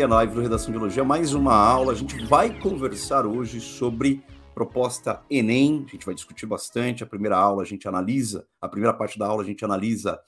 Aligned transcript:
aqui, 0.00 0.02
a 0.02 0.06
live 0.06 0.34
do 0.34 0.40
Redação 0.40 0.70
de 0.70 0.78
Elogia, 0.78 1.04
mais 1.04 1.34
uma 1.34 1.54
aula. 1.54 1.92
A 1.92 1.94
gente 1.94 2.24
vai 2.24 2.58
conversar 2.58 3.26
hoje 3.26 3.60
sobre 3.60 4.24
proposta 4.54 5.22
Enem. 5.28 5.84
A 5.86 5.90
gente 5.90 6.06
vai 6.06 6.14
discutir 6.14 6.46
bastante. 6.46 7.04
A 7.04 7.06
primeira 7.06 7.36
aula 7.36 7.62
a 7.62 7.66
gente 7.66 7.86
analisa, 7.86 8.46
a 8.60 8.68
primeira 8.68 8.94
parte 8.96 9.18
da 9.18 9.26
aula 9.26 9.42
a 9.42 9.46
gente 9.46 9.62
analisa 9.62 10.18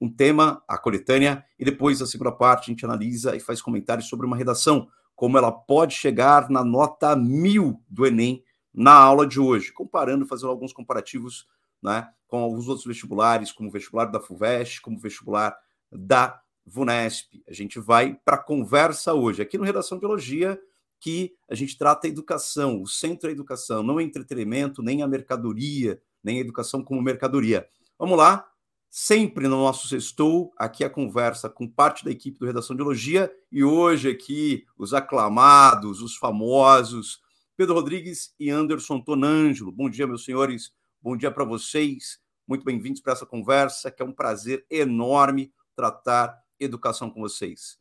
um 0.00 0.10
tema, 0.10 0.62
a 0.66 0.76
coletânea, 0.76 1.44
e 1.58 1.64
depois 1.64 2.02
a 2.02 2.06
segunda 2.06 2.32
parte 2.32 2.64
a 2.64 2.72
gente 2.72 2.84
analisa 2.84 3.36
e 3.36 3.40
faz 3.40 3.62
comentários 3.62 4.08
sobre 4.08 4.26
uma 4.26 4.36
redação, 4.36 4.88
como 5.14 5.38
ela 5.38 5.52
pode 5.52 5.94
chegar 5.94 6.50
na 6.50 6.64
nota 6.64 7.14
mil 7.14 7.80
do 7.88 8.06
Enem 8.06 8.42
na 8.74 8.94
aula 8.94 9.26
de 9.26 9.38
hoje, 9.38 9.72
comparando, 9.72 10.26
fazendo 10.26 10.50
alguns 10.50 10.72
comparativos 10.72 11.46
né, 11.80 12.08
com 12.26 12.38
alguns 12.38 12.66
outros 12.66 12.86
vestibulares, 12.86 13.52
como 13.52 13.68
o 13.68 13.72
vestibular 13.72 14.06
da 14.06 14.18
FUVEST, 14.18 14.80
como 14.80 14.96
o 14.96 15.00
vestibular 15.00 15.56
da 15.92 16.40
VUNESP. 16.70 17.42
A 17.48 17.52
gente 17.52 17.78
vai 17.78 18.14
para 18.24 18.36
a 18.36 18.42
conversa 18.42 19.12
hoje, 19.12 19.42
aqui 19.42 19.58
no 19.58 19.64
Redação 19.64 19.98
Biologia, 19.98 20.60
que 21.00 21.34
a 21.48 21.54
gente 21.54 21.76
trata 21.76 22.06
a 22.06 22.10
educação, 22.10 22.80
o 22.80 22.86
centro 22.86 23.28
da 23.28 23.32
educação, 23.32 23.82
não 23.82 23.98
é 23.98 24.02
entretenimento, 24.02 24.82
nem 24.82 25.02
a 25.02 25.08
mercadoria, 25.08 26.00
nem 26.22 26.38
a 26.38 26.40
educação 26.40 26.84
como 26.84 27.02
mercadoria. 27.02 27.66
Vamos 27.98 28.16
lá, 28.16 28.46
sempre 28.88 29.48
no 29.48 29.56
nosso 29.56 29.88
sextou, 29.88 30.52
aqui 30.56 30.84
a 30.84 30.90
conversa 30.90 31.48
com 31.48 31.66
parte 31.66 32.04
da 32.04 32.10
equipe 32.10 32.38
do 32.38 32.46
Redação 32.46 32.76
Biologia, 32.76 33.32
e 33.50 33.64
hoje 33.64 34.10
aqui 34.10 34.64
os 34.76 34.94
aclamados, 34.94 36.02
os 36.02 36.16
famosos, 36.16 37.20
Pedro 37.56 37.74
Rodrigues 37.74 38.34
e 38.38 38.48
Anderson 38.48 39.00
Tonângelo. 39.00 39.72
Bom 39.72 39.90
dia, 39.90 40.06
meus 40.06 40.24
senhores, 40.24 40.72
bom 41.00 41.16
dia 41.16 41.30
para 41.30 41.44
vocês, 41.44 42.18
muito 42.46 42.64
bem-vindos 42.64 43.00
para 43.00 43.12
essa 43.12 43.26
conversa, 43.26 43.90
que 43.90 44.02
é 44.02 44.04
um 44.04 44.12
prazer 44.12 44.66
enorme 44.70 45.52
tratar 45.74 46.39
educação 46.60 47.10
com 47.10 47.20
vocês. 47.20 47.78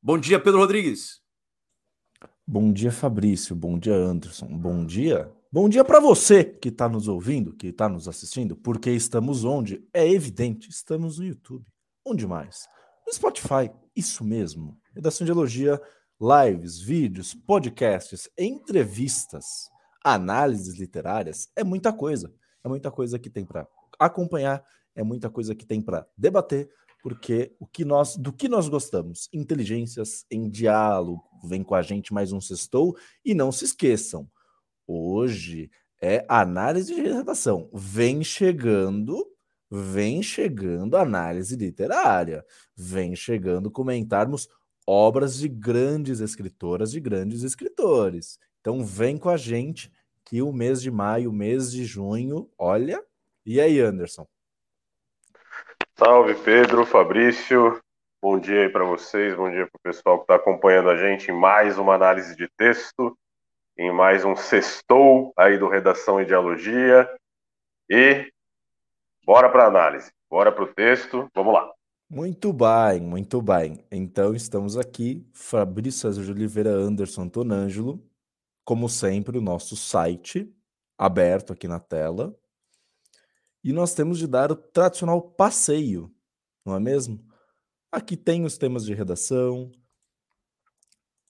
Bom 0.00 0.18
dia, 0.18 0.38
Pedro 0.38 0.60
Rodrigues. 0.60 1.22
Bom 2.46 2.72
dia, 2.72 2.92
Fabrício. 2.92 3.56
Bom 3.56 3.78
dia, 3.78 3.94
Anderson. 3.94 4.46
Bom 4.46 4.84
dia. 4.84 5.32
Bom 5.50 5.68
dia 5.68 5.84
para 5.84 6.00
você 6.00 6.44
que 6.44 6.68
está 6.68 6.88
nos 6.88 7.08
ouvindo, 7.08 7.54
que 7.54 7.68
está 7.68 7.88
nos 7.88 8.08
assistindo, 8.08 8.56
porque 8.56 8.90
estamos 8.90 9.44
onde? 9.44 9.86
É 9.92 10.06
evidente, 10.06 10.68
estamos 10.68 11.18
no 11.18 11.24
YouTube. 11.24 11.64
Onde 12.04 12.26
mais? 12.26 12.68
No 13.06 13.12
Spotify. 13.12 13.70
Isso 13.94 14.24
mesmo. 14.24 14.78
Redação 14.94 15.24
de 15.24 15.30
Elogia, 15.30 15.80
lives, 16.20 16.80
vídeos, 16.80 17.32
podcasts, 17.32 18.28
entrevistas, 18.36 19.70
análises 20.04 20.76
literárias. 20.76 21.48
É 21.54 21.62
muita 21.62 21.92
coisa. 21.92 22.34
É 22.64 22.68
muita 22.68 22.90
coisa 22.90 23.18
que 23.18 23.30
tem 23.30 23.44
para 23.44 23.68
acompanhar, 23.98 24.64
é 24.94 25.02
muita 25.02 25.28
coisa 25.30 25.54
que 25.54 25.66
tem 25.66 25.80
para 25.80 26.06
debater, 26.16 26.68
porque 27.04 27.54
o 27.60 27.66
que 27.66 27.84
nós, 27.84 28.16
do 28.16 28.32
que 28.32 28.48
nós 28.48 28.66
gostamos, 28.66 29.28
inteligências 29.30 30.24
em 30.30 30.48
diálogo, 30.48 31.22
vem 31.44 31.62
com 31.62 31.74
a 31.74 31.82
gente 31.82 32.14
mais 32.14 32.32
um 32.32 32.40
sextou 32.40 32.96
e 33.22 33.34
não 33.34 33.52
se 33.52 33.66
esqueçam, 33.66 34.26
hoje 34.86 35.70
é 36.00 36.24
análise 36.30 36.94
de 36.94 37.02
redação, 37.02 37.68
vem 37.74 38.24
chegando, 38.24 39.22
vem 39.70 40.22
chegando 40.22 40.96
análise 40.96 41.54
literária, 41.56 42.42
vem 42.74 43.14
chegando 43.14 43.70
comentarmos 43.70 44.48
obras 44.86 45.36
de 45.36 45.46
grandes 45.46 46.20
escritoras, 46.20 46.90
de 46.90 47.00
grandes 47.00 47.42
escritores. 47.42 48.38
Então 48.62 48.82
vem 48.82 49.18
com 49.18 49.28
a 49.28 49.36
gente 49.36 49.92
que 50.24 50.40
o 50.40 50.50
mês 50.54 50.80
de 50.80 50.90
maio, 50.90 51.28
o 51.28 51.34
mês 51.34 51.70
de 51.70 51.84
junho, 51.84 52.50
olha, 52.56 52.98
e 53.44 53.60
aí, 53.60 53.78
Anderson? 53.78 54.26
Salve 56.04 56.34
Pedro, 56.34 56.84
Fabrício, 56.84 57.80
bom 58.20 58.38
dia 58.38 58.64
aí 58.64 58.68
para 58.68 58.84
vocês, 58.84 59.34
bom 59.34 59.50
dia 59.50 59.66
para 59.66 59.78
o 59.78 59.82
pessoal 59.82 60.18
que 60.18 60.24
está 60.24 60.34
acompanhando 60.34 60.90
a 60.90 60.96
gente 60.96 61.30
em 61.30 61.34
mais 61.34 61.78
uma 61.78 61.94
análise 61.94 62.36
de 62.36 62.46
texto, 62.58 63.16
em 63.74 63.90
mais 63.90 64.22
um 64.22 64.36
sextou 64.36 65.32
aí 65.34 65.56
do 65.56 65.66
Redação 65.66 66.20
Ideologia 66.20 67.10
e 67.88 68.30
bora 69.24 69.48
para 69.48 69.64
a 69.64 69.68
análise, 69.68 70.12
bora 70.28 70.52
para 70.52 70.64
o 70.64 70.74
texto, 70.74 71.26
vamos 71.34 71.54
lá. 71.54 71.72
Muito 72.10 72.52
bem, 72.52 73.00
muito 73.00 73.40
bem. 73.40 73.82
Então 73.90 74.34
estamos 74.34 74.76
aqui, 74.76 75.26
Fabrício 75.32 76.02
César 76.02 76.22
de 76.22 76.32
Oliveira, 76.32 76.68
Anderson 76.68 77.30
Tonângelo, 77.30 77.98
como 78.62 78.90
sempre 78.90 79.38
o 79.38 79.42
nosso 79.42 79.74
site 79.74 80.54
aberto 80.98 81.54
aqui 81.54 81.66
na 81.66 81.80
tela, 81.80 82.36
e 83.64 83.72
nós 83.72 83.94
temos 83.94 84.18
de 84.18 84.26
dar 84.26 84.52
o 84.52 84.56
tradicional 84.56 85.22
passeio, 85.22 86.14
não 86.66 86.76
é 86.76 86.80
mesmo? 86.80 87.18
Aqui 87.90 88.14
tem 88.14 88.44
os 88.44 88.58
temas 88.58 88.84
de 88.84 88.92
redação, 88.92 89.72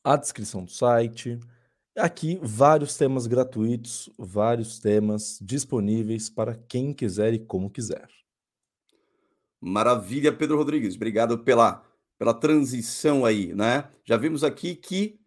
a 0.02 0.16
descrição 0.16 0.64
do 0.64 0.70
site, 0.70 1.38
aqui 1.96 2.40
vários 2.42 2.96
temas 2.96 3.28
gratuitos, 3.28 4.10
vários 4.18 4.80
temas 4.80 5.38
disponíveis 5.40 6.28
para 6.28 6.56
quem 6.56 6.92
quiser 6.92 7.32
e 7.34 7.38
como 7.38 7.70
quiser. 7.70 8.08
Maravilha, 9.60 10.32
Pedro 10.36 10.56
Rodrigues. 10.56 10.96
Obrigado 10.96 11.38
pela, 11.38 11.82
pela 12.18 12.34
transição 12.34 13.24
aí, 13.24 13.54
né? 13.54 13.88
Já 14.04 14.16
vimos 14.16 14.42
aqui 14.42 14.74
que 14.74 15.20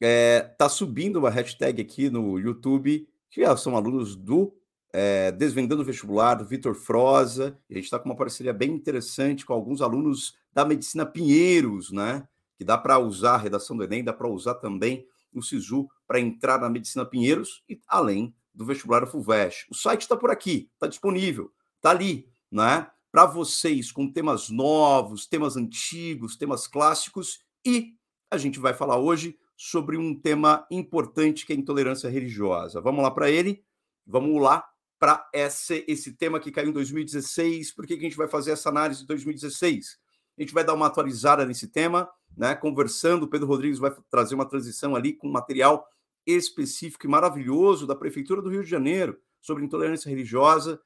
é, 0.00 0.40
tá 0.40 0.68
subindo 0.68 1.18
uma 1.18 1.30
hashtag 1.30 1.80
aqui 1.82 2.10
no 2.10 2.38
YouTube, 2.38 3.06
que 3.30 3.56
são 3.56 3.76
alunos 3.76 4.16
do 4.16 4.52
é, 4.96 5.32
Desvendando 5.32 5.82
o 5.82 5.84
Vestibular, 5.84 6.36
do 6.36 6.44
Vitor 6.44 6.72
Froza. 6.72 7.58
A 7.68 7.74
gente 7.74 7.84
está 7.84 7.98
com 7.98 8.08
uma 8.08 8.14
parceria 8.14 8.52
bem 8.52 8.70
interessante 8.70 9.44
com 9.44 9.52
alguns 9.52 9.82
alunos 9.82 10.36
da 10.52 10.64
Medicina 10.64 11.04
Pinheiros, 11.04 11.90
né? 11.90 12.28
Que 12.56 12.64
dá 12.64 12.78
para 12.78 12.96
usar 13.00 13.34
a 13.34 13.38
redação 13.38 13.76
do 13.76 13.82
Enem, 13.82 14.04
dá 14.04 14.12
para 14.12 14.28
usar 14.28 14.54
também 14.54 15.04
o 15.32 15.42
SISU 15.42 15.88
para 16.06 16.20
entrar 16.20 16.60
na 16.60 16.70
Medicina 16.70 17.04
Pinheiros 17.04 17.64
e 17.68 17.80
além 17.88 18.32
do 18.54 18.64
vestibular 18.64 19.04
FUVEST. 19.04 19.66
O 19.68 19.74
site 19.74 20.02
está 20.02 20.16
por 20.16 20.30
aqui, 20.30 20.70
está 20.74 20.86
disponível, 20.86 21.50
está 21.74 21.90
ali, 21.90 22.28
né? 22.48 22.88
Para 23.10 23.26
vocês, 23.26 23.90
com 23.90 24.08
temas 24.08 24.48
novos, 24.48 25.26
temas 25.26 25.56
antigos, 25.56 26.36
temas 26.36 26.68
clássicos 26.68 27.40
e 27.66 27.94
a 28.30 28.38
gente 28.38 28.60
vai 28.60 28.72
falar 28.72 28.98
hoje 28.98 29.36
sobre 29.56 29.96
um 29.96 30.14
tema 30.14 30.64
importante 30.70 31.44
que 31.44 31.52
é 31.52 31.56
a 31.56 31.58
intolerância 31.58 32.08
religiosa. 32.08 32.80
Vamos 32.80 33.02
lá 33.02 33.10
para 33.10 33.28
ele? 33.28 33.64
Vamos 34.06 34.40
lá 34.40 34.64
para 35.04 35.28
esse, 35.34 35.84
esse 35.86 36.14
tema 36.14 36.40
que 36.40 36.50
caiu 36.50 36.70
em 36.70 36.72
2016. 36.72 37.72
Por 37.72 37.86
que, 37.86 37.94
que 37.94 38.06
a 38.06 38.08
gente 38.08 38.16
vai 38.16 38.26
fazer 38.26 38.52
essa 38.52 38.70
análise 38.70 39.02
de 39.02 39.06
2016? 39.08 39.98
A 40.38 40.40
gente 40.40 40.54
vai 40.54 40.64
dar 40.64 40.72
uma 40.72 40.86
atualizada 40.86 41.44
nesse 41.44 41.68
tema, 41.68 42.08
né? 42.34 42.54
Conversando, 42.54 43.24
o 43.24 43.28
Pedro 43.28 43.46
Rodrigues 43.46 43.78
vai 43.78 43.94
trazer 44.08 44.34
uma 44.34 44.48
transição 44.48 44.96
ali 44.96 45.12
com 45.12 45.28
material 45.28 45.86
específico 46.26 47.04
e 47.04 47.10
maravilhoso 47.10 47.86
da 47.86 47.94
Prefeitura 47.94 48.40
do 48.40 48.48
Rio 48.48 48.64
de 48.64 48.70
Janeiro 48.70 49.20
sobre 49.42 49.62
intolerância 49.62 50.08
religiosa. 50.08 50.80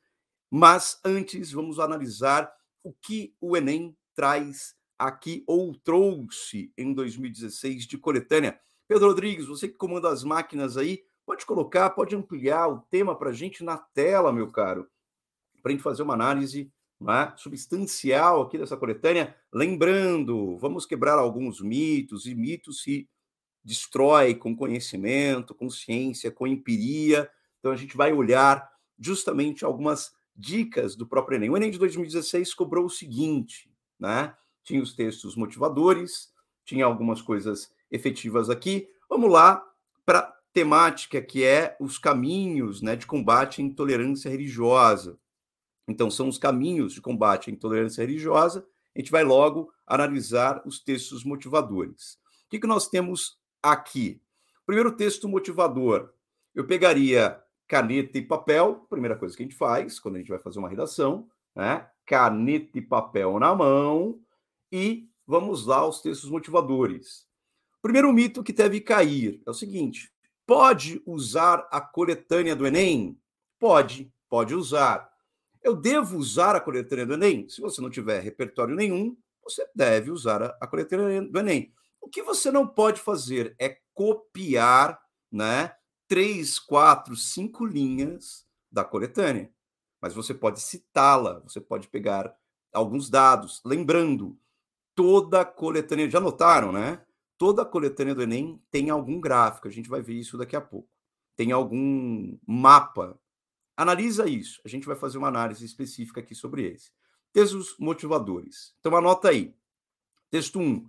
Mas 0.51 0.99
antes, 1.05 1.53
vamos 1.53 1.79
analisar 1.79 2.53
o 2.83 2.93
que 2.93 3.37
o 3.41 3.57
Enem 3.57 3.97
traz 4.17 4.75
aqui 4.99 5.45
ou 5.47 5.77
trouxe 5.77 6.73
em 6.77 6.93
2016 6.93 7.87
de 7.87 7.97
coletânea. 7.97 8.59
Pedro 8.89 9.07
Rodrigues, 9.07 9.47
você 9.47 9.69
que 9.69 9.77
comanda 9.77 10.09
as 10.09 10.25
máquinas 10.25 10.77
aí, 10.77 11.05
Pode 11.29 11.45
colocar, 11.45 11.91
pode 11.91 12.17
ampliar 12.17 12.69
o 12.69 12.81
tema 12.91 13.15
para 13.15 13.29
a 13.29 13.33
gente 13.35 13.63
na 13.63 13.77
tela, 13.77 14.33
meu 14.33 14.51
caro, 14.51 14.89
para 15.63 15.71
a 15.71 15.73
gente 15.75 15.83
fazer 15.83 16.03
uma 16.03 16.15
análise 16.15 16.73
é, 17.03 17.37
substancial 17.37 18.41
aqui 18.41 18.57
dessa 18.57 18.79
coletânea. 18.79 19.37
Lembrando, 19.53 20.57
vamos 20.57 20.87
quebrar 20.87 21.19
alguns 21.19 21.61
mitos, 21.61 22.25
e 22.25 22.35
mitos 22.35 22.81
se 22.81 23.07
destrói 23.63 24.37
com 24.37 24.57
conhecimento, 24.57 25.55
com 25.55 25.69
ciência, 25.69 26.31
com 26.31 26.47
empiria. 26.47 27.31
Então 27.59 27.73
a 27.73 27.77
gente 27.77 27.95
vai 27.95 28.11
olhar 28.11 28.67
justamente 28.99 29.67
algumas 29.67 30.15
dicas 30.35 30.97
do 30.97 31.07
próprio 31.07 31.37
Enem. 31.37 31.51
O 31.51 31.59
Enem 31.59 31.71
de 31.71 31.79
2016 31.79 32.55
cobrou 32.55 32.87
o 32.87 32.91
seguinte, 32.91 33.71
né? 34.01 34.35
Tinha 34.65 34.83
os 34.83 34.95
textos 34.95 35.37
motivadores, 35.37 36.33
tinha 36.65 36.87
algumas 36.87 37.21
coisas 37.21 37.71
efetivas 37.91 38.49
aqui. 38.49 38.89
Vamos 39.11 39.31
lá 39.31 39.63
para 40.07 40.38
temática 40.53 41.21
que 41.21 41.45
é 41.45 41.77
os 41.81 41.99
caminhos 41.99 42.83
né, 42.83 42.97
de 42.97 43.07
combate 43.07 43.61
à 43.61 43.65
intolerância 43.65 44.31
religiosa. 44.31 45.19
Então, 45.87 46.11
são 46.11 46.29
os 46.29 46.39
caminhos 46.39 46.93
de 46.93 47.01
combate 47.01 47.51
à 47.51 47.53
intolerância 47.53 48.03
religiosa. 48.03 48.67
A 48.95 48.99
gente 48.99 49.11
vai 49.11 49.25
logo 49.25 49.73
analisar 49.87 50.63
os 50.67 50.81
textos 50.81 51.25
motivadores. 51.25 52.19
O 52.47 52.51
que, 52.51 52.59
que 52.59 52.67
nós 52.67 52.89
temos 52.89 53.39
aqui? 53.63 54.21
Primeiro 54.67 54.93
texto 54.93 55.29
motivador. 55.29 56.13
Eu 56.55 56.67
pegaria 56.67 57.43
caneta 57.67 58.19
e 58.19 58.23
papel, 58.23 58.87
primeira 58.89 59.17
coisa 59.17 59.37
que 59.37 59.43
a 59.43 59.47
gente 59.47 59.57
faz 59.57 60.01
quando 60.01 60.17
a 60.17 60.19
gente 60.19 60.31
vai 60.31 60.39
fazer 60.39 60.59
uma 60.59 60.69
redação, 60.69 61.29
né? 61.55 61.87
Caneta 62.07 62.79
e 62.79 62.83
papel 62.83 63.39
na 63.39 63.55
mão 63.55 64.19
e 64.73 65.09
vamos 65.27 65.67
lá 65.67 65.77
aos 65.79 66.01
textos 66.01 66.31
motivadores. 66.31 67.27
primeiro 67.83 68.13
mito 68.13 68.43
que 68.43 68.53
deve 68.53 68.81
cair 68.81 69.43
é 69.47 69.51
o 69.51 69.55
seguinte: 69.55 70.11
Pode 70.49 71.03
usar 71.05 71.69
a 71.71 71.79
coletânea 71.79 72.57
do 72.57 72.67
Enem? 72.67 73.21
Pode, 73.59 74.11
pode 74.31 74.55
usar. 74.55 75.07
Eu 75.63 75.77
devo 75.77 76.17
usar 76.17 76.57
a 76.57 76.61
coletânea 76.61 77.05
do 77.05 77.13
Enem? 77.13 77.47
Se 77.51 77.61
você 77.61 77.83
não 77.83 77.91
tiver 77.91 78.21
repertório 78.21 78.75
nenhum, 78.75 79.15
você 79.45 79.69
deve 79.75 80.11
usar 80.11 80.57
a, 80.59 80.67
coletânea 80.67 81.21
do 81.21 81.39
Enem. 81.39 81.71
O 82.01 82.09
que 82.09 82.23
você 82.23 82.51
não 82.51 82.67
pode 82.67 82.99
fazer 82.99 83.55
é 83.61 83.77
copiar, 83.93 84.99
né, 85.31 85.75
três, 86.09 86.59
quatro, 86.59 87.15
cinco 87.15 87.67
linhas 87.67 88.47
da 88.73 88.83
coletânea, 88.83 89.53
mas 90.01 90.15
você 90.15 90.33
pode 90.33 90.63
citá-la, 90.63 91.41
você 91.41 91.61
pode 91.61 91.89
pegar 91.89 92.35
alguns 92.73 93.11
dados, 93.11 93.61
lembrando, 93.67 94.39
toda 94.95 95.45
coletânea, 95.45 96.09
já 96.09 96.21
notaram, 96.21 96.73
né? 96.73 97.05
Toda 97.39 97.65
coletânea 97.65 98.17
do 98.17 98.23
Enem 98.23 98.61
tem 98.69 98.91
algum 98.91 99.21
gráfico, 99.21 99.69
a 99.69 99.71
gente 99.71 99.89
vai 99.89 100.03
ver 100.03 100.15
isso 100.15 100.37
daqui 100.37 100.57
a 100.57 100.61
pouco. 100.61 100.89
Tem 101.37 101.53
algum 101.53 102.37
mapa. 102.45 103.17
Analisa 103.77 104.29
isso. 104.29 104.61
A 104.65 104.69
gente 104.69 104.89
vai 104.89 104.97
fazer 104.97 105.19
uma 105.19 105.29
análise 105.29 105.65
específica 105.65 106.19
aqui 106.19 106.35
sobre 106.35 106.67
esse. 106.67 106.91
Textos 107.33 107.77
motivadores. 107.79 108.75
Então 108.81 108.97
anota 108.97 109.29
aí. 109.29 109.55
Texto 110.29 110.59
1. 110.59 110.85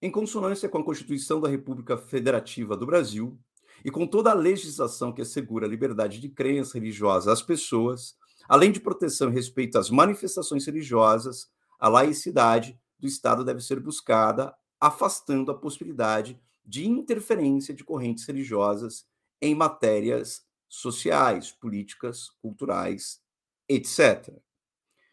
Em 0.00 0.10
consonância 0.12 0.68
com 0.68 0.78
a 0.78 0.84
Constituição 0.84 1.40
da 1.40 1.48
República 1.48 1.98
Federativa 1.98 2.76
do 2.76 2.86
Brasil 2.86 3.36
e 3.84 3.90
com 3.90 4.06
toda 4.06 4.30
a 4.30 4.34
legislação 4.34 5.12
que 5.12 5.22
assegura 5.22 5.66
a 5.66 5.68
liberdade 5.68 6.20
de 6.20 6.28
crença 6.28 6.78
religiosa 6.78 7.32
às 7.32 7.42
pessoas, 7.42 8.16
além 8.48 8.70
de 8.70 8.78
proteção 8.78 9.28
e 9.28 9.34
respeito 9.34 9.76
às 9.76 9.90
manifestações 9.90 10.64
religiosas, 10.64 11.50
a 11.80 11.88
laicidade 11.88 12.78
do 12.98 13.08
Estado 13.08 13.44
deve 13.44 13.60
ser 13.60 13.80
buscada, 13.80 14.54
afastando 14.80 15.50
a 15.50 15.58
possibilidade 15.58 16.40
de 16.64 16.86
interferência 16.86 17.74
de 17.74 17.84
correntes 17.84 18.24
religiosas 18.24 19.04
em 19.40 19.54
matérias 19.54 20.44
sociais, 20.68 21.50
políticas, 21.50 22.30
culturais, 22.40 23.20
etc. 23.68 24.40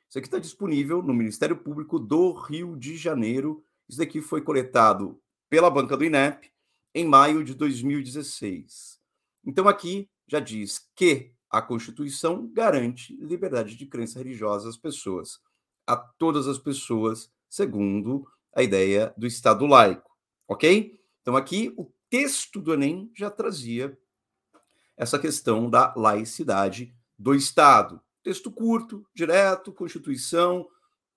Isso 0.07 0.17
aqui 0.17 0.27
está 0.27 0.39
disponível 0.39 1.01
no 1.01 1.13
Ministério 1.13 1.57
Público 1.57 1.99
do 1.99 2.31
Rio 2.31 2.77
de 2.77 2.95
Janeiro. 2.95 3.63
Isso 3.89 3.97
daqui 3.97 4.21
foi 4.21 4.41
coletado 4.41 5.19
pela 5.49 5.69
banca 5.69 5.97
do 5.97 6.05
INEP 6.05 6.51
em 6.93 7.05
maio 7.05 7.43
de 7.43 7.53
2016. 7.53 8.99
Então, 9.45 9.67
aqui 9.67 10.09
já 10.27 10.39
diz 10.39 10.89
que 10.95 11.31
a 11.49 11.61
Constituição 11.61 12.47
garante 12.53 13.15
liberdade 13.17 13.75
de 13.75 13.85
crença 13.85 14.19
religiosa 14.19 14.69
às 14.69 14.77
pessoas, 14.77 15.39
a 15.85 15.95
todas 15.95 16.47
as 16.47 16.57
pessoas, 16.57 17.31
segundo 17.49 18.27
a 18.57 18.63
ideia 18.63 19.13
do 19.15 19.27
Estado 19.27 19.67
laico, 19.67 20.09
ok? 20.47 20.99
Então, 21.21 21.35
aqui 21.35 21.71
o 21.77 21.85
texto 22.09 22.59
do 22.59 22.73
Enem 22.73 23.11
já 23.15 23.29
trazia 23.29 23.95
essa 24.97 25.19
questão 25.19 25.69
da 25.69 25.93
laicidade 25.95 26.91
do 27.19 27.35
Estado. 27.35 28.01
Texto 28.23 28.49
curto, 28.49 29.05
direto, 29.13 29.71
Constituição. 29.71 30.67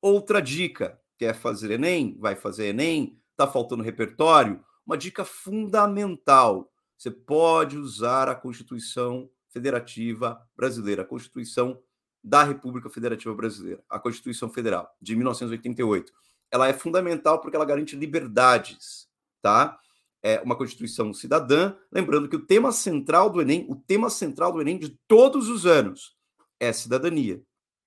Outra 0.02 0.42
dica: 0.42 1.00
quer 1.16 1.34
fazer 1.34 1.70
Enem? 1.70 2.14
Vai 2.18 2.36
fazer 2.36 2.66
Enem? 2.66 3.18
Está 3.30 3.50
faltando 3.50 3.82
repertório? 3.82 4.62
Uma 4.84 4.98
dica 4.98 5.24
fundamental: 5.24 6.70
você 6.98 7.10
pode 7.10 7.78
usar 7.78 8.28
a 8.28 8.34
Constituição 8.34 9.30
Federativa 9.48 10.46
Brasileira, 10.54 11.02
a 11.02 11.06
Constituição 11.06 11.82
da 12.22 12.42
República 12.42 12.90
Federativa 12.90 13.34
Brasileira, 13.34 13.82
a 13.88 13.98
Constituição 13.98 14.50
Federal 14.50 14.94
de 15.00 15.16
1988. 15.16 16.12
Ela 16.50 16.68
é 16.68 16.72
fundamental 16.72 17.40
porque 17.40 17.56
ela 17.56 17.64
garante 17.64 17.96
liberdades, 17.96 19.08
tá? 19.40 19.78
É 20.22 20.40
uma 20.40 20.56
Constituição 20.56 21.14
cidadã, 21.14 21.74
lembrando 21.90 22.28
que 22.28 22.36
o 22.36 22.44
tema 22.44 22.72
central 22.72 23.30
do 23.30 23.40
Enem, 23.40 23.66
o 23.68 23.76
tema 23.76 24.10
central 24.10 24.52
do 24.52 24.60
Enem 24.60 24.78
de 24.78 24.90
todos 25.08 25.48
os 25.48 25.64
anos 25.64 26.16
é 26.58 26.72
cidadania, 26.72 27.42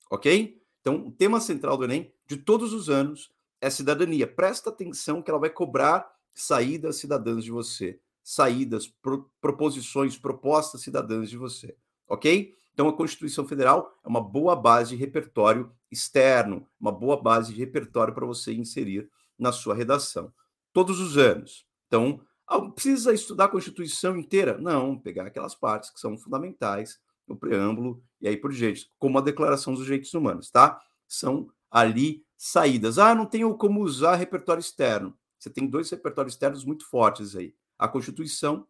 ok? 0.10 0.60
Então, 0.82 1.08
o 1.08 1.12
tema 1.12 1.40
central 1.40 1.78
do 1.78 1.84
Enem 1.84 2.12
de 2.26 2.38
todos 2.38 2.74
os 2.74 2.90
anos 2.90 3.32
é 3.62 3.70
cidadania. 3.70 4.28
Presta 4.28 4.70
atenção 4.70 5.22
que 5.22 5.30
ela 5.30 5.40
vai 5.40 5.50
cobrar 5.50 6.12
saídas 6.34 6.98
cidadãs 6.98 7.44
de 7.44 7.52
você 7.52 8.00
saídas, 8.24 8.88
pro, 8.88 9.30
proposições, 9.42 10.18
propostas 10.18 10.82
cidadãs 10.82 11.30
de 11.30 11.38
você, 11.38 11.76
ok? 12.08 12.56
Então, 12.74 12.88
a 12.88 12.94
Constituição 12.94 13.48
Federal 13.48 13.94
é 14.04 14.08
uma 14.08 14.22
boa 14.22 14.56
base 14.56 14.92
de 14.92 14.96
repertório 14.96 15.72
externo, 15.92 16.68
uma 16.80 16.92
boa 16.92 17.22
base 17.22 17.54
de 17.54 17.60
repertório 17.60 18.14
para 18.14 18.26
você 18.26 18.54
inserir 18.54 19.10
na 19.38 19.52
sua 19.52 19.76
redação. 19.76 20.34
Todos 20.72 21.00
os 21.00 21.18
anos. 21.18 21.66
Então, 21.88 22.20
ah, 22.48 22.60
precisa 22.62 23.14
estudar 23.14 23.46
a 23.46 23.50
Constituição 23.50 24.18
inteira? 24.18 24.58
Não, 24.58 24.98
pegar 24.98 25.26
aquelas 25.28 25.54
partes 25.54 25.92
que 25.92 26.00
são 26.00 26.18
fundamentais, 26.18 27.00
o 27.28 27.36
preâmbulo 27.36 28.04
e 28.20 28.28
aí 28.28 28.36
por 28.36 28.52
diante, 28.52 28.92
como 28.98 29.18
a 29.18 29.22
Declaração 29.22 29.74
dos 29.74 29.84
Direitos 29.84 30.14
Humanos, 30.14 30.50
tá? 30.50 30.82
São 31.08 31.50
ali 31.70 32.26
saídas. 32.38 32.98
Ah, 32.98 33.16
não 33.16 33.26
tenho 33.26 33.56
como 33.56 33.82
usar 33.82 34.16
repertório 34.16 34.60
externo. 34.60 35.18
Você 35.40 35.50
tem 35.50 35.68
dois 35.68 35.90
repertórios 35.90 36.34
externos 36.34 36.66
muito 36.66 36.90
fortes 36.90 37.36
aí 37.36 37.54
a 37.78 37.88
Constituição 37.88 38.66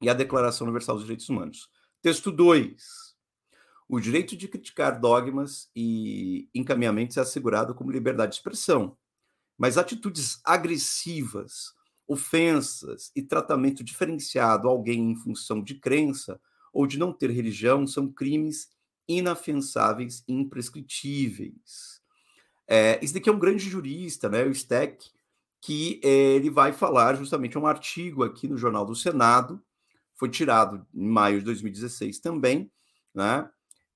e 0.00 0.08
a 0.08 0.14
Declaração 0.14 0.66
Universal 0.66 0.96
dos 0.96 1.04
Direitos 1.04 1.28
Humanos. 1.28 1.70
Texto 2.02 2.32
2. 2.32 3.07
O 3.88 3.98
direito 3.98 4.36
de 4.36 4.46
criticar 4.46 5.00
dogmas 5.00 5.70
e 5.74 6.48
encaminhamentos 6.54 7.16
é 7.16 7.20
assegurado 7.20 7.74
como 7.74 7.90
liberdade 7.90 8.32
de 8.32 8.36
expressão, 8.36 8.96
mas 9.56 9.78
atitudes 9.78 10.40
agressivas, 10.44 11.72
ofensas 12.06 13.10
e 13.16 13.22
tratamento 13.22 13.82
diferenciado 13.82 14.68
a 14.68 14.70
alguém 14.70 15.10
em 15.10 15.16
função 15.16 15.62
de 15.62 15.74
crença 15.74 16.38
ou 16.72 16.86
de 16.86 16.98
não 16.98 17.12
ter 17.12 17.30
religião 17.30 17.86
são 17.86 18.12
crimes 18.12 18.68
inafiançáveis 19.08 20.22
e 20.28 20.34
imprescritíveis. 20.34 22.02
É, 22.68 23.02
esse 23.02 23.14
daqui 23.14 23.30
é 23.30 23.32
um 23.32 23.38
grande 23.38 23.68
jurista, 23.68 24.28
né, 24.28 24.44
o 24.44 24.54
Steck, 24.54 25.10
que 25.62 25.98
é, 26.04 26.08
ele 26.08 26.50
vai 26.50 26.72
falar 26.72 27.14
justamente 27.16 27.56
um 27.58 27.66
artigo 27.66 28.22
aqui 28.22 28.46
no 28.46 28.58
Jornal 28.58 28.84
do 28.84 28.94
Senado, 28.94 29.62
foi 30.14 30.28
tirado 30.28 30.86
em 30.94 31.08
maio 31.08 31.38
de 31.38 31.46
2016 31.46 32.18
também, 32.20 32.70
né? 33.14 33.48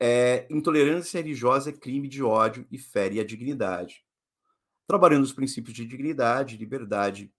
É, 0.04 0.48
intolerância 0.50 1.20
religiosa 1.20 1.70
é 1.70 1.72
crime 1.72 2.08
de 2.08 2.24
ódio 2.24 2.66
e 2.72 2.76
fere 2.76 3.20
a 3.20 3.24
dignidade. 3.24 4.04
Trabalhando 4.84 5.22
os 5.22 5.32
princípios 5.32 5.76
de 5.76 5.86
dignidade, 5.86 6.56
liberdade, 6.56 7.32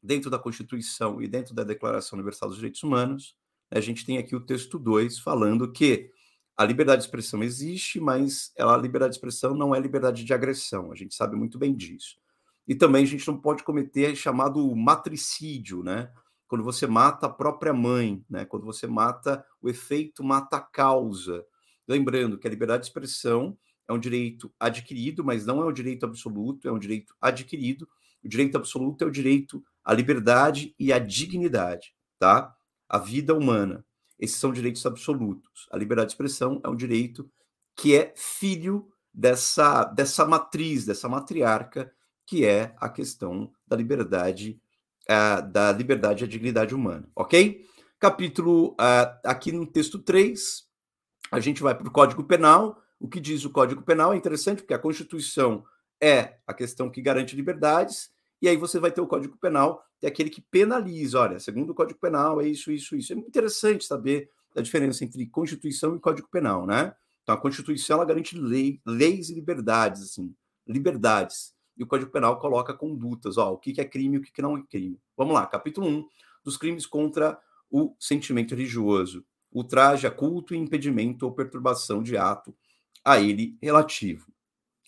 dentro 0.00 0.30
da 0.30 0.38
Constituição 0.38 1.20
e 1.20 1.26
dentro 1.26 1.52
da 1.52 1.64
Declaração 1.64 2.16
Universal 2.16 2.50
dos 2.50 2.58
Direitos 2.58 2.80
Humanos, 2.84 3.36
a 3.72 3.80
gente 3.80 4.06
tem 4.06 4.18
aqui 4.18 4.36
o 4.36 4.40
texto 4.40 4.78
2 4.78 5.18
falando 5.18 5.72
que 5.72 6.08
a 6.56 6.64
liberdade 6.64 7.02
de 7.02 7.08
expressão 7.08 7.42
existe, 7.42 7.98
mas 7.98 8.52
ela, 8.56 8.76
a 8.76 8.78
liberdade 8.78 9.10
de 9.10 9.16
expressão 9.16 9.52
não 9.52 9.74
é 9.74 9.80
liberdade 9.80 10.22
de 10.22 10.32
agressão, 10.32 10.92
a 10.92 10.94
gente 10.94 11.12
sabe 11.12 11.34
muito 11.34 11.58
bem 11.58 11.74
disso. 11.74 12.20
E 12.68 12.76
também 12.76 13.02
a 13.02 13.06
gente 13.08 13.26
não 13.26 13.36
pode 13.36 13.64
cometer 13.64 14.14
chamado 14.14 14.64
matricídio, 14.76 15.82
né? 15.82 16.08
Quando 16.46 16.62
você 16.62 16.86
mata 16.86 17.26
a 17.26 17.30
própria 17.30 17.72
mãe, 17.72 18.24
né? 18.30 18.44
Quando 18.44 18.64
você 18.64 18.86
mata 18.86 19.44
o 19.60 19.68
efeito 19.68 20.22
mata 20.22 20.58
a 20.58 20.60
causa. 20.60 21.44
Lembrando 21.88 22.38
que 22.38 22.46
a 22.46 22.50
liberdade 22.50 22.82
de 22.82 22.88
expressão 22.88 23.56
é 23.88 23.92
um 23.92 23.98
direito 23.98 24.52
adquirido, 24.58 25.24
mas 25.24 25.46
não 25.46 25.62
é 25.62 25.66
um 25.66 25.72
direito 25.72 26.04
absoluto, 26.04 26.68
é 26.68 26.72
um 26.72 26.78
direito 26.78 27.14
adquirido. 27.20 27.88
O 28.24 28.28
direito 28.28 28.56
absoluto 28.56 29.04
é 29.04 29.06
o 29.06 29.10
direito 29.10 29.62
à 29.84 29.94
liberdade 29.94 30.74
e 30.78 30.92
à 30.92 30.98
dignidade, 30.98 31.94
tá? 32.18 32.54
A 32.88 32.98
vida 32.98 33.34
humana. 33.34 33.84
Esses 34.18 34.36
são 34.36 34.52
direitos 34.52 34.84
absolutos. 34.86 35.68
A 35.70 35.76
liberdade 35.76 36.08
de 36.08 36.14
expressão 36.14 36.60
é 36.64 36.68
um 36.68 36.74
direito 36.74 37.30
que 37.76 37.94
é 37.94 38.12
filho 38.16 38.88
dessa, 39.12 39.84
dessa 39.84 40.26
matriz, 40.26 40.84
dessa 40.84 41.08
matriarca 41.08 41.92
que 42.26 42.44
é 42.44 42.74
a 42.78 42.88
questão 42.88 43.52
da 43.66 43.76
liberdade, 43.76 44.60
uh, 45.08 45.48
da 45.50 45.70
liberdade 45.70 46.24
e 46.24 46.26
a 46.26 46.28
dignidade 46.28 46.74
humana, 46.74 47.08
ok? 47.14 47.64
Capítulo, 48.00 48.72
uh, 48.72 49.18
aqui 49.24 49.52
no 49.52 49.64
texto 49.64 50.00
3, 50.00 50.64
a 51.30 51.40
gente 51.40 51.62
vai 51.62 51.74
para 51.74 51.88
o 51.88 51.90
Código 51.90 52.24
Penal. 52.24 52.82
O 52.98 53.08
que 53.08 53.20
diz 53.20 53.44
o 53.44 53.50
Código 53.50 53.82
Penal 53.82 54.12
é 54.12 54.16
interessante, 54.16 54.62
porque 54.62 54.74
a 54.74 54.78
Constituição 54.78 55.64
é 56.00 56.38
a 56.46 56.54
questão 56.54 56.90
que 56.90 57.02
garante 57.02 57.36
liberdades, 57.36 58.10
e 58.40 58.48
aí 58.48 58.56
você 58.56 58.78
vai 58.78 58.90
ter 58.90 59.00
o 59.00 59.06
Código 59.06 59.36
Penal, 59.38 59.82
que 59.98 60.06
é 60.06 60.08
aquele 60.08 60.30
que 60.30 60.40
penaliza. 60.40 61.20
Olha, 61.20 61.38
segundo 61.38 61.70
o 61.70 61.74
Código 61.74 61.98
Penal, 61.98 62.40
é 62.40 62.48
isso, 62.48 62.70
isso, 62.70 62.94
isso. 62.96 63.12
É 63.12 63.16
muito 63.16 63.28
interessante 63.28 63.84
saber 63.84 64.30
a 64.54 64.60
diferença 64.60 65.04
entre 65.04 65.26
Constituição 65.26 65.96
e 65.96 66.00
Código 66.00 66.28
Penal, 66.30 66.66
né? 66.66 66.94
Então, 67.22 67.34
a 67.34 67.38
Constituição, 67.38 67.96
ela 67.96 68.06
garante 68.06 68.38
lei, 68.38 68.80
leis 68.86 69.30
e 69.30 69.34
liberdades, 69.34 70.02
assim, 70.02 70.34
liberdades 70.66 71.56
e 71.76 71.82
o 71.82 71.86
Código 71.86 72.10
Penal 72.10 72.38
coloca 72.38 72.72
condutas, 72.72 73.36
ó, 73.36 73.52
o 73.52 73.58
que 73.58 73.80
é 73.80 73.84
crime 73.84 74.16
e 74.16 74.18
o 74.18 74.22
que 74.22 74.40
não 74.40 74.56
é 74.56 74.62
crime. 74.62 74.98
Vamos 75.16 75.34
lá, 75.34 75.46
capítulo 75.46 75.86
1 75.86 76.08
dos 76.42 76.56
crimes 76.56 76.86
contra 76.86 77.38
o 77.70 77.94
sentimento 77.98 78.54
religioso, 78.54 79.24
ultraje 79.58 80.06
a 80.06 80.10
culto 80.10 80.54
e 80.54 80.58
impedimento 80.58 81.24
ou 81.24 81.32
perturbação 81.32 82.02
de 82.02 82.16
ato 82.16 82.54
a 83.04 83.18
ele 83.18 83.56
relativo. 83.62 84.30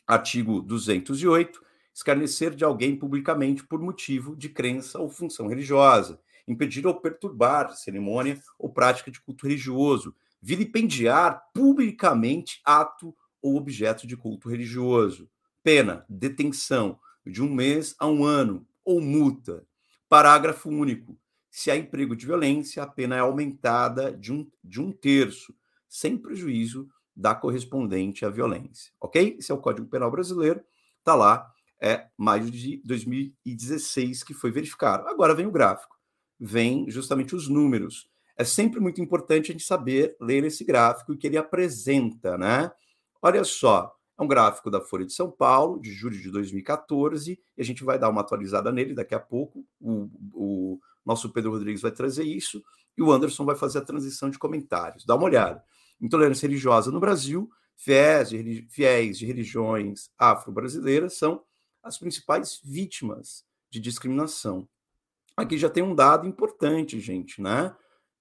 Artigo 0.06 0.60
208, 0.60 1.62
escarnecer 1.94 2.54
de 2.54 2.64
alguém 2.64 2.96
publicamente 2.96 3.66
por 3.66 3.80
motivo 3.80 4.36
de 4.36 4.48
crença 4.48 4.98
ou 4.98 5.08
função 5.08 5.46
religiosa, 5.46 6.20
impedir 6.46 6.86
ou 6.86 6.94
perturbar 6.94 7.74
cerimônia 7.74 8.38
ou 8.58 8.70
prática 8.70 9.10
de 9.10 9.20
culto 9.20 9.46
religioso, 9.46 10.14
vilipendiar 10.40 11.42
publicamente 11.54 12.60
ato 12.64 13.14
ou 13.40 13.56
objeto 13.56 14.06
de 14.06 14.16
culto 14.16 14.48
religioso, 14.48 15.28
Pena, 15.62 16.04
detenção 16.08 16.98
de 17.26 17.42
um 17.42 17.52
mês 17.52 17.94
a 17.98 18.06
um 18.06 18.24
ano 18.24 18.66
ou 18.84 19.00
multa. 19.00 19.66
Parágrafo 20.08 20.70
único. 20.70 21.18
Se 21.50 21.70
há 21.70 21.76
emprego 21.76 22.14
de 22.14 22.26
violência, 22.26 22.82
a 22.82 22.86
pena 22.86 23.16
é 23.16 23.20
aumentada 23.20 24.12
de 24.12 24.32
um, 24.32 24.48
de 24.62 24.80
um 24.80 24.92
terço, 24.92 25.54
sem 25.88 26.16
prejuízo 26.16 26.88
da 27.16 27.34
correspondente 27.34 28.24
à 28.24 28.30
violência. 28.30 28.92
Ok? 29.00 29.36
Esse 29.38 29.50
é 29.50 29.54
o 29.54 29.60
Código 29.60 29.88
Penal 29.88 30.10
Brasileiro. 30.10 30.62
Está 30.98 31.14
lá, 31.14 31.50
é 31.80 32.06
maio 32.16 32.50
de 32.50 32.80
2016 32.84 34.22
que 34.22 34.34
foi 34.34 34.50
verificado. 34.50 35.08
Agora 35.08 35.34
vem 35.34 35.46
o 35.46 35.50
gráfico, 35.50 35.96
vem 36.38 36.88
justamente 36.90 37.34
os 37.34 37.48
números. 37.48 38.08
É 38.36 38.44
sempre 38.44 38.78
muito 38.78 39.00
importante 39.00 39.50
a 39.50 39.52
gente 39.52 39.64
saber 39.64 40.16
ler 40.20 40.44
esse 40.44 40.64
gráfico 40.64 41.16
que 41.16 41.26
ele 41.26 41.36
apresenta, 41.36 42.38
né? 42.38 42.70
Olha 43.20 43.42
só, 43.42 43.92
é 44.16 44.22
um 44.22 44.28
gráfico 44.28 44.70
da 44.70 44.80
Folha 44.80 45.04
de 45.04 45.12
São 45.12 45.30
Paulo, 45.30 45.80
de 45.80 45.92
julho 45.92 46.16
de 46.16 46.30
2014, 46.30 47.38
e 47.56 47.60
a 47.60 47.64
gente 47.64 47.82
vai 47.82 47.98
dar 47.98 48.08
uma 48.08 48.20
atualizada 48.20 48.70
nele 48.70 48.94
daqui 48.94 49.14
a 49.14 49.20
pouco. 49.20 49.64
O, 49.80 50.08
o 50.32 50.80
nosso 51.08 51.32
Pedro 51.32 51.52
Rodrigues 51.52 51.80
vai 51.80 51.90
trazer 51.90 52.24
isso, 52.24 52.62
e 52.96 53.02
o 53.02 53.10
Anderson 53.10 53.44
vai 53.46 53.56
fazer 53.56 53.78
a 53.78 53.84
transição 53.84 54.28
de 54.28 54.38
comentários. 54.38 55.06
Dá 55.06 55.16
uma 55.16 55.24
olhada. 55.24 55.64
Intolerância 56.00 56.46
religiosa 56.46 56.90
no 56.90 57.00
Brasil, 57.00 57.50
fiéis 57.76 58.28
de, 58.28 58.68
fiéis 58.70 59.18
de 59.18 59.24
religiões 59.24 60.10
afro-brasileiras 60.18 61.14
são 61.14 61.42
as 61.82 61.98
principais 61.98 62.60
vítimas 62.62 63.44
de 63.70 63.80
discriminação. 63.80 64.68
Aqui 65.34 65.56
já 65.56 65.70
tem 65.70 65.82
um 65.82 65.94
dado 65.94 66.26
importante, 66.26 67.00
gente, 67.00 67.40
né? 67.40 67.74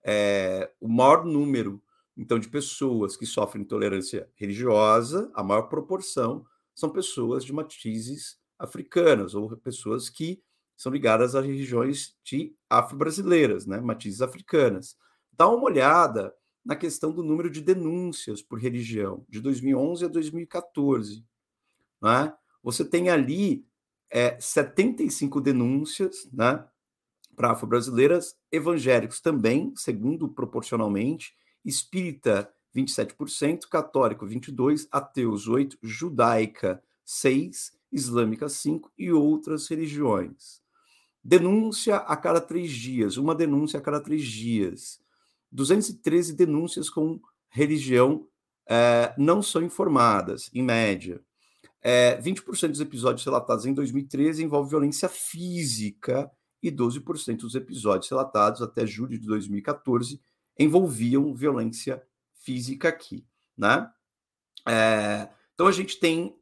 É, 0.06 0.72
o 0.80 0.88
maior 0.88 1.26
número 1.26 1.84
então, 2.16 2.40
de 2.40 2.48
pessoas 2.50 3.16
que 3.16 3.26
sofrem 3.26 3.64
intolerância 3.64 4.28
religiosa, 4.36 5.30
a 5.36 5.44
maior 5.44 5.64
proporção 5.64 6.46
são 6.74 6.90
pessoas 6.90 7.44
de 7.44 7.54
matizes 7.54 8.40
africanas 8.58 9.36
ou 9.36 9.56
pessoas 9.58 10.10
que 10.10 10.42
são 10.78 10.92
ligadas 10.92 11.36
a 11.36 11.42
religiões 11.42 12.16
de 12.24 12.56
afro-brasileiras, 12.70 13.66
né, 13.66 13.82
matizes 13.82 14.22
africanas. 14.22 14.96
Dá 15.34 15.48
uma 15.50 15.66
olhada 15.66 16.34
na 16.64 16.76
questão 16.76 17.12
do 17.12 17.24
número 17.24 17.50
de 17.50 17.62
denúncias 17.62 18.42
por 18.42 18.60
religião, 18.60 19.26
de 19.28 19.42
2011 19.42 20.06
a 20.06 20.08
2014. 20.08 21.26
Né? 22.02 22.34
Você 22.62 22.86
tem 22.86 23.10
ali 23.10 23.66
é, 24.12 24.40
75 24.40 25.42
denúncias 25.42 26.30
né, 26.32 26.64
para 27.36 27.52
afro-brasileiras, 27.52 28.36
evangélicos 28.52 29.20
também, 29.20 29.74
segundo 29.76 30.30
proporcionalmente, 30.30 31.34
espírita 31.66 32.54
27%, 32.76 33.68
católico 33.70 34.28
22%, 34.28 34.88
ateus 34.92 35.48
8%, 35.48 35.78
judaica 35.82 36.84
6%, 37.06 37.72
islâmica 37.92 38.48
5% 38.48 38.90
e 38.98 39.12
outras 39.12 39.68
religiões. 39.68 40.62
Denúncia 41.28 41.98
a 41.98 42.16
cada 42.16 42.40
três 42.40 42.72
dias, 42.72 43.18
uma 43.18 43.36
denúncia 43.36 43.80
a 43.80 43.82
cada 43.82 44.00
três 44.00 44.24
dias. 44.24 44.98
213 45.52 46.34
denúncias 46.34 46.90
com 46.90 47.20
religião 47.50 48.26
eh, 48.70 49.14
não 49.18 49.42
são 49.42 49.62
informadas, 49.62 50.50
em 50.54 50.64
média. 50.64 51.22
É, 51.82 52.18
20% 52.22 52.70
dos 52.70 52.80
episódios 52.80 53.26
relatados 53.26 53.66
em 53.66 53.74
2013 53.74 54.42
envolvem 54.42 54.70
violência 54.70 55.10
física 55.10 56.32
e 56.64 56.72
12% 56.72 57.40
dos 57.40 57.56
episódios 57.56 58.10
relatados 58.10 58.62
até 58.62 58.88
julho 58.88 59.20
de 59.20 59.28
2014 59.28 60.22
envolviam 60.58 61.36
violência 61.36 62.02
física 62.42 62.88
aqui, 62.88 63.26
né? 63.58 63.92
É, 64.66 65.28
então 65.54 65.68
a 65.68 65.74
gente 65.74 66.00
tem 66.00 66.40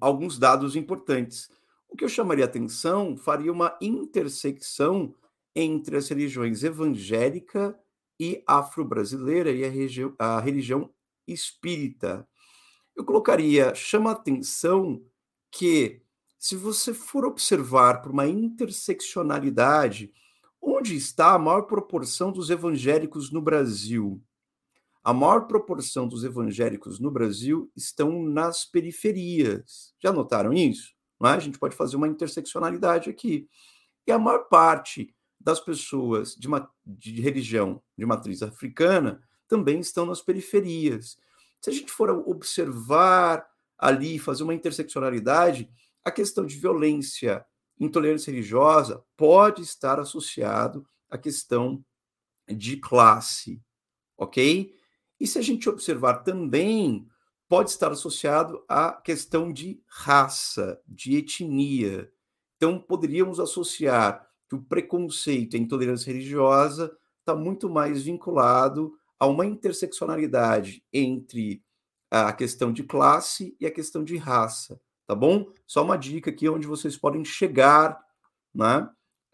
alguns 0.00 0.36
dados 0.36 0.74
importantes. 0.74 1.48
O 1.96 1.98
que 1.98 2.04
eu 2.04 2.10
chamaria 2.10 2.44
atenção 2.44 3.16
faria 3.16 3.50
uma 3.50 3.74
intersecção 3.80 5.14
entre 5.54 5.96
as 5.96 6.10
religiões 6.10 6.62
evangélica 6.62 7.74
e 8.20 8.44
afro-brasileira 8.46 9.50
e 9.50 9.64
a, 9.64 10.36
a 10.36 10.40
religião 10.40 10.92
espírita. 11.26 12.28
Eu 12.94 13.02
colocaria, 13.02 13.74
chama 13.74 14.10
atenção 14.10 15.02
que, 15.50 16.02
se 16.38 16.54
você 16.54 16.92
for 16.92 17.24
observar 17.24 18.02
por 18.02 18.12
uma 18.12 18.26
interseccionalidade, 18.26 20.12
Onde 20.60 20.96
está 20.96 21.32
a 21.32 21.38
maior 21.38 21.62
proporção 21.62 22.32
dos 22.32 22.50
evangélicos 22.50 23.30
no 23.30 23.40
Brasil? 23.40 24.20
A 25.04 25.14
maior 25.14 25.46
proporção 25.46 26.08
dos 26.08 26.24
evangélicos 26.24 26.98
no 26.98 27.08
Brasil 27.08 27.70
estão 27.76 28.20
nas 28.24 28.64
periferias. 28.64 29.94
Já 30.02 30.12
notaram 30.12 30.52
isso? 30.52 30.95
Não 31.20 31.30
é? 31.30 31.34
A 31.34 31.38
gente 31.38 31.58
pode 31.58 31.76
fazer 31.76 31.96
uma 31.96 32.08
interseccionalidade 32.08 33.10
aqui. 33.10 33.48
E 34.06 34.12
a 34.12 34.18
maior 34.18 34.44
parte 34.48 35.14
das 35.40 35.60
pessoas 35.60 36.34
de, 36.34 36.46
uma, 36.46 36.70
de 36.84 37.20
religião 37.20 37.82
de 37.96 38.06
matriz 38.06 38.42
africana 38.42 39.20
também 39.48 39.80
estão 39.80 40.04
nas 40.06 40.20
periferias. 40.20 41.16
Se 41.60 41.70
a 41.70 41.72
gente 41.72 41.92
for 41.92 42.10
observar 42.10 43.46
ali, 43.78 44.18
fazer 44.18 44.42
uma 44.42 44.54
interseccionalidade, 44.54 45.70
a 46.04 46.10
questão 46.10 46.44
de 46.44 46.56
violência 46.56 47.44
intolerância 47.78 48.30
religiosa 48.30 49.04
pode 49.16 49.62
estar 49.62 50.00
associado 50.00 50.86
à 51.10 51.18
questão 51.18 51.84
de 52.48 52.76
classe, 52.78 53.62
ok? 54.16 54.74
E 55.20 55.26
se 55.26 55.38
a 55.38 55.42
gente 55.42 55.68
observar 55.68 56.22
também, 56.22 57.06
pode 57.48 57.70
estar 57.70 57.92
associado 57.92 58.64
à 58.68 58.92
questão 58.92 59.52
de 59.52 59.80
raça, 59.86 60.80
de 60.86 61.16
etnia. 61.16 62.10
Então, 62.56 62.78
poderíamos 62.78 63.38
associar 63.38 64.26
que 64.48 64.54
o 64.54 64.62
preconceito 64.62 65.54
e 65.54 65.58
a 65.58 65.60
intolerância 65.60 66.12
religiosa 66.12 66.96
está 67.20 67.34
muito 67.34 67.68
mais 67.68 68.02
vinculado 68.02 68.92
a 69.18 69.26
uma 69.26 69.46
interseccionalidade 69.46 70.84
entre 70.92 71.62
a 72.10 72.32
questão 72.32 72.72
de 72.72 72.84
classe 72.84 73.56
e 73.60 73.66
a 73.66 73.70
questão 73.70 74.04
de 74.04 74.16
raça 74.16 74.80
tá 75.06 75.14
bom? 75.14 75.46
Só 75.66 75.84
uma 75.84 75.96
dica 75.96 76.30
aqui 76.30 76.48
onde 76.48 76.66
vocês 76.66 76.96
podem 76.96 77.24
chegar, 77.24 77.98
né? 78.54 78.88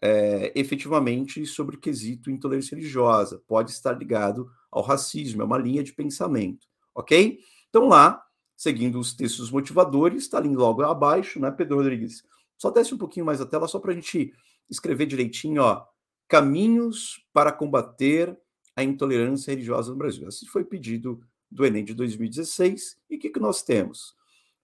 É, 0.05 0.51
efetivamente 0.53 1.45
sobre 1.45 1.77
o 1.77 1.79
quesito 1.79 2.29
intolerância 2.29 2.75
religiosa. 2.75 3.41
Pode 3.47 3.71
estar 3.71 3.93
ligado 3.93 4.49
ao 4.69 4.83
racismo, 4.83 5.41
é 5.41 5.45
uma 5.45 5.57
linha 5.57 5.81
de 5.81 5.93
pensamento, 5.93 6.67
ok? 6.93 7.39
Então, 7.73 7.87
lá, 7.87 8.23
seguindo 8.55 8.99
os 8.99 9.15
textos 9.15 9.49
motivadores, 9.49 10.25
está 10.25 10.37
ali 10.37 10.55
logo 10.55 10.83
abaixo, 10.83 11.39
né, 11.39 11.49
Pedro 11.49 11.77
Rodrigues? 11.77 12.23
Só 12.55 12.69
desce 12.69 12.93
um 12.93 12.99
pouquinho 12.99 13.25
mais 13.25 13.41
a 13.41 13.47
tela, 13.47 13.67
só 13.67 13.79
para 13.79 13.91
a 13.91 13.95
gente 13.95 14.31
escrever 14.69 15.07
direitinho, 15.07 15.63
ó. 15.63 15.83
Caminhos 16.27 17.25
para 17.33 17.51
combater 17.51 18.37
a 18.75 18.83
intolerância 18.83 19.49
religiosa 19.49 19.89
no 19.89 19.97
Brasil. 19.97 20.27
Esse 20.27 20.45
foi 20.45 20.63
pedido 20.63 21.19
do 21.49 21.65
Enem 21.65 21.83
de 21.83 21.95
2016. 21.95 22.95
E 23.09 23.15
o 23.15 23.19
que, 23.19 23.31
que 23.31 23.39
nós 23.39 23.63
temos? 23.63 24.13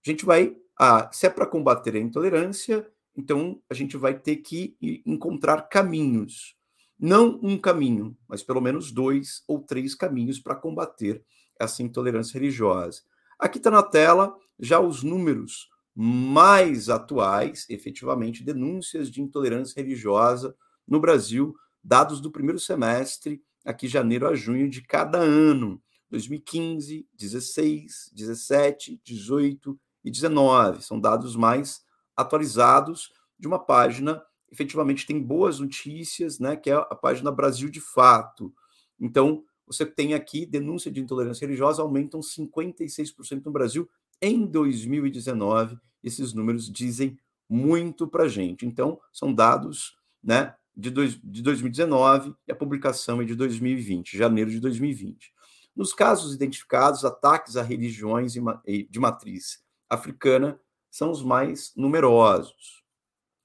A 0.05 0.11
gente 0.11 0.23
vai 0.23 0.55
ah, 0.79 1.09
se 1.11 1.25
é 1.25 1.31
para 1.31 1.47
combater 1.47 1.95
a 1.95 1.99
intolerância, 1.99 2.87
então 3.17 3.59
a 3.67 3.73
gente 3.73 3.97
vai 3.97 4.17
ter 4.19 4.35
que 4.35 4.77
encontrar 5.03 5.63
caminhos. 5.63 6.55
Não 6.99 7.39
um 7.41 7.57
caminho, 7.57 8.15
mas 8.27 8.43
pelo 8.43 8.61
menos 8.61 8.91
dois 8.91 9.43
ou 9.47 9.63
três 9.63 9.95
caminhos 9.95 10.39
para 10.39 10.55
combater 10.55 11.25
essa 11.59 11.83
intolerância 11.83 12.39
religiosa. 12.39 13.01
Aqui 13.37 13.57
está 13.57 13.69
na 13.69 13.83
tela 13.83 14.35
já 14.59 14.79
os 14.79 15.03
números 15.03 15.69
mais 15.95 16.89
atuais, 16.89 17.65
efetivamente, 17.69 18.43
denúncias 18.43 19.11
de 19.11 19.21
intolerância 19.21 19.81
religiosa 19.81 20.55
no 20.87 20.99
Brasil, 20.99 21.55
dados 21.83 22.21
do 22.21 22.31
primeiro 22.31 22.59
semestre, 22.59 23.43
aqui 23.65 23.87
janeiro 23.87 24.27
a 24.27 24.33
junho 24.33 24.69
de 24.69 24.81
cada 24.81 25.19
ano. 25.19 25.81
2015, 26.09 27.07
16, 27.13 28.11
17, 28.13 28.99
18, 29.03 29.79
e 30.03 30.11
19. 30.11 30.83
São 30.83 30.99
dados 30.99 31.35
mais 31.35 31.81
atualizados 32.15 33.11
de 33.37 33.47
uma 33.47 33.59
página, 33.59 34.21
efetivamente 34.51 35.05
tem 35.05 35.21
boas 35.21 35.59
notícias, 35.59 36.39
né, 36.39 36.55
que 36.55 36.69
é 36.69 36.73
a 36.73 36.95
página 36.95 37.31
Brasil 37.31 37.69
de 37.69 37.79
Fato. 37.79 38.53
Então, 38.99 39.43
você 39.69 39.85
tem 39.85 40.15
aqui 40.15 40.47
denúncia 40.47 40.89
de 40.89 40.99
intolerância 40.99 41.45
religiosa 41.45 41.83
aumentam 41.83 42.21
56% 42.21 43.45
no 43.45 43.51
Brasil 43.51 43.88
em 44.19 44.47
2019. 44.47 45.77
Esses 46.03 46.33
números 46.33 46.67
dizem 46.67 47.19
muito 47.47 48.07
para 48.07 48.23
a 48.23 48.27
gente. 48.27 48.65
Então, 48.65 48.99
são 49.13 49.31
dados 49.31 49.95
né, 50.23 50.55
de, 50.75 50.89
dois, 50.89 51.19
de 51.23 51.43
2019 51.43 52.33
e 52.47 52.51
a 52.51 52.55
publicação 52.55 53.21
é 53.21 53.25
de 53.25 53.35
2020, 53.35 54.17
janeiro 54.17 54.49
de 54.49 54.59
2020. 54.59 55.31
Nos 55.75 55.93
casos 55.93 56.33
identificados, 56.33 57.05
ataques 57.05 57.55
a 57.55 57.61
religiões 57.61 58.33
de 58.33 58.99
matriz 58.99 59.63
africana 59.88 60.59
são 60.89 61.11
os 61.11 61.21
mais 61.21 61.71
numerosos. 61.75 62.83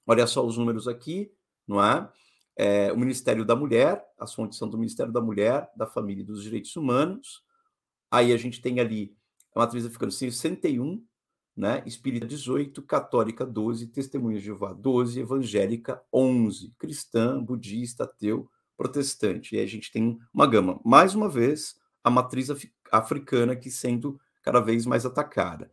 Olha 0.07 0.25
só 0.25 0.43
os 0.43 0.57
números 0.57 0.87
aqui, 0.87 1.31
não 1.67 1.83
é? 1.83 2.11
É? 2.55 2.91
o 2.91 2.97
Ministério 2.97 3.43
da 3.43 3.55
Mulher, 3.55 4.03
as 4.17 4.33
fontes 4.33 4.57
são 4.57 4.69
do 4.69 4.77
Ministério 4.77 5.11
da 5.11 5.21
Mulher, 5.21 5.69
da 5.75 5.85
Família 5.85 6.21
e 6.21 6.25
dos 6.25 6.43
Direitos 6.43 6.75
Humanos. 6.75 7.43
Aí 8.09 8.31
a 8.31 8.37
gente 8.37 8.61
tem 8.61 8.79
ali 8.79 9.15
a 9.53 9.59
matriz 9.59 9.85
africana 9.85 10.11
61, 10.11 11.03
né? 11.55 11.83
Espírita 11.85 12.25
18, 12.25 12.81
Católica 12.81 13.45
12, 13.45 13.87
Testemunha 13.87 14.39
de 14.39 14.45
Jeová 14.45 14.73
12, 14.73 15.19
Evangélica 15.19 16.01
11, 16.13 16.73
Cristã, 16.77 17.41
Budista, 17.41 18.03
Ateu, 18.03 18.49
Protestante. 18.77 19.55
E 19.55 19.59
aí 19.59 19.63
a 19.63 19.67
gente 19.67 19.91
tem 19.91 20.19
uma 20.33 20.45
gama. 20.45 20.79
Mais 20.83 21.15
uma 21.15 21.29
vez, 21.29 21.75
a 22.03 22.09
matriz 22.09 22.49
africana 22.91 23.53
aqui 23.53 23.71
sendo 23.71 24.19
cada 24.43 24.59
vez 24.59 24.85
mais 24.85 25.05
atacada. 25.05 25.71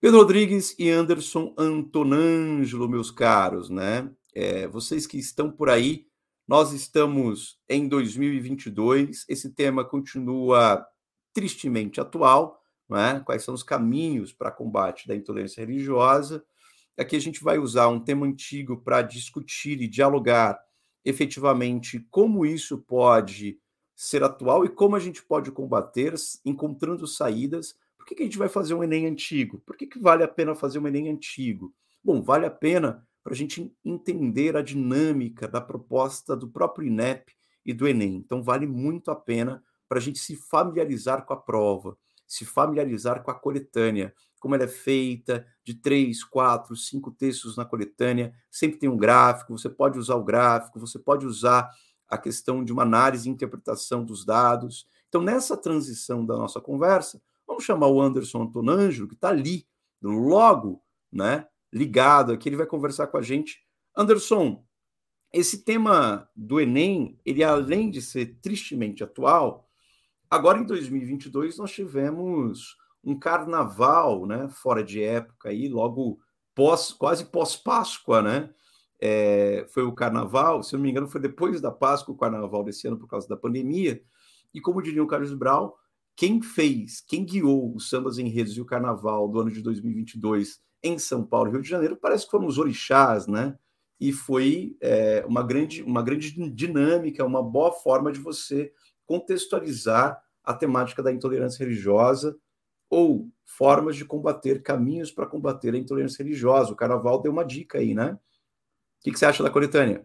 Pedro 0.00 0.18
Rodrigues 0.18 0.74
e 0.78 0.88
Anderson 0.90 1.54
Antonângelo, 1.58 2.88
meus 2.88 3.10
caros, 3.10 3.68
né? 3.68 4.08
É, 4.40 4.68
vocês 4.68 5.04
que 5.04 5.18
estão 5.18 5.50
por 5.50 5.68
aí, 5.68 6.06
nós 6.46 6.72
estamos 6.72 7.58
em 7.68 7.88
2022, 7.88 9.24
esse 9.28 9.52
tema 9.52 9.84
continua 9.84 10.86
tristemente 11.32 12.00
atual, 12.00 12.62
é? 12.92 13.18
quais 13.18 13.42
são 13.42 13.52
os 13.52 13.64
caminhos 13.64 14.32
para 14.32 14.52
combate 14.52 15.08
da 15.08 15.16
intolerância 15.16 15.60
religiosa. 15.60 16.44
Aqui 16.96 17.16
a 17.16 17.20
gente 17.20 17.42
vai 17.42 17.58
usar 17.58 17.88
um 17.88 17.98
tema 17.98 18.26
antigo 18.26 18.80
para 18.80 19.02
discutir 19.02 19.82
e 19.82 19.88
dialogar 19.88 20.56
efetivamente 21.04 21.98
como 22.08 22.46
isso 22.46 22.78
pode 22.78 23.58
ser 23.96 24.22
atual 24.22 24.64
e 24.64 24.68
como 24.68 24.94
a 24.94 25.00
gente 25.00 25.20
pode 25.20 25.50
combater, 25.50 26.14
encontrando 26.44 27.08
saídas. 27.08 27.76
Por 27.96 28.06
que, 28.06 28.14
que 28.14 28.22
a 28.22 28.26
gente 28.26 28.38
vai 28.38 28.48
fazer 28.48 28.74
um 28.74 28.84
Enem 28.84 29.08
antigo? 29.08 29.60
Por 29.66 29.76
que, 29.76 29.84
que 29.84 29.98
vale 29.98 30.22
a 30.22 30.28
pena 30.28 30.54
fazer 30.54 30.78
um 30.78 30.86
Enem 30.86 31.08
antigo? 31.08 31.74
Bom, 32.04 32.22
vale 32.22 32.46
a 32.46 32.50
pena 32.52 33.04
para 33.28 33.34
a 33.34 33.36
gente 33.36 33.70
entender 33.84 34.56
a 34.56 34.62
dinâmica 34.62 35.46
da 35.46 35.60
proposta 35.60 36.34
do 36.34 36.48
próprio 36.48 36.86
INEP 36.86 37.34
e 37.62 37.74
do 37.74 37.86
Enem. 37.86 38.14
Então, 38.14 38.42
vale 38.42 38.66
muito 38.66 39.10
a 39.10 39.14
pena 39.14 39.62
para 39.86 39.98
a 39.98 40.00
gente 40.00 40.18
se 40.18 40.34
familiarizar 40.34 41.26
com 41.26 41.34
a 41.34 41.36
prova, 41.36 41.94
se 42.26 42.46
familiarizar 42.46 43.22
com 43.22 43.30
a 43.30 43.34
coletânea, 43.34 44.14
como 44.40 44.54
ela 44.54 44.64
é 44.64 44.68
feita, 44.68 45.46
de 45.62 45.74
três, 45.74 46.24
quatro, 46.24 46.74
cinco 46.74 47.10
textos 47.10 47.54
na 47.54 47.66
coletânea, 47.66 48.32
sempre 48.50 48.78
tem 48.78 48.88
um 48.88 48.96
gráfico, 48.96 49.58
você 49.58 49.68
pode 49.68 49.98
usar 49.98 50.14
o 50.14 50.24
gráfico, 50.24 50.80
você 50.80 50.98
pode 50.98 51.26
usar 51.26 51.68
a 52.08 52.16
questão 52.16 52.64
de 52.64 52.72
uma 52.72 52.84
análise 52.84 53.28
e 53.28 53.32
interpretação 53.32 54.06
dos 54.06 54.24
dados. 54.24 54.86
Então, 55.06 55.20
nessa 55.20 55.54
transição 55.54 56.24
da 56.24 56.34
nossa 56.34 56.62
conversa, 56.62 57.20
vamos 57.46 57.62
chamar 57.62 57.88
o 57.88 58.00
Anderson 58.00 58.44
Antonângelo, 58.44 59.06
que 59.06 59.14
está 59.14 59.28
ali, 59.28 59.66
logo, 60.00 60.82
né, 61.12 61.46
ligado 61.72 62.32
aqui, 62.32 62.48
ele 62.48 62.56
vai 62.56 62.66
conversar 62.66 63.06
com 63.08 63.16
a 63.16 63.22
gente. 63.22 63.60
Anderson, 63.96 64.64
esse 65.32 65.64
tema 65.64 66.28
do 66.34 66.60
Enem, 66.60 67.18
ele 67.24 67.44
além 67.44 67.90
de 67.90 68.00
ser 68.00 68.38
tristemente 68.40 69.04
atual, 69.04 69.68
agora 70.30 70.58
em 70.58 70.64
2022 70.64 71.58
nós 71.58 71.70
tivemos 71.70 72.76
um 73.04 73.18
carnaval, 73.18 74.26
né, 74.26 74.48
fora 74.48 74.82
de 74.82 75.02
época 75.02 75.50
aí, 75.50 75.68
logo 75.68 76.18
pós, 76.54 76.92
quase 76.92 77.24
pós-Páscoa, 77.26 78.22
né? 78.22 78.50
É, 79.00 79.64
foi 79.72 79.84
o 79.84 79.92
carnaval, 79.92 80.62
se 80.62 80.72
não 80.74 80.80
me 80.80 80.90
engano, 80.90 81.06
foi 81.06 81.20
depois 81.20 81.60
da 81.60 81.70
Páscoa, 81.70 82.14
o 82.14 82.18
carnaval 82.18 82.64
desse 82.64 82.88
ano, 82.88 82.98
por 82.98 83.06
causa 83.06 83.28
da 83.28 83.36
pandemia. 83.36 84.02
E 84.52 84.60
como 84.60 84.82
diria 84.82 85.02
o 85.02 85.06
Carlos 85.06 85.32
Brau, 85.32 85.78
quem 86.16 86.42
fez, 86.42 87.00
quem 87.00 87.24
guiou 87.24 87.76
os 87.76 87.88
sambas 87.88 88.18
enredos 88.18 88.56
e 88.56 88.60
o 88.60 88.64
carnaval 88.64 89.28
do 89.28 89.40
ano 89.40 89.52
de 89.52 89.62
2022 89.62 90.60
em 90.82 90.98
São 90.98 91.24
Paulo 91.24 91.48
e 91.48 91.52
Rio 91.52 91.62
de 91.62 91.68
Janeiro, 91.68 91.96
parece 91.96 92.24
que 92.24 92.30
foram 92.30 92.46
os 92.46 92.58
orixás, 92.58 93.26
né? 93.26 93.56
E 94.00 94.12
foi 94.12 94.76
é, 94.80 95.24
uma, 95.26 95.42
grande, 95.42 95.82
uma 95.82 96.02
grande 96.02 96.30
dinâmica, 96.50 97.24
uma 97.24 97.42
boa 97.42 97.72
forma 97.72 98.12
de 98.12 98.20
você 98.20 98.72
contextualizar 99.06 100.22
a 100.44 100.54
temática 100.54 101.02
da 101.02 101.12
intolerância 101.12 101.64
religiosa 101.64 102.36
ou 102.88 103.28
formas 103.44 103.96
de 103.96 104.04
combater, 104.04 104.62
caminhos 104.62 105.10
para 105.10 105.26
combater 105.26 105.74
a 105.74 105.78
intolerância 105.78 106.22
religiosa. 106.22 106.72
O 106.72 106.76
Carnaval 106.76 107.20
deu 107.20 107.32
uma 107.32 107.44
dica 107.44 107.78
aí, 107.78 107.94
né? 107.94 108.12
O 108.12 109.02
que, 109.02 109.12
que 109.12 109.18
você 109.18 109.26
acha 109.26 109.42
da 109.42 109.50
coletânea? 109.50 110.04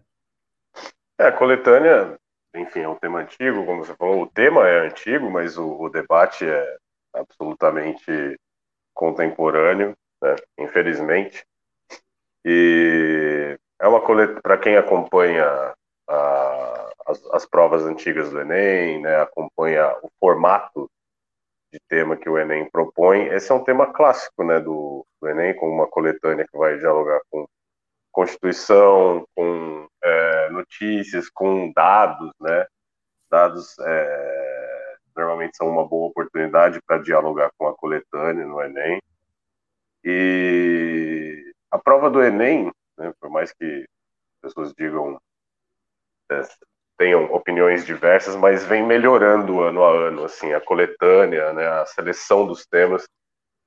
É, 1.18 1.28
a 1.28 1.32
coletânea, 1.32 2.20
enfim, 2.56 2.80
é 2.80 2.90
um 2.90 2.96
tema 2.96 3.22
antigo, 3.22 3.66
como 3.66 3.86
você 3.86 3.96
falou, 3.96 4.24
o 4.24 4.28
tema 4.28 4.68
é 4.68 4.88
antigo, 4.88 5.30
mas 5.30 5.58
o, 5.58 5.80
o 5.80 5.90
debate 5.90 6.46
é 6.46 6.78
absolutamente 7.14 8.40
contemporâneo 8.94 9.96
né? 10.24 10.36
infelizmente. 10.58 11.46
E 12.46 13.58
é 13.80 13.88
uma 13.88 14.02
coleta 14.02 14.42
para 14.42 14.58
quem 14.58 14.78
acompanha 14.78 15.46
a, 16.08 16.94
as, 17.08 17.26
as, 17.32 17.46
provas 17.46 17.84
antigas 17.84 18.30
do 18.30 18.40
Enem, 18.40 19.02
né? 19.02 19.22
acompanha 19.22 19.96
o 20.02 20.10
formato 20.20 20.90
de 21.72 21.80
tema 21.90 22.16
que 22.16 22.30
o 22.30 22.38
Enem 22.38 22.70
propõe. 22.70 23.28
Esse 23.28 23.52
é 23.52 23.56
um 23.56 23.64
tema 23.64 23.92
clássico 23.92 24.44
né, 24.44 24.60
do, 24.60 25.06
do 25.22 25.28
Enem, 25.28 25.56
com 25.56 25.70
uma 25.70 25.88
coletânea 25.88 26.46
que 26.50 26.58
vai 26.58 26.78
dialogar 26.78 27.20
com 27.30 27.46
Constituição, 28.12 29.26
com 29.36 29.88
é, 30.04 30.50
notícias, 30.52 31.30
com 31.30 31.72
dados, 31.74 32.32
né? 32.40 32.68
Dados 33.28 33.76
é, 33.80 34.96
normalmente 35.16 35.58
são 35.58 35.68
uma 35.68 35.84
boa 35.84 36.10
oportunidade 36.10 36.80
para 36.86 37.02
dialogar 37.02 37.50
com 37.58 37.68
a 37.68 37.76
coletânea 37.76 38.46
no 38.46 38.62
Enem. 38.62 39.02
E 40.04 41.54
a 41.72 41.80
prova 41.80 42.10
do 42.10 42.22
Enem, 42.22 42.72
né, 42.98 43.13
por 43.20 43.30
mais 43.30 43.52
que 43.54 43.86
pessoas 44.42 44.74
digam, 44.74 45.20
é, 46.32 46.42
tenham 46.98 47.26
opiniões 47.34 47.86
diversas, 47.86 48.36
mas 48.36 48.66
vem 48.66 48.86
melhorando 48.86 49.62
ano 49.62 49.84
a 49.84 49.92
ano, 49.92 50.26
assim, 50.26 50.54
a 50.54 50.62
coletânea, 50.62 51.54
né, 51.54 51.66
a 51.66 51.86
seleção 51.86 52.46
dos 52.46 52.66
temas 52.66 53.08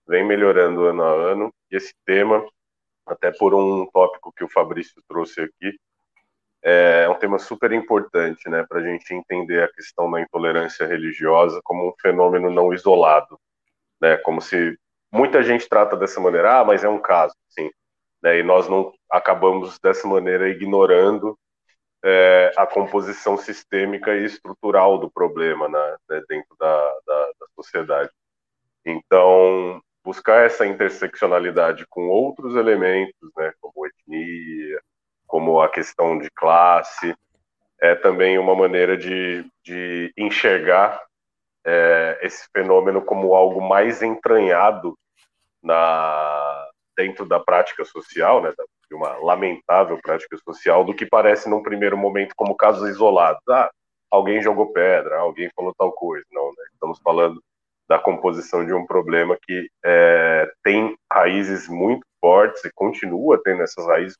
vem 0.07 0.25
melhorando 0.25 0.85
ano 0.85 1.03
a 1.03 1.11
ano, 1.11 1.55
e 1.71 1.77
esse 1.77 1.93
tema, 2.05 2.47
até 3.07 3.33
por 3.33 3.55
um 3.55 3.87
tópico 3.91 4.33
que 4.33 4.45
o 4.45 4.49
Fabrício 4.49 5.03
trouxe 5.09 5.41
aqui, 5.41 5.79
é 6.63 7.09
um 7.09 7.15
tema 7.15 7.39
super 7.39 7.73
importante, 7.73 8.49
né, 8.49 8.65
para 8.69 8.81
a 8.81 8.83
gente 8.83 9.13
entender 9.15 9.63
a 9.63 9.73
questão 9.73 10.11
da 10.11 10.21
intolerância 10.21 10.87
religiosa 10.87 11.61
como 11.65 11.89
um 11.89 11.95
fenômeno 12.01 12.51
não 12.51 12.73
isolado, 12.73 13.39
né, 14.01 14.17
como 14.19 14.41
se 14.41 14.79
muita 15.17 15.43
gente 15.43 15.69
trata 15.69 15.97
dessa 15.97 16.21
maneira, 16.21 16.61
ah, 16.61 16.65
mas 16.65 16.85
é 16.85 16.89
um 16.89 17.01
caso, 17.01 17.35
sim. 17.49 17.71
Né, 18.23 18.39
e 18.41 18.43
nós 18.43 18.69
não 18.69 18.93
acabamos 19.11 19.79
dessa 19.79 20.07
maneira 20.07 20.49
ignorando 20.49 21.39
é, 22.05 22.53
a 22.57 22.67
composição 22.67 23.37
sistêmica 23.37 24.15
e 24.15 24.25
estrutural 24.25 24.99
do 24.99 25.11
problema 25.11 25.69
né, 25.69 25.97
né, 26.09 26.23
dentro 26.29 26.55
da, 26.59 26.99
da, 27.07 27.27
da 27.41 27.47
sociedade. 27.55 28.11
Então, 28.85 29.81
buscar 30.05 30.45
essa 30.45 30.67
interseccionalidade 30.67 31.85
com 31.89 32.09
outros 32.09 32.55
elementos, 32.55 33.31
né, 33.37 33.53
como 33.61 33.87
etnia, 33.87 34.81
como 35.27 35.61
a 35.61 35.69
questão 35.69 36.19
de 36.19 36.31
classe, 36.31 37.15
é 37.81 37.95
também 37.95 38.39
uma 38.39 38.55
maneira 38.55 38.97
de, 38.97 39.45
de 39.65 40.13
enxergar 40.17 41.03
é, 41.65 42.19
esse 42.23 42.49
fenômeno 42.53 43.03
como 43.03 43.35
algo 43.35 43.61
mais 43.61 44.01
entranhado 44.01 44.97
na, 45.67 46.69
dentro 46.97 47.27
da 47.27 47.41
prática 47.41 47.85
social, 47.85 48.41
né, 48.41 48.53
de 48.89 48.95
uma 48.95 49.17
lamentável 49.17 49.99
prática 50.01 50.37
social, 50.39 50.85
do 50.85 50.95
que 50.95 51.05
parece 51.05 51.51
num 51.51 51.63
primeiro 51.63 51.99
momento 51.99 52.35
como 52.37 52.57
casos 52.57 52.89
isolados. 52.89 53.43
Ah, 53.49 53.69
alguém 54.11 54.41
jogou 54.41 54.73
pedra, 54.73 55.19
alguém 55.19 55.51
falou 55.55 55.75
tal 55.77 55.93
coisa. 55.93 56.25
Não, 56.33 56.47
né? 56.47 56.65
estamos 56.73 56.99
falando 57.01 57.43
da 57.89 57.99
composição 57.99 58.65
de 58.65 58.73
um 58.73 58.87
problema 58.87 59.37
que 59.43 59.69
é, 59.85 60.51
tem 60.63 60.97
raízes 61.13 61.69
muito 61.69 62.05
fortes 62.21 62.65
e 62.65 62.71
continua 62.75 63.41
tendo 63.43 63.63
essas 63.63 63.87
raízes, 63.87 64.17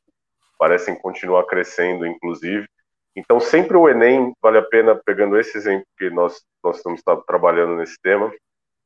parecem 0.57 0.95
continuar 0.95 1.45
crescendo, 1.45 2.05
inclusive. 2.05 2.67
Então, 3.15 3.39
sempre 3.39 3.75
o 3.75 3.89
Enem, 3.89 4.33
vale 4.41 4.57
a 4.57 4.63
pena, 4.63 4.99
pegando 5.05 5.39
esse 5.39 5.57
exemplo 5.57 5.85
que 5.97 6.09
nós, 6.09 6.41
nós 6.63 6.77
estamos 6.77 7.01
trabalhando 7.25 7.75
nesse 7.75 7.97
tema, 8.01 8.31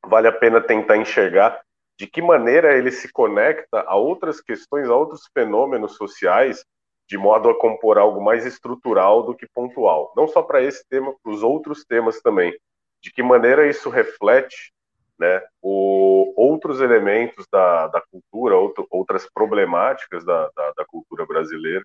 vale 0.06 0.26
a 0.26 0.32
pena 0.32 0.60
tentar 0.60 0.96
enxergar 0.96 1.60
de 1.98 2.06
que 2.06 2.22
maneira 2.22 2.76
ele 2.76 2.90
se 2.90 3.10
conecta 3.12 3.82
a 3.86 3.96
outras 3.96 4.40
questões, 4.40 4.88
a 4.88 4.96
outros 4.96 5.28
fenômenos 5.32 5.96
sociais, 5.96 6.64
de 7.08 7.18
modo 7.18 7.50
a 7.50 7.58
compor 7.58 7.98
algo 7.98 8.22
mais 8.22 8.46
estrutural 8.46 9.22
do 9.22 9.34
que 9.34 9.46
pontual. 9.54 10.12
Não 10.16 10.26
só 10.26 10.42
para 10.42 10.62
esse 10.62 10.86
tema, 10.88 11.14
para 11.22 11.32
os 11.32 11.42
outros 11.42 11.84
temas 11.84 12.20
também. 12.20 12.56
De 13.02 13.12
que 13.12 13.22
maneira 13.22 13.68
isso 13.68 13.90
reflete 13.90 14.72
né, 15.18 15.42
o, 15.60 16.32
outros 16.36 16.80
elementos 16.80 17.46
da, 17.50 17.88
da 17.88 18.00
cultura, 18.00 18.56
outro, 18.56 18.86
outras 18.90 19.28
problemáticas 19.28 20.24
da, 20.24 20.50
da, 20.56 20.72
da 20.78 20.84
cultura 20.84 21.26
brasileira. 21.26 21.84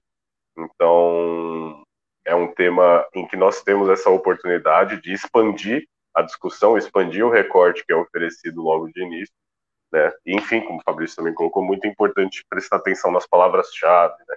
Então, 0.58 1.84
é 2.26 2.34
um 2.34 2.54
tema 2.54 3.08
em 3.14 3.28
que 3.28 3.38
nós 3.38 3.62
temos 3.62 3.90
essa 3.90 4.10
oportunidade 4.10 5.02
de 5.02 5.14
expandir 5.14 5.88
a 6.14 6.22
discussão, 6.22 6.78
expandir 6.78 7.26
o 7.26 7.30
recorte 7.30 7.86
que 7.86 7.94
é 7.94 7.96
oferecido 7.96 8.62
logo 8.62 8.88
de 8.92 9.04
início, 9.04 9.34
né? 9.92 10.12
E, 10.26 10.36
enfim, 10.36 10.62
como 10.62 10.80
o 10.80 10.84
Fabrício 10.84 11.18
também 11.18 11.34
colocou, 11.34 11.64
muito 11.64 11.88
importante 11.88 12.44
prestar 12.50 12.78
atenção 12.78 13.12
nas 13.12 13.28
palavras-chave. 13.28 14.16
Né? 14.28 14.36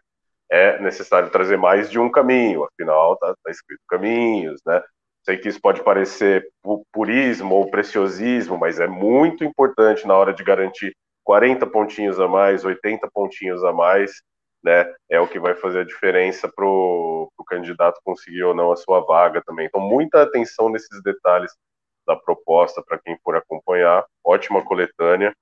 É 0.50 0.80
necessário 0.80 1.30
trazer 1.30 1.56
mais 1.56 1.90
de 1.90 1.98
um 1.98 2.10
caminho, 2.10 2.64
afinal 2.64 3.14
está 3.14 3.34
tá 3.42 3.50
escrito 3.50 3.80
caminhos, 3.88 4.60
né? 4.66 4.82
Sei 5.22 5.36
que 5.36 5.48
isso 5.48 5.60
pode 5.60 5.82
parecer 5.84 6.48
purismo 6.92 7.54
ou 7.54 7.70
preciosismo, 7.70 8.56
mas 8.56 8.80
é 8.80 8.86
muito 8.86 9.44
importante 9.44 10.06
na 10.06 10.14
hora 10.14 10.32
de 10.32 10.42
garantir 10.42 10.96
40 11.24 11.66
pontinhos 11.66 12.18
a 12.18 12.26
mais, 12.26 12.64
80 12.64 13.08
pontinhos 13.12 13.62
a 13.62 13.72
mais, 13.72 14.22
né, 14.62 14.92
é 15.08 15.20
o 15.20 15.28
que 15.28 15.38
vai 15.38 15.54
fazer 15.54 15.80
a 15.80 15.84
diferença 15.84 16.50
para 16.54 16.66
o 16.66 17.30
candidato 17.46 18.00
conseguir 18.04 18.44
ou 18.44 18.54
não 18.54 18.72
a 18.72 18.76
sua 18.76 19.00
vaga 19.00 19.42
também. 19.44 19.66
Então, 19.66 19.80
muita 19.80 20.22
atenção 20.22 20.68
nesses 20.68 21.02
detalhes 21.02 21.52
da 22.10 22.16
proposta 22.16 22.82
para 22.82 22.98
quem 22.98 23.16
for 23.22 23.36
acompanhar. 23.36 24.04
Ótima 24.24 24.64
coletânea 24.64 25.32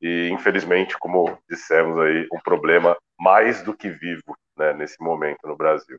e, 0.00 0.30
infelizmente, 0.32 0.96
como 0.98 1.38
dissemos 1.48 1.98
aí, 1.98 2.26
um 2.32 2.40
problema 2.40 2.96
mais 3.20 3.62
do 3.62 3.76
que 3.76 3.90
vivo 3.90 4.36
né, 4.56 4.72
nesse 4.72 5.00
momento 5.00 5.46
no 5.46 5.56
Brasil. 5.56 5.98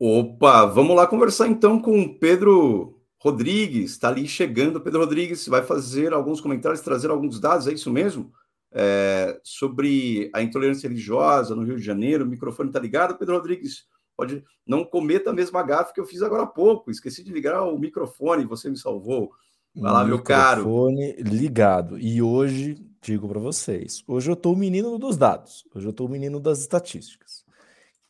Opa, 0.00 0.66
vamos 0.66 0.96
lá 0.96 1.06
conversar 1.06 1.48
então 1.48 1.80
com 1.80 2.18
Pedro 2.18 3.00
Rodrigues. 3.20 3.92
Está 3.92 4.08
ali 4.08 4.26
chegando. 4.26 4.80
Pedro 4.80 5.00
Rodrigues 5.00 5.46
vai 5.46 5.62
fazer 5.62 6.12
alguns 6.12 6.40
comentários, 6.40 6.80
trazer 6.80 7.10
alguns 7.10 7.40
dados, 7.40 7.66
é 7.66 7.72
isso 7.72 7.92
mesmo? 7.92 8.32
É, 8.72 9.40
sobre 9.42 10.30
a 10.34 10.42
intolerância 10.42 10.88
religiosa 10.88 11.54
no 11.54 11.64
Rio 11.64 11.76
de 11.76 11.82
Janeiro. 11.82 12.24
O 12.24 12.28
microfone 12.28 12.70
está 12.70 12.80
ligado, 12.80 13.18
Pedro 13.18 13.36
Rodrigues. 13.36 13.86
Pode 14.18 14.44
não 14.66 14.84
cometa 14.84 15.30
a 15.30 15.32
mesma 15.32 15.62
gafe 15.62 15.94
que 15.94 16.00
eu 16.00 16.04
fiz 16.04 16.22
agora 16.22 16.42
há 16.42 16.46
pouco. 16.46 16.90
Esqueci 16.90 17.22
de 17.22 17.32
ligar 17.32 17.62
o 17.62 17.78
microfone, 17.78 18.44
você 18.44 18.68
me 18.68 18.76
salvou. 18.76 19.30
Vai 19.76 19.92
lá, 19.92 20.04
meu 20.04 20.20
caro. 20.20 20.62
Microfone 20.62 21.12
ligado. 21.22 21.96
E 21.96 22.20
hoje, 22.20 22.84
digo 23.00 23.28
para 23.28 23.38
vocês, 23.38 24.02
hoje 24.08 24.28
eu 24.28 24.34
estou 24.34 24.54
o 24.54 24.58
menino 24.58 24.98
dos 24.98 25.16
dados. 25.16 25.64
Hoje 25.72 25.86
eu 25.86 25.90
estou 25.90 26.08
o 26.08 26.10
menino 26.10 26.40
das 26.40 26.58
estatísticas. 26.58 27.44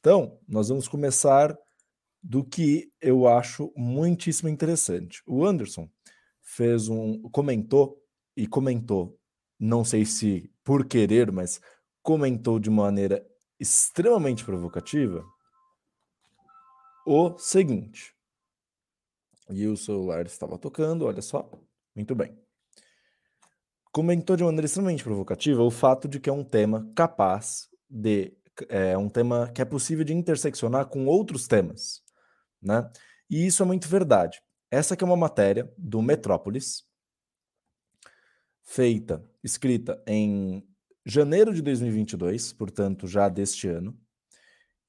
Então, 0.00 0.38
nós 0.48 0.70
vamos 0.70 0.88
começar 0.88 1.54
do 2.22 2.42
que 2.42 2.90
eu 3.02 3.28
acho 3.28 3.70
muitíssimo 3.76 4.48
interessante. 4.48 5.22
O 5.26 5.44
Anderson 5.44 5.90
fez 6.40 6.88
um 6.88 7.20
comentou 7.28 8.02
e 8.34 8.46
comentou, 8.46 9.18
não 9.60 9.84
sei 9.84 10.06
se 10.06 10.50
por 10.64 10.86
querer, 10.86 11.30
mas 11.30 11.60
comentou 12.02 12.58
de 12.58 12.70
maneira 12.70 13.22
extremamente 13.60 14.42
provocativa 14.42 15.22
o 17.10 17.38
seguinte. 17.38 18.14
E 19.50 19.66
o 19.66 19.76
celular 19.76 20.26
estava 20.26 20.58
tocando, 20.58 21.06
olha 21.06 21.22
só. 21.22 21.50
Muito 21.94 22.14
bem. 22.14 22.38
Comentou 23.90 24.36
de 24.36 24.44
maneira 24.44 24.66
extremamente 24.66 25.02
provocativa 25.02 25.62
o 25.62 25.70
fato 25.70 26.06
de 26.06 26.20
que 26.20 26.28
é 26.28 26.32
um 26.32 26.44
tema 26.44 26.90
capaz 26.94 27.68
de. 27.88 28.36
É 28.68 28.98
um 28.98 29.08
tema 29.08 29.48
que 29.54 29.62
é 29.62 29.64
possível 29.64 30.04
de 30.04 30.12
interseccionar 30.12 30.86
com 30.86 31.06
outros 31.06 31.46
temas 31.46 32.02
né? 32.62 32.90
E 33.30 33.46
isso 33.46 33.62
é 33.62 33.66
muito 33.66 33.88
verdade. 33.88 34.40
Essa 34.70 34.94
aqui 34.94 35.04
é 35.04 35.06
uma 35.06 35.16
matéria 35.16 35.72
do 35.76 36.02
Metrópolis, 36.02 36.84
feita, 38.62 39.24
escrita 39.42 40.02
em 40.06 40.66
janeiro 41.06 41.54
de 41.54 41.62
2022, 41.62 42.52
portanto, 42.52 43.06
já 43.06 43.28
deste 43.28 43.66
ano. 43.68 43.98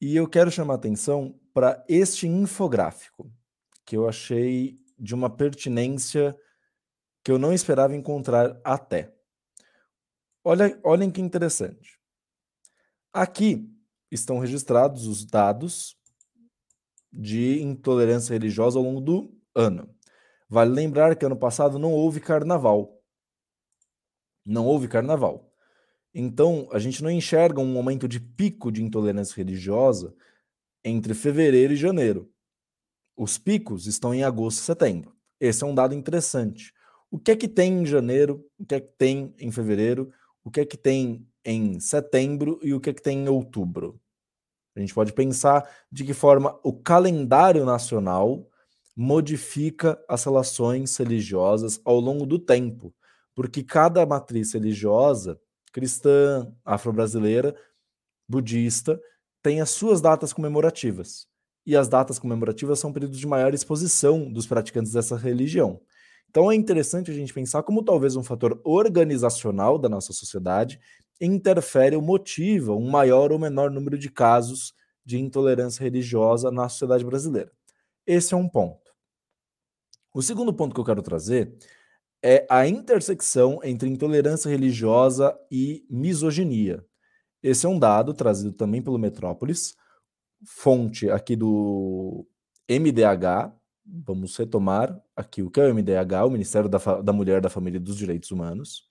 E 0.01 0.15
eu 0.15 0.27
quero 0.29 0.49
chamar 0.49 0.75
atenção 0.75 1.37
para 1.53 1.83
este 1.89 2.25
infográfico, 2.25 3.31
que 3.85 3.97
eu 3.97 4.07
achei 4.07 4.79
de 4.97 5.13
uma 5.13 5.29
pertinência 5.29 6.37
que 7.23 7.31
eu 7.31 7.37
não 7.37 7.53
esperava 7.53 7.95
encontrar 7.95 8.59
até. 8.63 9.13
Olha, 10.43 10.79
olhem 10.83 11.11
que 11.11 11.19
interessante. 11.19 11.99
Aqui 13.11 13.69
estão 14.09 14.39
registrados 14.39 15.05
os 15.05 15.25
dados 15.25 15.97
de 17.11 17.61
intolerância 17.61 18.33
religiosa 18.33 18.79
ao 18.79 18.85
longo 18.85 19.01
do 19.01 19.37
ano. 19.53 19.93
Vale 20.47 20.71
lembrar 20.71 21.15
que 21.15 21.25
ano 21.25 21.37
passado 21.37 21.77
não 21.77 21.91
houve 21.91 22.19
carnaval. 22.19 23.03
Não 24.45 24.65
houve 24.65 24.87
carnaval. 24.87 25.48
Então, 26.13 26.67
a 26.71 26.79
gente 26.79 27.03
não 27.03 27.11
enxerga 27.11 27.61
um 27.61 27.71
momento 27.71 28.07
de 28.07 28.19
pico 28.19 28.71
de 28.71 28.83
intolerância 28.83 29.35
religiosa 29.35 30.13
entre 30.83 31.13
fevereiro 31.13 31.73
e 31.73 31.77
janeiro. 31.77 32.31
Os 33.15 33.37
picos 33.37 33.85
estão 33.85 34.13
em 34.13 34.23
agosto 34.23 34.59
e 34.59 34.63
setembro. 34.63 35.13
Esse 35.39 35.63
é 35.63 35.67
um 35.67 35.75
dado 35.75 35.93
interessante. 35.93 36.73
O 37.11 37.19
que 37.19 37.31
é 37.31 37.35
que 37.35 37.47
tem 37.47 37.81
em 37.81 37.85
janeiro? 37.85 38.45
O 38.57 38.65
que 38.65 38.75
é 38.75 38.79
que 38.79 38.91
tem 38.97 39.33
em 39.39 39.51
fevereiro? 39.51 40.11
O 40.43 40.51
que 40.51 40.61
é 40.61 40.65
que 40.65 40.77
tem 40.77 41.27
em 41.43 41.79
setembro 41.79 42.59
e 42.63 42.73
o 42.73 42.79
que 42.79 42.89
é 42.89 42.93
que 42.93 43.01
tem 43.01 43.25
em 43.25 43.29
outubro? 43.29 43.99
A 44.75 44.79
gente 44.79 44.93
pode 44.93 45.11
pensar 45.13 45.69
de 45.91 46.03
que 46.03 46.13
forma 46.13 46.57
o 46.63 46.71
calendário 46.73 47.65
nacional 47.65 48.47
modifica 48.95 50.01
as 50.07 50.23
relações 50.23 50.95
religiosas 50.97 51.79
ao 51.83 51.99
longo 51.99 52.25
do 52.25 52.37
tempo, 52.37 52.93
porque 53.33 53.63
cada 53.63 54.05
matriz 54.05 54.53
religiosa, 54.53 55.39
cristã, 55.71 56.51
afro-brasileira, 56.65 57.55
budista, 58.27 58.99
tem 59.41 59.61
as 59.61 59.69
suas 59.69 60.01
datas 60.01 60.33
comemorativas. 60.33 61.27
E 61.65 61.75
as 61.75 61.87
datas 61.87 62.17
comemorativas 62.17 62.79
são 62.79 62.91
períodos 62.91 63.19
de 63.19 63.27
maior 63.27 63.53
exposição 63.53 64.31
dos 64.31 64.47
praticantes 64.47 64.91
dessa 64.91 65.15
religião. 65.15 65.81
Então 66.29 66.51
é 66.51 66.55
interessante 66.55 67.09
a 67.09 67.13
gente 67.13 67.33
pensar 67.33 67.63
como 67.63 67.83
talvez 67.83 68.15
um 68.15 68.23
fator 68.23 68.59
organizacional 68.63 69.77
da 69.77 69.89
nossa 69.89 70.13
sociedade 70.13 70.79
interfere 71.19 71.95
ou 71.95 72.01
motiva 72.01 72.73
um 72.73 72.89
maior 72.89 73.31
ou 73.31 73.39
menor 73.39 73.71
número 73.71 73.97
de 73.97 74.09
casos 74.09 74.73
de 75.03 75.19
intolerância 75.19 75.83
religiosa 75.83 76.51
na 76.51 76.69
sociedade 76.69 77.03
brasileira. 77.03 77.51
Esse 78.05 78.33
é 78.33 78.37
um 78.37 78.47
ponto. 78.47 78.89
O 80.13 80.21
segundo 80.21 80.53
ponto 80.53 80.73
que 80.73 80.79
eu 80.79 80.85
quero 80.85 81.01
trazer 81.01 81.55
é 82.23 82.45
a 82.49 82.67
intersecção 82.67 83.59
entre 83.63 83.89
intolerância 83.89 84.49
religiosa 84.49 85.37
e 85.51 85.85
misoginia. 85.89 86.85
Esse 87.41 87.65
é 87.65 87.69
um 87.69 87.79
dado 87.79 88.13
trazido 88.13 88.51
também 88.51 88.81
pelo 88.81 88.97
Metrópolis, 88.97 89.75
fonte 90.45 91.09
aqui 91.09 91.35
do 91.35 92.27
MDH. 92.69 93.53
Vamos 93.85 94.35
retomar 94.35 95.01
aqui 95.15 95.41
o 95.41 95.49
que 95.49 95.59
é 95.59 95.67
o 95.67 95.73
MDH, 95.73 96.25
o 96.25 96.29
Ministério 96.29 96.69
da, 96.69 96.77
da 97.01 97.13
Mulher, 97.13 97.41
da 97.41 97.49
Família 97.49 97.77
e 97.77 97.81
dos 97.81 97.97
Direitos 97.97 98.31
Humanos. 98.31 98.83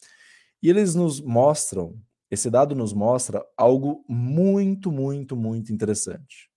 E 0.62 0.70
eles 0.70 0.94
nos 0.94 1.20
mostram 1.20 1.94
esse 2.30 2.50
dado 2.50 2.74
nos 2.74 2.92
mostra 2.92 3.44
algo 3.56 4.04
muito, 4.06 4.92
muito, 4.92 5.34
muito 5.34 5.72
interessante. 5.72 6.50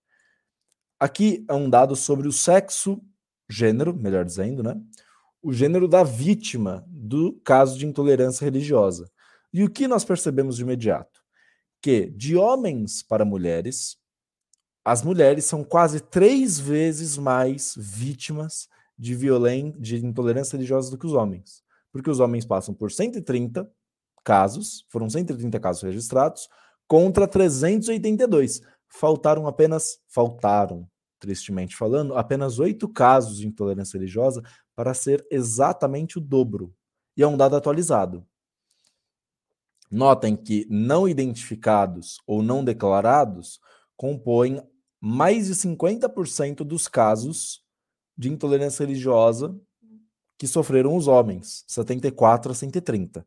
Aqui 0.99 1.45
é 1.49 1.53
um 1.53 1.69
dado 1.69 1.95
sobre 1.95 2.27
o 2.27 2.31
sexo, 2.31 3.01
gênero, 3.49 3.95
melhor 3.95 4.25
dizendo, 4.25 4.61
né? 4.61 4.75
O 5.41 5.51
gênero 5.51 5.87
da 5.87 6.03
vítima 6.03 6.85
do 6.87 7.33
caso 7.43 7.77
de 7.77 7.85
intolerância 7.85 8.45
religiosa. 8.45 9.09
E 9.51 9.63
o 9.63 9.69
que 9.69 9.87
nós 9.87 10.05
percebemos 10.05 10.55
de 10.55 10.61
imediato? 10.61 11.19
Que 11.81 12.09
de 12.11 12.37
homens 12.37 13.01
para 13.01 13.25
mulheres, 13.25 13.97
as 14.85 15.03
mulheres 15.03 15.45
são 15.45 15.63
quase 15.63 15.99
três 15.99 16.59
vezes 16.59 17.17
mais 17.17 17.73
vítimas 17.77 18.67
de 18.97 19.15
violência, 19.15 19.79
de 19.79 20.05
intolerância 20.05 20.55
religiosa 20.55 20.91
do 20.91 20.97
que 20.97 21.07
os 21.07 21.13
homens. 21.13 21.63
Porque 21.91 22.09
os 22.09 22.19
homens 22.19 22.45
passam 22.45 22.73
por 22.73 22.91
130 22.91 23.67
casos, 24.23 24.85
foram 24.89 25.09
130 25.09 25.59
casos 25.59 25.81
registrados, 25.81 26.47
contra 26.87 27.27
382. 27.27 28.61
Faltaram 28.87 29.47
apenas, 29.47 29.99
faltaram, 30.07 30.87
tristemente 31.19 31.75
falando, 31.75 32.15
apenas 32.15 32.59
oito 32.59 32.87
casos 32.87 33.37
de 33.37 33.47
intolerância 33.47 33.97
religiosa 33.97 34.41
para 34.81 34.95
ser 34.95 35.23
exatamente 35.29 36.17
o 36.17 36.19
dobro. 36.19 36.73
E 37.15 37.21
é 37.21 37.27
um 37.27 37.37
dado 37.37 37.55
atualizado. 37.55 38.25
Notem 39.91 40.35
que 40.35 40.65
não 40.71 41.07
identificados 41.07 42.17
ou 42.25 42.41
não 42.41 42.63
declarados 42.63 43.59
compõem 43.95 44.59
mais 44.99 45.45
de 45.45 45.53
50% 45.53 46.63
dos 46.63 46.87
casos 46.87 47.63
de 48.17 48.27
intolerância 48.27 48.83
religiosa 48.83 49.55
que 50.35 50.47
sofreram 50.47 50.95
os 50.95 51.07
homens, 51.07 51.63
74 51.67 52.51
a 52.51 52.55
130. 52.55 53.23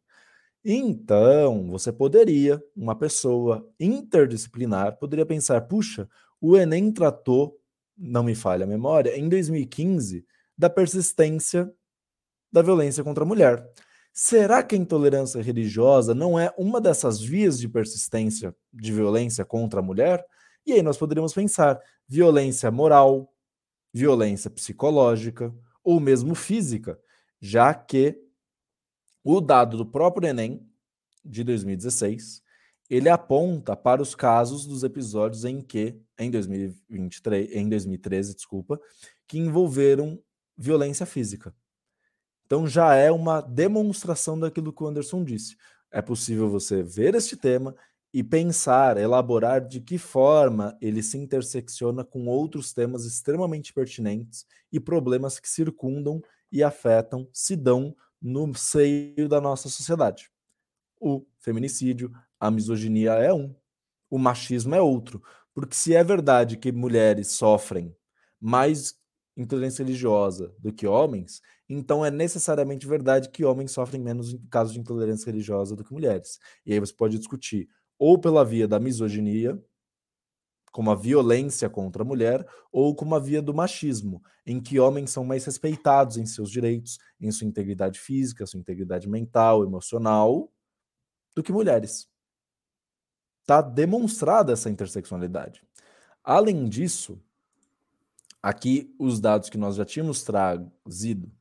Então, 0.65 1.71
você 1.71 1.93
poderia, 1.93 2.61
uma 2.75 2.97
pessoa 2.97 3.65
interdisciplinar, 3.79 4.99
poderia 4.99 5.25
pensar: 5.25 5.61
puxa, 5.61 6.09
o 6.41 6.57
Enem 6.57 6.91
tratou, 6.91 7.57
não 7.97 8.25
me 8.25 8.35
falha 8.35 8.65
a 8.65 8.67
memória, 8.67 9.17
em 9.17 9.29
2015, 9.29 10.27
da 10.57 10.71
persistência 10.71 11.73
da 12.51 12.63
violência 12.63 13.03
contra 13.03 13.25
a 13.25 13.27
mulher. 13.27 13.69
Será 14.13 14.63
que 14.63 14.77
a 14.77 14.79
intolerância 14.79 15.43
religiosa 15.43 16.15
não 16.15 16.39
é 16.39 16.55
uma 16.57 16.81
dessas 16.81 17.21
vias 17.21 17.59
de 17.59 17.69
persistência 17.69 18.55
de 18.73 18.93
violência 18.93 19.45
contra 19.45 19.81
a 19.81 19.83
mulher? 19.83 20.25
E 20.65 20.73
aí 20.73 20.83
nós 20.83 20.97
poderíamos 20.97 21.35
pensar: 21.35 21.81
violência 22.07 22.71
moral, 22.71 23.35
violência 23.93 24.49
psicológica 24.49 25.53
ou 25.83 25.99
mesmo 25.99 26.35
física, 26.37 26.99
já 27.41 27.75
que 27.75 28.17
o 29.25 29.41
dado 29.41 29.77
do 29.77 29.87
próprio 29.87 30.29
Enem 30.29 30.65
de 31.25 31.43
2016, 31.43 32.43
ele 32.89 33.09
aponta 33.09 33.75
para 33.75 34.01
os 34.01 34.15
casos 34.15 34.67
dos 34.67 34.85
episódios 34.85 35.45
em 35.45 35.61
que, 35.61 35.99
em 36.19 36.31
2023, 36.31 37.51
em 37.53 37.69
2013, 37.69 38.35
desculpa, 38.35 38.81
que 39.27 39.39
envolveram 39.39 40.23
violência 40.57 41.07
física. 41.07 41.55
Então 42.47 42.67
já 42.67 42.95
é 42.95 43.11
uma 43.11 43.41
demonstração 43.41 44.39
daquilo 44.39 44.73
que 44.73 44.83
o 44.83 44.87
Anderson 44.87 45.25
disse. 45.25 45.57
é 45.91 46.03
possível 46.03 46.51
você 46.51 46.83
ver 46.83 47.15
este 47.15 47.37
tema 47.37 47.75
e 48.13 48.23
pensar, 48.23 48.97
elaborar 48.97 49.61
de 49.61 49.81
que 49.81 49.99
forma 49.99 50.77
ele 50.81 51.03
se 51.03 51.19
intersecciona 51.19 52.05
com 52.05 52.27
outros 52.27 52.73
temas 52.73 53.05
extremamente 53.05 53.73
pertinentes 53.73 54.47
e 54.73 54.79
problemas 54.79 55.41
que 55.41 55.49
circundam 55.49 56.23
e 56.51 56.63
afetam, 56.63 57.29
se 57.33 57.57
dão 57.57 57.97
no 58.23 58.55
seio 58.55 59.29
da 59.29 59.41
nossa 59.41 59.69
sociedade. 59.69 60.31
O 61.01 61.27
feminicídio, 61.39 62.13
a 62.39 62.51
misoginia 62.51 63.15
é 63.15 63.33
um, 63.33 63.55
o 64.09 64.19
machismo 64.19 64.75
é 64.75 64.81
outro. 64.81 65.23
Porque 65.53 65.75
se 65.75 65.95
é 65.95 66.03
verdade 66.03 66.57
que 66.57 66.73
mulheres 66.73 67.33
sofrem 67.33 67.95
mais 68.41 68.95
intolerância 69.37 69.85
religiosa 69.85 70.55
do 70.59 70.73
que 70.73 70.87
homens, 70.87 71.41
então 71.69 72.05
é 72.05 72.11
necessariamente 72.11 72.87
verdade 72.87 73.31
que 73.31 73.45
homens 73.45 73.73
sofrem 73.73 74.01
menos 74.01 74.37
casos 74.51 74.73
de 74.73 74.81
intolerância 74.81 75.27
religiosa 75.27 75.75
do 75.75 75.85
que 75.85 75.93
mulheres. 75.93 76.39
E 76.65 76.73
aí 76.73 76.81
você 76.81 76.93
pode 76.93 77.19
discutir 77.19 77.69
ou 77.99 78.19
pela 78.19 78.45
via 78.45 78.67
da 78.67 78.79
misoginia, 78.79 79.61
como 80.73 80.91
a 80.91 80.95
violência 80.95 81.71
contra 81.71 82.03
a 82.03 82.05
mulher, 82.05 82.45
ou 82.73 82.95
como 82.97 83.15
a 83.15 83.21
via 83.21 83.41
do 83.41 83.55
machismo, 83.55 84.21
em 84.45 84.61
que 84.61 84.81
homens 84.81 85.11
são 85.11 85.25
mais 85.25 85.45
respeitados 85.45 86.17
em 86.17 86.27
seus 86.27 86.51
direitos, 86.51 86.99
em 87.21 87.31
sua 87.31 87.47
integridade 87.47 88.01
física, 88.01 88.45
sua 88.45 88.59
integridade 88.59 89.09
mental, 89.09 89.63
emocional, 89.63 90.53
do 91.35 91.43
que 91.43 91.53
mulheres. 91.53 92.09
Está 93.43 93.63
demonstrada 93.63 94.53
essa 94.53 94.69
interseccionalidade. 94.69 95.63
Além 96.25 96.69
disso, 96.69 97.23
aqui 98.45 98.95
os 98.99 99.21
dados 99.21 99.49
que 99.49 99.57
nós 99.57 99.77
já 99.77 99.87
tínhamos 99.87 100.23
trazido 100.23 101.33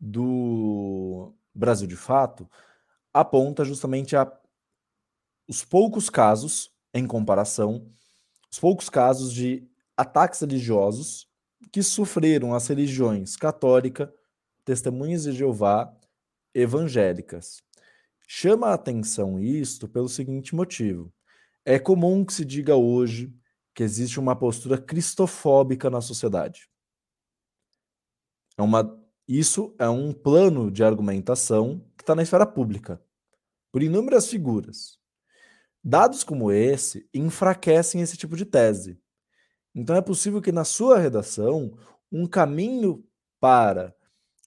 do 0.00 1.34
Brasil 1.54 1.86
de 1.86 1.96
Fato 1.96 2.48
aponta 3.12 3.62
justamente 3.62 4.16
a 4.16 4.32
os 5.46 5.62
poucos 5.62 6.08
casos, 6.08 6.72
em 6.94 7.06
comparação, 7.06 7.86
os 8.50 8.58
poucos 8.58 8.88
casos 8.88 9.34
de 9.34 9.68
ataques 9.94 10.40
religiosos 10.40 11.28
que 11.70 11.82
sofreram 11.82 12.54
as 12.54 12.66
religiões 12.68 13.36
católica, 13.36 14.10
testemunhas 14.64 15.24
de 15.24 15.32
Jeová, 15.32 15.94
evangélicas. 16.54 17.62
Chama 18.26 18.68
a 18.68 18.74
atenção 18.74 19.38
isto 19.38 19.86
pelo 19.86 20.08
seguinte 20.08 20.54
motivo. 20.54 21.12
É 21.66 21.78
comum 21.78 22.24
que 22.24 22.32
se 22.32 22.46
diga 22.46 22.76
hoje 22.76 23.30
que 23.74 23.82
existe 23.82 24.18
uma 24.18 24.36
postura 24.36 24.78
cristofóbica 24.78 25.88
na 25.88 26.00
sociedade. 26.00 26.68
É 28.56 28.62
uma, 28.62 28.98
isso 29.26 29.74
é 29.78 29.88
um 29.88 30.12
plano 30.12 30.70
de 30.70 30.84
argumentação 30.84 31.84
que 31.96 32.02
está 32.02 32.14
na 32.14 32.22
esfera 32.22 32.46
pública, 32.46 33.02
por 33.72 33.82
inúmeras 33.82 34.26
figuras. 34.28 34.98
Dados 35.82 36.22
como 36.24 36.52
esse 36.52 37.08
enfraquecem 37.14 38.02
esse 38.02 38.16
tipo 38.16 38.36
de 38.36 38.44
tese. 38.44 39.00
Então 39.74 39.96
é 39.96 40.02
possível 40.02 40.42
que 40.42 40.52
na 40.52 40.64
sua 40.64 40.98
redação 40.98 41.78
um 42.12 42.26
caminho 42.26 43.04
para 43.38 43.94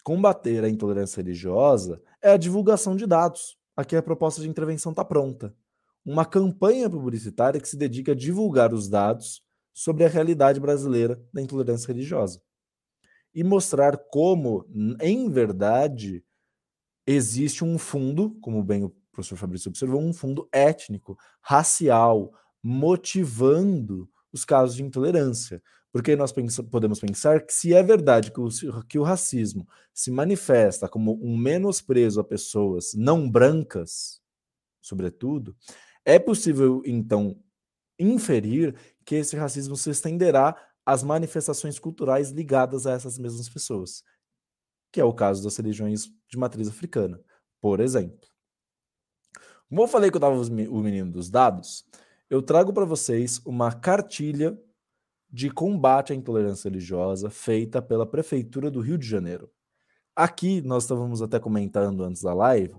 combater 0.04 0.64
a 0.64 0.70
intolerância 0.70 1.22
religiosa 1.22 2.02
é 2.22 2.32
a 2.32 2.38
divulgação 2.38 2.96
de 2.96 3.08
dados. 3.08 3.58
Aqui 3.76 3.96
a 3.96 4.04
proposta 4.04 4.42
de 4.42 4.50
intervenção 4.50 4.92
está 4.92 5.04
pronta. 5.04 5.56
Uma 6.06 6.26
campanha 6.26 6.90
publicitária 6.90 7.60
que 7.60 7.70
se 7.70 7.78
dedica 7.78 8.12
a 8.12 8.16
divulgar 8.16 8.74
os 8.74 8.90
dados 8.90 9.42
sobre 9.74 10.06
a 10.06 10.10
realidade 10.10 10.60
brasileira 10.60 11.22
da 11.34 11.42
intolerância 11.42 11.88
religiosa. 11.88 12.42
E 13.34 13.44
mostrar 13.44 13.98
como, 14.12 14.68
em 15.02 15.30
verdade, 15.30 16.24
existe 17.08 17.64
um 17.64 17.78
fundo, 17.78 18.38
como 18.42 18.64
bem 18.64 18.84
o 18.84 18.96
professor 19.12 19.38
Fabrício 19.38 19.70
observou, 19.70 20.02
um 20.02 20.14
fundo 20.14 20.48
étnico, 20.52 21.18
racial, 21.42 22.32
motivando 22.62 24.10
os 24.32 24.44
casos 24.44 24.76
de 24.76 24.84
intolerância. 24.84 25.62
Porque 25.92 26.16
nós 26.16 26.32
pensa, 26.32 26.64
podemos 26.64 27.00
pensar 27.00 27.46
que, 27.46 27.54
se 27.54 27.74
é 27.74 27.84
verdade 27.84 28.32
que 28.32 28.40
o, 28.40 28.50
que 28.88 28.98
o 28.98 29.04
racismo 29.04 29.68
se 29.94 30.10
manifesta 30.10 30.90
como 30.90 31.20
um 31.24 31.38
menosprezo 31.38 32.20
a 32.20 32.24
pessoas 32.24 32.94
não 32.96 33.30
brancas, 33.30 34.20
sobretudo, 34.82 35.56
é 36.06 36.20
possível, 36.20 36.82
então, 36.86 37.40
inferir 38.00 38.76
que 39.06 39.16
esse 39.16 39.36
racismo 39.36 39.76
se 39.76 39.90
estenderá 39.90 40.56
às 40.86 41.04
manifestações 41.04 41.80
culturais 41.80 42.30
ligadas 42.30 42.86
a 42.86 42.92
essas 42.92 43.18
mesmas 43.18 43.48
pessoas, 43.50 44.04
que 44.92 45.00
é 45.00 45.04
o 45.04 45.14
caso 45.14 45.44
das 45.44 45.56
religiões 45.56 46.12
de 46.28 46.38
matriz 46.38 46.68
africana, 46.68 47.20
por 47.62 47.80
exemplo. 47.80 48.28
Como 49.70 49.82
eu 49.82 49.88
falei 49.88 50.12
que 50.12 50.18
eu 50.18 50.20
estava 50.20 50.36
o 50.36 50.82
menino 50.82 51.12
dos 51.12 51.30
dados, 51.30 51.86
eu 52.30 52.42
trago 52.42 52.74
para 52.74 52.86
vocês 52.86 53.42
uma 53.46 53.72
cartilha 53.72 54.58
de 55.32 55.50
combate 55.50 56.14
à 56.14 56.16
intolerância 56.16 56.70
religiosa 56.70 57.30
feita 57.30 57.82
pela 57.82 58.06
Prefeitura 58.06 58.70
do 58.70 58.82
Rio 58.82 58.98
de 58.98 59.08
Janeiro. 59.08 59.50
Aqui 60.16 60.62
nós 60.62 60.84
estávamos 60.84 61.24
até 61.24 61.40
comentando 61.40 62.04
antes 62.04 62.22
da 62.22 62.36
live. 62.36 62.76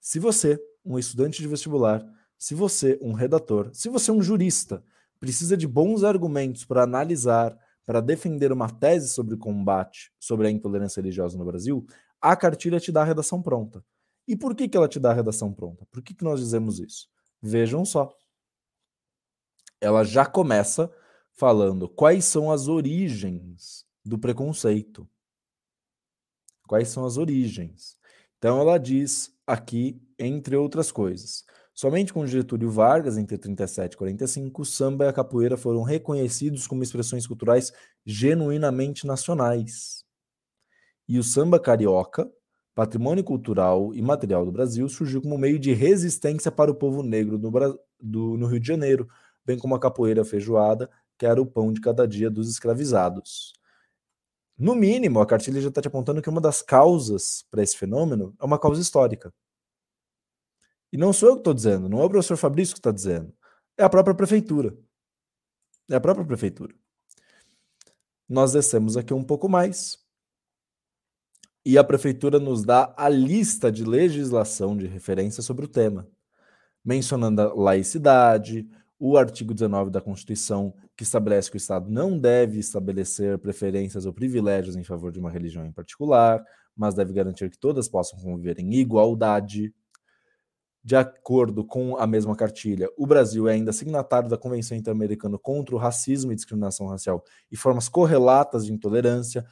Se 0.00 0.18
você, 0.18 0.58
um 0.82 0.98
estudante 0.98 1.42
de 1.42 1.48
vestibular, 1.48 2.02
se 2.38 2.54
você, 2.54 2.98
um 3.02 3.12
redator, 3.12 3.70
se 3.74 3.88
você, 3.88 4.12
um 4.12 4.22
jurista, 4.22 4.82
precisa 5.18 5.56
de 5.56 5.66
bons 5.66 6.04
argumentos 6.04 6.64
para 6.64 6.84
analisar, 6.84 7.58
para 7.84 8.00
defender 8.00 8.52
uma 8.52 8.70
tese 8.70 9.08
sobre 9.08 9.34
o 9.34 9.38
combate 9.38 10.12
sobre 10.20 10.46
a 10.46 10.50
intolerância 10.50 11.00
religiosa 11.00 11.36
no 11.36 11.44
Brasil, 11.44 11.84
a 12.20 12.36
cartilha 12.36 12.78
te 12.78 12.92
dá 12.92 13.02
a 13.02 13.04
redação 13.04 13.42
pronta. 13.42 13.84
E 14.26 14.36
por 14.36 14.54
que, 14.54 14.68
que 14.68 14.76
ela 14.76 14.88
te 14.88 15.00
dá 15.00 15.10
a 15.10 15.14
redação 15.14 15.52
pronta? 15.52 15.86
Por 15.90 16.02
que, 16.02 16.14
que 16.14 16.22
nós 16.22 16.38
dizemos 16.38 16.78
isso? 16.78 17.08
Vejam 17.40 17.84
só. 17.84 18.14
Ela 19.80 20.04
já 20.04 20.26
começa 20.26 20.92
falando 21.32 21.88
quais 21.88 22.24
são 22.24 22.50
as 22.50 22.68
origens 22.68 23.86
do 24.04 24.18
preconceito. 24.18 25.08
Quais 26.66 26.88
são 26.88 27.06
as 27.06 27.16
origens? 27.16 27.96
Então 28.36 28.60
ela 28.60 28.76
diz 28.76 29.34
aqui, 29.46 30.00
entre 30.18 30.56
outras 30.56 30.92
coisas, 30.92 31.44
somente 31.78 32.12
com 32.12 32.26
Getúlio 32.26 32.70
Vargas, 32.70 33.16
entre 33.16 33.38
37 33.38 33.92
e 33.92 33.96
45, 33.96 34.62
o 34.62 34.64
samba 34.64 35.04
e 35.04 35.08
a 35.08 35.12
capoeira 35.12 35.56
foram 35.56 35.82
reconhecidos 35.82 36.66
como 36.66 36.82
expressões 36.82 37.26
culturais 37.26 37.72
genuinamente 38.04 39.06
nacionais. 39.06 40.04
E 41.06 41.18
o 41.18 41.22
samba 41.22 41.60
carioca 41.60 42.28
patrimônio 42.78 43.24
cultural 43.24 43.92
e 43.92 44.00
material 44.00 44.44
do 44.44 44.52
Brasil, 44.52 44.88
surgiu 44.88 45.20
como 45.20 45.36
meio 45.36 45.58
de 45.58 45.72
resistência 45.72 46.48
para 46.48 46.70
o 46.70 46.74
povo 46.76 47.02
negro 47.02 47.36
do, 47.36 48.36
no 48.36 48.46
Rio 48.46 48.60
de 48.60 48.68
Janeiro, 48.68 49.08
bem 49.44 49.58
como 49.58 49.74
a 49.74 49.80
capoeira 49.80 50.24
feijoada, 50.24 50.88
que 51.18 51.26
era 51.26 51.42
o 51.42 51.46
pão 51.46 51.72
de 51.72 51.80
cada 51.80 52.06
dia 52.06 52.30
dos 52.30 52.48
escravizados. 52.48 53.52
No 54.56 54.76
mínimo, 54.76 55.20
a 55.20 55.26
cartilha 55.26 55.60
já 55.60 55.70
está 55.70 55.82
te 55.82 55.88
apontando 55.88 56.22
que 56.22 56.30
uma 56.30 56.40
das 56.40 56.62
causas 56.62 57.44
para 57.50 57.64
esse 57.64 57.76
fenômeno 57.76 58.32
é 58.40 58.44
uma 58.44 58.60
causa 58.60 58.80
histórica. 58.80 59.34
E 60.92 60.96
não 60.96 61.12
sou 61.12 61.30
eu 61.30 61.34
que 61.34 61.40
estou 61.40 61.54
dizendo, 61.54 61.88
não 61.88 62.00
é 62.00 62.04
o 62.04 62.10
professor 62.10 62.36
Fabrício 62.36 62.74
que 62.74 62.80
está 62.80 62.90
dizendo, 62.90 63.32
é 63.76 63.84
a 63.84 63.88
própria 63.88 64.14
prefeitura. 64.14 64.76
É 65.90 65.96
a 65.96 66.00
própria 66.00 66.26
prefeitura. 66.26 66.74
Nós 68.28 68.52
descemos 68.52 68.96
aqui 68.96 69.14
um 69.14 69.24
pouco 69.24 69.48
mais 69.48 69.98
e 71.64 71.76
a 71.76 71.84
prefeitura 71.84 72.38
nos 72.38 72.64
dá 72.64 72.94
a 72.96 73.08
lista 73.08 73.70
de 73.70 73.84
legislação 73.84 74.76
de 74.76 74.86
referência 74.86 75.42
sobre 75.42 75.64
o 75.64 75.68
tema, 75.68 76.08
mencionando 76.84 77.42
a 77.42 77.54
laicidade, 77.54 78.66
o 78.98 79.16
artigo 79.16 79.54
19 79.54 79.90
da 79.90 80.00
Constituição, 80.00 80.74
que 80.96 81.04
estabelece 81.04 81.50
que 81.50 81.56
o 81.56 81.58
Estado 81.58 81.90
não 81.90 82.18
deve 82.18 82.58
estabelecer 82.58 83.38
preferências 83.38 84.06
ou 84.06 84.12
privilégios 84.12 84.76
em 84.76 84.82
favor 84.82 85.12
de 85.12 85.18
uma 85.18 85.30
religião 85.30 85.64
em 85.64 85.72
particular, 85.72 86.42
mas 86.76 86.94
deve 86.94 87.12
garantir 87.12 87.50
que 87.50 87.58
todas 87.58 87.88
possam 87.88 88.18
conviver 88.18 88.58
em 88.58 88.74
igualdade. 88.74 89.72
De 90.88 90.96
acordo 90.96 91.66
com 91.66 91.98
a 91.98 92.06
mesma 92.06 92.34
cartilha, 92.34 92.88
o 92.96 93.06
Brasil 93.06 93.46
é 93.46 93.52
ainda 93.52 93.74
signatário 93.74 94.26
da 94.26 94.38
Convenção 94.38 94.74
Interamericana 94.74 95.36
contra 95.36 95.74
o 95.74 95.78
Racismo 95.78 96.32
e 96.32 96.34
Discriminação 96.34 96.86
Racial 96.86 97.22
e 97.52 97.58
formas 97.58 97.90
correlatas 97.90 98.64
de 98.64 98.72
intolerância, 98.72 99.44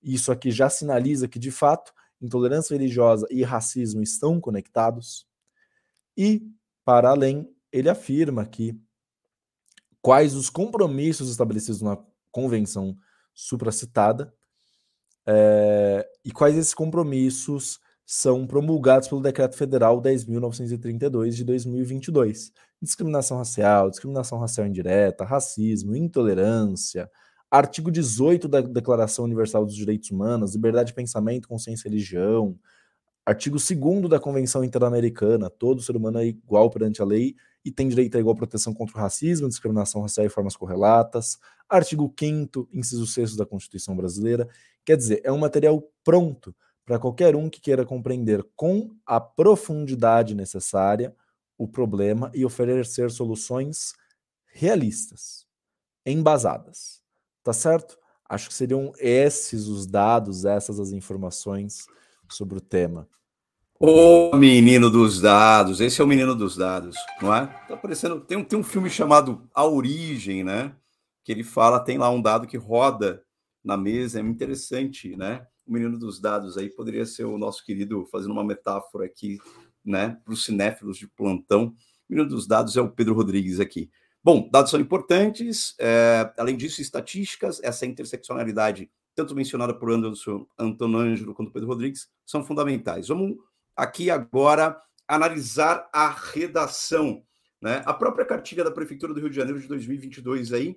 isso 0.00 0.30
aqui 0.30 0.52
já 0.52 0.70
sinaliza 0.70 1.26
que, 1.26 1.36
de 1.36 1.50
fato, 1.50 1.92
intolerância 2.22 2.76
religiosa 2.76 3.26
e 3.28 3.42
racismo 3.42 4.04
estão 4.04 4.40
conectados. 4.40 5.26
E, 6.16 6.48
para 6.84 7.10
além, 7.10 7.52
ele 7.72 7.88
afirma 7.88 8.46
que 8.46 8.80
quais 10.00 10.36
os 10.36 10.48
compromissos 10.48 11.28
estabelecidos 11.28 11.82
na 11.82 11.98
convenção 12.30 12.96
supracitada 13.34 14.32
é, 15.26 16.08
e 16.24 16.30
quais 16.30 16.56
esses 16.56 16.72
compromissos 16.72 17.80
são 18.06 18.46
promulgados 18.46 19.08
pelo 19.08 19.22
Decreto 19.22 19.56
Federal 19.56 20.00
10.932 20.00 21.30
de 21.30 21.44
2022. 21.44 22.52
Discriminação 22.80 23.38
racial, 23.38 23.90
discriminação 23.90 24.38
racial 24.38 24.66
indireta, 24.66 25.24
racismo, 25.24 25.96
intolerância, 25.96 27.10
Artigo 27.54 27.88
18 27.88 28.48
da 28.48 28.60
Declaração 28.60 29.24
Universal 29.24 29.64
dos 29.64 29.76
Direitos 29.76 30.10
Humanos, 30.10 30.54
liberdade 30.56 30.88
de 30.88 30.94
pensamento, 30.94 31.46
consciência 31.46 31.86
e 31.86 31.90
religião. 31.90 32.58
Artigo 33.24 33.58
2 33.58 34.10
da 34.10 34.18
Convenção 34.18 34.64
Interamericana: 34.64 35.48
todo 35.48 35.80
ser 35.80 35.96
humano 35.96 36.18
é 36.18 36.26
igual 36.26 36.68
perante 36.68 37.00
a 37.00 37.04
lei 37.04 37.36
e 37.64 37.70
tem 37.70 37.88
direito 37.88 38.16
à 38.16 38.20
igual 38.20 38.34
proteção 38.34 38.74
contra 38.74 38.98
o 38.98 39.00
racismo, 39.00 39.48
discriminação 39.48 40.02
racial 40.02 40.26
e 40.26 40.28
formas 40.28 40.56
correlatas. 40.56 41.38
Artigo 41.68 42.12
5, 42.18 42.68
inciso 42.72 43.06
6 43.06 43.36
da 43.36 43.46
Constituição 43.46 43.96
Brasileira. 43.96 44.48
Quer 44.84 44.96
dizer, 44.96 45.20
é 45.22 45.30
um 45.30 45.38
material 45.38 45.80
pronto 46.02 46.52
para 46.84 46.98
qualquer 46.98 47.34
um 47.34 47.48
que 47.48 47.60
queira 47.60 47.84
compreender 47.84 48.44
com 48.54 48.94
a 49.06 49.20
profundidade 49.20 50.34
necessária 50.34 51.14
o 51.56 51.66
problema 51.66 52.30
e 52.34 52.44
oferecer 52.44 53.10
soluções 53.10 53.92
realistas, 54.52 55.46
embasadas. 56.04 57.02
Tá 57.42 57.52
certo? 57.52 57.98
Acho 58.28 58.48
que 58.48 58.54
seriam 58.54 58.92
esses 58.98 59.66
os 59.66 59.86
dados, 59.86 60.44
essas 60.44 60.80
as 60.80 60.90
informações 60.90 61.86
sobre 62.28 62.58
o 62.58 62.60
tema. 62.60 63.08
O 63.78 64.34
menino 64.36 64.88
dos 64.88 65.20
dados, 65.20 65.80
esse 65.80 66.00
é 66.00 66.04
o 66.04 66.06
menino 66.06 66.34
dos 66.34 66.56
dados, 66.56 66.96
não 67.20 67.34
é? 67.34 67.46
Tá 67.68 67.74
aparecendo, 67.74 68.20
tem 68.20 68.38
um, 68.38 68.44
tem 68.44 68.58
um 68.58 68.62
filme 68.62 68.88
chamado 68.88 69.48
A 69.54 69.66
Origem, 69.66 70.44
né? 70.44 70.74
Que 71.22 71.32
ele 71.32 71.42
fala, 71.42 71.80
tem 71.80 71.98
lá 71.98 72.08
um 72.08 72.22
dado 72.22 72.46
que 72.46 72.56
roda 72.56 73.22
na 73.62 73.76
mesa, 73.76 74.20
é 74.20 74.22
interessante, 74.22 75.16
né? 75.16 75.46
O 75.66 75.72
menino 75.72 75.98
dos 75.98 76.20
dados 76.20 76.58
aí 76.58 76.68
poderia 76.68 77.06
ser 77.06 77.24
o 77.24 77.38
nosso 77.38 77.64
querido, 77.64 78.06
fazendo 78.06 78.32
uma 78.32 78.44
metáfora 78.44 79.06
aqui, 79.06 79.38
né, 79.84 80.18
para 80.24 80.32
os 80.32 80.44
cinéfilos 80.44 80.98
de 80.98 81.08
plantão. 81.08 81.68
O 81.68 81.74
menino 82.12 82.28
dos 82.28 82.46
dados 82.46 82.76
é 82.76 82.80
o 82.80 82.90
Pedro 82.90 83.14
Rodrigues 83.14 83.60
aqui. 83.60 83.90
Bom, 84.22 84.48
dados 84.50 84.70
são 84.70 84.80
importantes, 84.80 85.74
é, 85.78 86.32
além 86.38 86.56
disso, 86.56 86.80
estatísticas, 86.80 87.60
essa 87.62 87.84
interseccionalidade, 87.84 88.90
tanto 89.14 89.34
mencionada 89.34 89.74
por 89.74 89.90
Anderson 89.90 90.46
Antonângelo 90.58 91.34
quanto 91.34 91.52
Pedro 91.52 91.68
Rodrigues, 91.68 92.08
são 92.24 92.42
fundamentais. 92.42 93.08
Vamos 93.08 93.36
aqui 93.76 94.10
agora 94.10 94.80
analisar 95.06 95.88
a 95.92 96.08
redação. 96.08 97.22
Né? 97.60 97.82
A 97.84 97.92
própria 97.92 98.24
cartilha 98.24 98.64
da 98.64 98.70
Prefeitura 98.70 99.12
do 99.12 99.20
Rio 99.20 99.30
de 99.30 99.36
Janeiro 99.36 99.60
de 99.60 99.68
2022 99.68 100.52
aí 100.52 100.76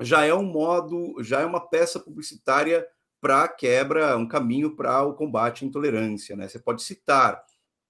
já 0.00 0.24
é 0.24 0.34
um 0.34 0.42
modo, 0.42 1.16
já 1.22 1.40
é 1.40 1.46
uma 1.46 1.60
peça 1.60 1.98
publicitária 1.98 2.86
para 3.26 3.48
quebra, 3.48 4.16
um 4.16 4.28
caminho 4.28 4.76
para 4.76 5.02
o 5.02 5.12
combate 5.12 5.64
à 5.64 5.66
intolerância. 5.66 6.36
Né? 6.36 6.46
Você 6.46 6.60
pode 6.60 6.80
citar 6.84 7.44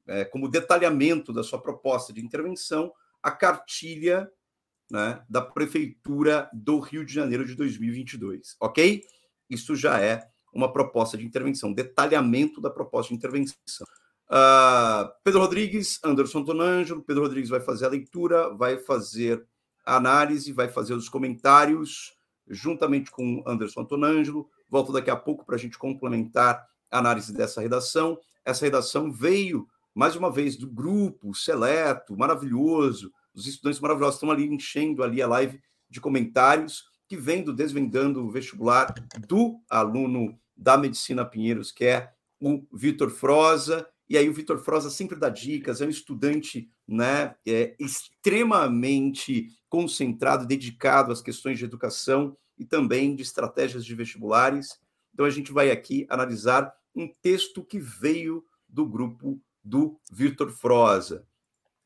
é, 0.06 0.24
como 0.24 0.48
detalhamento 0.48 1.30
da 1.30 1.42
sua 1.42 1.60
proposta 1.60 2.10
de 2.10 2.24
intervenção 2.24 2.90
a 3.22 3.30
cartilha 3.30 4.30
né, 4.90 5.22
da 5.28 5.42
Prefeitura 5.42 6.48
do 6.54 6.78
Rio 6.78 7.04
de 7.04 7.12
Janeiro 7.12 7.44
de 7.44 7.54
2022, 7.54 8.56
ok? 8.58 9.02
Isso 9.50 9.76
já 9.76 10.00
é 10.00 10.26
uma 10.54 10.72
proposta 10.72 11.18
de 11.18 11.26
intervenção, 11.26 11.70
detalhamento 11.70 12.58
da 12.58 12.70
proposta 12.70 13.10
de 13.10 13.16
intervenção. 13.16 13.86
Uh, 14.30 15.12
Pedro 15.22 15.40
Rodrigues, 15.40 16.00
Anderson 16.02 16.44
Tonângelo, 16.44 17.02
Pedro 17.02 17.24
Rodrigues 17.24 17.50
vai 17.50 17.60
fazer 17.60 17.84
a 17.84 17.90
leitura, 17.90 18.54
vai 18.54 18.78
fazer 18.78 19.46
a 19.84 19.96
análise, 19.96 20.50
vai 20.50 20.68
fazer 20.68 20.94
os 20.94 21.10
comentários, 21.10 22.16
juntamente 22.48 23.10
com 23.10 23.44
Anderson 23.46 23.84
Tonângelo. 23.84 24.48
Volto 24.68 24.92
daqui 24.92 25.10
a 25.10 25.16
pouco 25.16 25.44
para 25.44 25.56
a 25.56 25.58
gente 25.58 25.78
complementar 25.78 26.66
a 26.90 26.98
análise 26.98 27.32
dessa 27.32 27.60
redação. 27.60 28.18
Essa 28.44 28.64
redação 28.64 29.10
veio, 29.10 29.66
mais 29.94 30.16
uma 30.16 30.30
vez, 30.30 30.56
do 30.56 30.68
grupo 30.68 31.34
seleto, 31.34 32.16
maravilhoso, 32.16 33.12
os 33.34 33.46
estudantes 33.46 33.80
maravilhosos 33.80 34.16
estão 34.16 34.30
ali 34.30 34.46
enchendo 34.46 35.02
ali 35.02 35.20
a 35.20 35.28
live 35.28 35.60
de 35.90 36.00
comentários 36.00 36.84
que 37.08 37.16
vem 37.16 37.42
do 37.42 37.52
Desvendando 37.52 38.24
o 38.24 38.30
Vestibular 38.30 38.92
do 39.28 39.60
aluno 39.68 40.38
da 40.56 40.76
Medicina 40.76 41.24
Pinheiros, 41.24 41.70
que 41.70 41.84
é 41.84 42.10
o 42.40 42.66
Vitor 42.72 43.10
Froza. 43.10 43.86
E 44.08 44.16
aí 44.16 44.28
o 44.28 44.32
Vitor 44.32 44.58
Froza 44.58 44.90
sempre 44.90 45.18
dá 45.18 45.28
dicas, 45.28 45.80
é 45.80 45.86
um 45.86 45.90
estudante 45.90 46.68
né, 46.86 47.34
é, 47.46 47.76
extremamente 47.78 49.48
concentrado, 49.68 50.46
dedicado 50.46 51.12
às 51.12 51.20
questões 51.20 51.58
de 51.58 51.64
educação 51.64 52.36
e 52.58 52.64
também 52.64 53.14
de 53.14 53.22
estratégias 53.22 53.84
de 53.84 53.94
vestibulares. 53.94 54.80
Então 55.12 55.26
a 55.26 55.30
gente 55.30 55.52
vai 55.52 55.70
aqui 55.70 56.06
analisar 56.08 56.72
um 56.94 57.08
texto 57.22 57.64
que 57.64 57.78
veio 57.78 58.44
do 58.68 58.86
grupo 58.86 59.40
do 59.62 59.98
Vitor 60.10 60.50
Froza. 60.50 61.26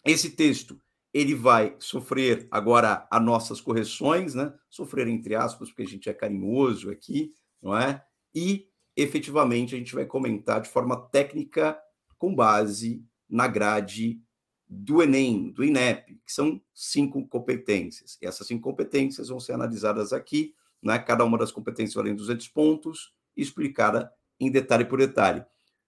Esse 0.05 0.31
texto 0.31 0.81
ele 1.13 1.35
vai 1.35 1.75
sofrer 1.79 2.47
agora 2.51 3.07
as 3.11 3.23
nossas 3.23 3.61
correções, 3.61 4.35
né? 4.35 4.53
Sofrer 4.69 5.09
entre 5.09 5.35
aspas, 5.35 5.69
porque 5.69 5.83
a 5.83 5.87
gente 5.87 6.09
é 6.09 6.15
carinhoso 6.15 6.91
aqui, 6.91 7.33
não 7.61 7.77
é? 7.77 8.05
E 8.35 8.69
efetivamente 8.97 9.75
a 9.75 9.79
gente 9.79 9.95
vai 9.95 10.07
comentar 10.07 10.61
de 10.61 10.69
forma 10.69 10.97
técnica 11.09 11.79
com 12.17 12.35
base 12.35 13.05
na 13.29 13.49
grade 13.49 14.23
do 14.69 15.03
Enem, 15.03 15.51
do 15.51 15.65
INEP, 15.65 16.21
que 16.25 16.33
são 16.33 16.61
cinco 16.73 17.27
competências. 17.27 18.17
E 18.23 18.27
essas 18.27 18.47
cinco 18.47 18.63
competências 18.63 19.29
vão 19.29 19.41
ser 19.41 19.55
analisadas 19.55 20.13
aqui, 20.13 20.55
né? 20.83 20.99
Cada 20.99 21.25
uma 21.25 21.39
das 21.39 21.53
competências 21.53 21.95
valendo 21.95 22.19
200 22.19 22.49
pontos, 22.49 23.15
explicada 23.37 24.13
em 24.39 24.51
detalhe 24.51 24.85
por 24.85 24.99
detalhe. 24.99 25.45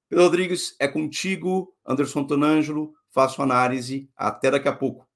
Pedro 0.08 0.24
Rodrigues, 0.24 0.76
é 0.78 0.86
contigo, 0.86 1.74
Anderson 1.86 2.24
Tonângelo, 2.24 2.94
faço 3.10 3.42
análise, 3.42 4.10
até 4.16 4.50
daqui 4.50 4.68
a 4.68 4.76
pouco. 4.76 5.08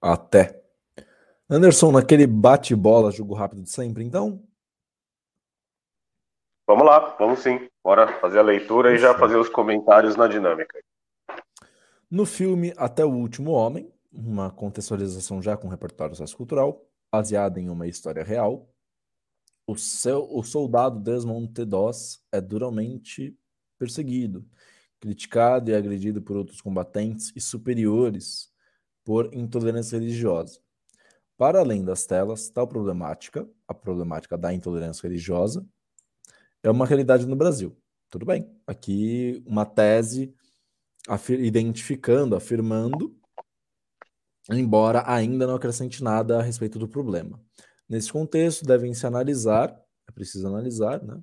Até. 0.00 0.62
Anderson, 1.48 1.92
naquele 1.92 2.26
bate-bola, 2.26 3.10
jogo 3.10 3.34
rápido 3.34 3.62
de 3.62 3.70
sempre, 3.70 4.02
então? 4.02 4.42
Vamos 6.66 6.84
lá, 6.84 7.14
vamos 7.18 7.40
sim. 7.40 7.68
Bora 7.84 8.20
fazer 8.20 8.40
a 8.40 8.42
leitura 8.42 8.94
e 8.94 8.98
já 8.98 9.16
fazer 9.16 9.36
os 9.36 9.48
comentários 9.48 10.16
na 10.16 10.26
dinâmica. 10.26 10.82
No 12.10 12.26
filme 12.26 12.72
Até 12.76 13.04
o 13.04 13.10
Último 13.10 13.52
Homem, 13.52 13.92
uma 14.16 14.50
contextualização 14.50 15.42
já 15.42 15.56
com 15.56 15.68
repertório 15.68 16.16
sociocultural, 16.16 16.82
baseada 17.12 17.60
em 17.60 17.68
uma 17.68 17.86
história 17.86 18.24
real, 18.24 18.68
o, 19.66 19.76
seu, 19.76 20.26
o 20.30 20.42
soldado 20.42 20.98
Desmond 21.00 21.52
T. 21.52 21.64
Doss 21.64 22.22
é 22.32 22.40
duramente 22.40 23.36
perseguido, 23.78 24.48
criticado 24.98 25.70
e 25.70 25.74
agredido 25.74 26.22
por 26.22 26.36
outros 26.36 26.60
combatentes 26.60 27.32
e 27.36 27.40
superiores 27.40 28.50
por 29.04 29.32
intolerância 29.34 29.98
religiosa. 29.98 30.58
Para 31.36 31.60
além 31.60 31.84
das 31.84 32.06
telas, 32.06 32.48
tal 32.48 32.66
problemática, 32.66 33.48
a 33.68 33.74
problemática 33.74 34.38
da 34.38 34.52
intolerância 34.54 35.06
religiosa, 35.06 35.66
é 36.62 36.70
uma 36.70 36.86
realidade 36.86 37.26
no 37.26 37.36
Brasil. 37.36 37.76
Tudo 38.08 38.24
bem. 38.24 38.50
Aqui 38.66 39.42
uma 39.46 39.66
tese 39.66 40.34
afir 41.08 41.40
identificando, 41.40 42.34
afirmando, 42.34 43.14
embora 44.50 45.02
ainda 45.06 45.46
não 45.46 45.54
acrescente 45.56 46.02
nada 46.02 46.38
a 46.38 46.42
respeito 46.42 46.78
do 46.78 46.88
problema. 46.88 47.40
Nesse 47.88 48.12
contexto, 48.12 48.64
devem-se 48.64 49.06
analisar, 49.06 49.76
é 50.08 50.12
preciso 50.12 50.46
analisar, 50.46 51.02
né, 51.02 51.20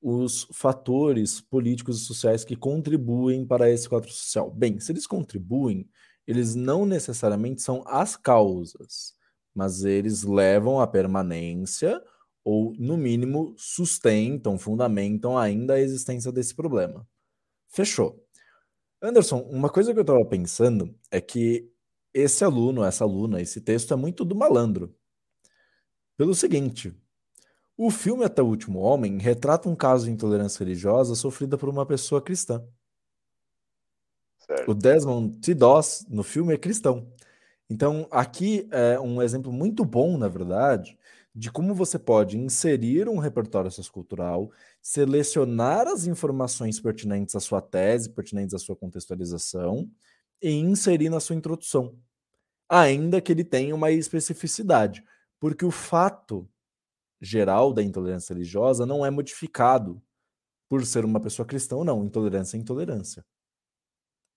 os 0.00 0.48
fatores 0.52 1.40
políticos 1.40 2.02
e 2.02 2.04
sociais 2.04 2.44
que 2.44 2.56
contribuem 2.56 3.46
para 3.46 3.70
esse 3.70 3.88
quadro 3.88 4.10
social. 4.10 4.50
Bem, 4.50 4.80
se 4.80 4.90
eles 4.90 5.06
contribuem, 5.06 5.88
eles 6.26 6.54
não 6.54 6.84
necessariamente 6.84 7.62
são 7.62 7.84
as 7.86 8.16
causas, 8.16 9.14
mas 9.54 9.84
eles 9.84 10.24
levam 10.24 10.80
à 10.80 10.86
permanência 10.86 12.02
ou, 12.44 12.74
no 12.78 12.96
mínimo, 12.96 13.54
sustentam, 13.56 14.58
fundamentam 14.58 15.38
ainda 15.38 15.74
a 15.74 15.80
existência 15.80 16.32
desse 16.32 16.54
problema. 16.54 17.06
Fechou. 17.68 18.20
Anderson, 19.00 19.38
uma 19.50 19.68
coisa 19.68 19.92
que 19.92 19.98
eu 19.98 20.02
estava 20.02 20.24
pensando 20.24 20.94
é 21.10 21.20
que 21.20 21.71
esse 22.14 22.44
aluno, 22.44 22.84
essa 22.84 23.04
aluna, 23.04 23.40
esse 23.40 23.60
texto 23.60 23.92
é 23.92 23.96
muito 23.96 24.24
do 24.24 24.34
malandro. 24.34 24.94
Pelo 26.16 26.34
seguinte, 26.34 26.94
o 27.76 27.90
filme 27.90 28.24
Até 28.24 28.42
o 28.42 28.46
Último 28.46 28.80
Homem 28.80 29.18
retrata 29.18 29.68
um 29.68 29.74
caso 29.74 30.04
de 30.04 30.10
intolerância 30.10 30.58
religiosa 30.58 31.14
sofrida 31.14 31.56
por 31.56 31.68
uma 31.68 31.86
pessoa 31.86 32.20
cristã. 32.20 32.64
Certo. 34.38 34.70
O 34.70 34.74
Desmond 34.74 35.38
T. 35.40 35.54
Doss, 35.54 36.04
no 36.08 36.22
filme, 36.22 36.52
é 36.52 36.58
cristão. 36.58 37.10
Então, 37.70 38.06
aqui 38.10 38.68
é 38.70 39.00
um 39.00 39.22
exemplo 39.22 39.50
muito 39.50 39.84
bom, 39.84 40.18
na 40.18 40.28
verdade, 40.28 40.98
de 41.34 41.50
como 41.50 41.74
você 41.74 41.98
pode 41.98 42.36
inserir 42.36 43.08
um 43.08 43.18
repertório 43.18 43.70
sociocultural, 43.70 44.50
selecionar 44.82 45.86
as 45.88 46.06
informações 46.06 46.78
pertinentes 46.78 47.34
à 47.34 47.40
sua 47.40 47.62
tese, 47.62 48.10
pertinentes 48.10 48.54
à 48.54 48.58
sua 48.58 48.76
contextualização, 48.76 49.88
e 50.42 50.50
inserir 50.52 51.08
na 51.10 51.20
sua 51.20 51.36
introdução. 51.36 51.96
Ainda 52.68 53.20
que 53.20 53.32
ele 53.32 53.44
tenha 53.44 53.74
uma 53.74 53.90
especificidade, 53.90 55.04
porque 55.40 55.64
o 55.64 55.70
fato 55.70 56.48
geral 57.20 57.72
da 57.72 57.82
intolerância 57.82 58.34
religiosa 58.34 58.86
não 58.86 59.06
é 59.06 59.10
modificado 59.10 60.02
por 60.68 60.84
ser 60.86 61.04
uma 61.04 61.20
pessoa 61.20 61.46
cristã 61.46 61.76
ou 61.76 61.84
não. 61.84 62.04
Intolerância 62.04 62.56
é 62.56 62.60
intolerância 62.60 63.24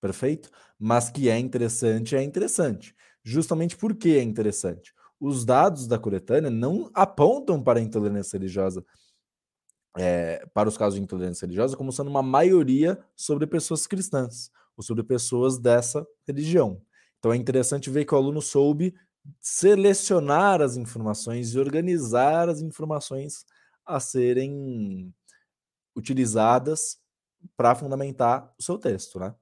perfeito? 0.01 0.49
Mas 0.77 1.09
que 1.09 1.29
é 1.29 1.37
interessante, 1.39 2.15
é 2.15 2.21
interessante. 2.23 2.95
Justamente 3.23 3.75
porque 3.75 4.09
é 4.09 4.21
interessante. 4.21 4.93
Os 5.19 5.45
dados 5.45 5.87
da 5.87 5.97
coletânea 5.97 6.51
não 6.51 6.91
apontam 6.93 7.61
para 7.63 7.79
a 7.79 7.81
intolerância 7.81 8.37
religiosa. 8.37 8.85
é, 9.97 10.45
para 10.53 10.67
os 10.69 10.77
casos 10.77 10.95
de 10.95 11.03
intolerância 11.03 11.45
religiosa 11.45 11.77
como 11.77 11.91
sendo 11.91 12.09
uma 12.09 12.21
maioria 12.23 12.99
sobre 13.15 13.47
pessoas 13.47 13.87
cristãs 13.87 14.51
ou 14.77 14.83
sobre 14.83 15.03
pessoas 15.03 15.57
dessa 15.57 16.05
religião. 16.27 16.81
Então 17.19 17.33
é 17.33 17.35
interessante 17.35 17.89
ver 17.89 18.05
que 18.05 18.13
o 18.13 18.17
aluno 18.17 18.41
soube 18.41 18.95
selecionar 19.39 20.61
as 20.61 20.77
informações 20.77 21.53
e 21.53 21.59
organizar 21.59 22.49
as 22.49 22.61
informações 22.61 23.45
a 23.85 23.99
serem 23.99 25.13
utilizadas 25.95 26.99
para 27.55 27.75
fundamentar 27.75 28.53
o 28.59 28.63
seu 28.63 28.77
texto, 28.77 29.19
né? 29.19 29.33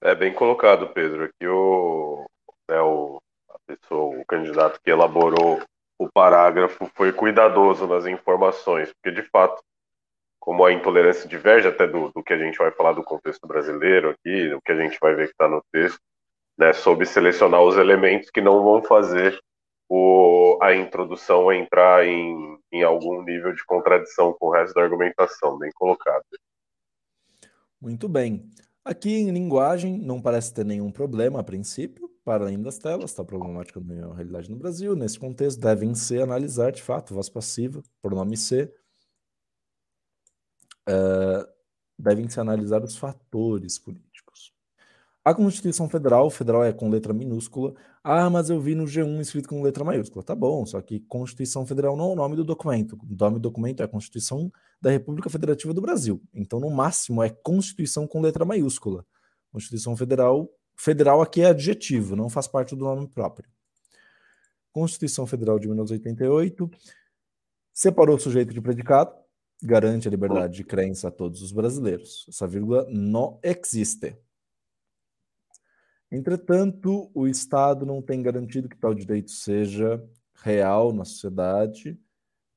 É 0.00 0.14
bem 0.14 0.32
colocado, 0.32 0.88
Pedro. 0.92 1.24
Aqui 1.24 1.46
o, 1.46 2.24
né, 2.70 2.80
o, 2.80 3.20
a 3.50 3.58
pessoa, 3.66 4.20
o 4.20 4.24
candidato 4.24 4.80
que 4.80 4.90
elaborou 4.90 5.60
o 5.98 6.08
parágrafo 6.08 6.88
foi 6.94 7.12
cuidadoso 7.12 7.86
nas 7.86 8.06
informações, 8.06 8.92
porque 8.92 9.20
de 9.20 9.28
fato, 9.28 9.60
como 10.38 10.64
a 10.64 10.72
intolerância 10.72 11.28
diverge 11.28 11.68
até 11.68 11.86
do, 11.86 12.10
do 12.10 12.22
que 12.22 12.32
a 12.32 12.38
gente 12.38 12.58
vai 12.58 12.70
falar 12.70 12.92
do 12.92 13.02
contexto 13.02 13.46
brasileiro 13.46 14.10
aqui, 14.10 14.52
o 14.54 14.60
que 14.60 14.72
a 14.72 14.76
gente 14.76 14.98
vai 15.00 15.14
ver 15.14 15.26
que 15.26 15.32
está 15.32 15.48
no 15.48 15.62
texto, 15.72 16.00
né, 16.56 16.72
soube 16.72 17.06
selecionar 17.06 17.62
os 17.62 17.76
elementos 17.76 18.30
que 18.30 18.40
não 18.40 18.62
vão 18.62 18.82
fazer 18.82 19.38
o, 19.88 20.58
a 20.60 20.74
introdução 20.74 21.52
entrar 21.52 22.06
em, 22.06 22.58
em 22.72 22.82
algum 22.82 23.22
nível 23.22 23.52
de 23.54 23.64
contradição 23.64 24.34
com 24.38 24.46
o 24.46 24.50
resto 24.50 24.74
da 24.74 24.82
argumentação, 24.82 25.58
bem 25.58 25.70
colocado. 25.72 26.24
Muito 27.80 28.08
bem. 28.08 28.50
Aqui 28.84 29.16
em 29.16 29.30
linguagem 29.30 29.98
não 29.98 30.20
parece 30.20 30.52
ter 30.52 30.64
nenhum 30.64 30.90
problema 30.90 31.40
a 31.40 31.44
princípio, 31.44 32.08
para 32.24 32.44
além 32.44 32.60
das 32.60 32.78
telas, 32.78 33.10
está 33.10 33.24
problemática 33.24 33.80
na 33.80 34.14
realidade 34.14 34.50
no 34.50 34.56
Brasil. 34.56 34.94
Nesse 34.94 35.18
contexto, 35.18 35.60
devem 35.60 35.94
ser 35.94 36.22
analisar 36.22 36.72
de 36.72 36.82
fato 36.82 37.14
voz 37.14 37.28
passiva, 37.28 37.82
pronome 38.02 38.36
C. 38.36 38.72
Uh, 40.88 41.46
devem 41.98 42.28
se 42.28 42.40
analisar 42.40 42.82
os 42.82 42.96
fatores 42.96 43.78
políticos. 43.78 44.08
A 45.28 45.34
Constituição 45.34 45.90
Federal, 45.90 46.30
federal 46.30 46.64
é 46.64 46.72
com 46.72 46.88
letra 46.88 47.12
minúscula. 47.12 47.74
Ah, 48.02 48.30
mas 48.30 48.48
eu 48.48 48.58
vi 48.58 48.74
no 48.74 48.84
G1 48.84 49.20
escrito 49.20 49.46
com 49.46 49.60
letra 49.60 49.84
maiúscula. 49.84 50.24
Tá 50.24 50.34
bom, 50.34 50.64
só 50.64 50.80
que 50.80 51.00
Constituição 51.00 51.66
Federal 51.66 51.94
não 51.96 52.10
é 52.10 52.12
o 52.12 52.16
nome 52.16 52.34
do 52.34 52.44
documento. 52.44 52.94
O 52.94 53.14
nome 53.14 53.34
do 53.34 53.40
documento 53.40 53.80
é 53.80 53.84
a 53.84 53.88
Constituição 53.88 54.50
da 54.80 54.90
República 54.90 55.28
Federativa 55.28 55.74
do 55.74 55.82
Brasil. 55.82 56.22
Então, 56.32 56.58
no 56.58 56.70
máximo, 56.70 57.22
é 57.22 57.28
Constituição 57.28 58.06
com 58.06 58.22
letra 58.22 58.46
maiúscula. 58.46 59.04
Constituição 59.52 59.94
Federal, 59.94 60.48
federal 60.74 61.20
aqui 61.20 61.42
é 61.42 61.46
adjetivo, 61.46 62.16
não 62.16 62.30
faz 62.30 62.46
parte 62.46 62.74
do 62.74 62.84
nome 62.84 63.06
próprio. 63.08 63.50
Constituição 64.72 65.26
Federal 65.26 65.58
de 65.58 65.66
1988 65.66 66.70
separou 67.74 68.16
o 68.16 68.18
sujeito 68.18 68.54
de 68.54 68.62
predicado, 68.62 69.12
garante 69.62 70.06
a 70.06 70.10
liberdade 70.10 70.56
de 70.56 70.64
crença 70.64 71.08
a 71.08 71.10
todos 71.10 71.42
os 71.42 71.52
brasileiros. 71.52 72.26
Essa 72.28 72.46
vírgula 72.46 72.86
não 72.90 73.38
existe. 73.42 74.16
Entretanto, 76.10 77.10
o 77.12 77.26
Estado 77.26 77.84
não 77.84 78.00
tem 78.00 78.22
garantido 78.22 78.68
que 78.68 78.78
tal 78.78 78.94
direito 78.94 79.30
seja 79.30 80.02
real 80.34 80.92
na 80.92 81.04
sociedade 81.04 82.00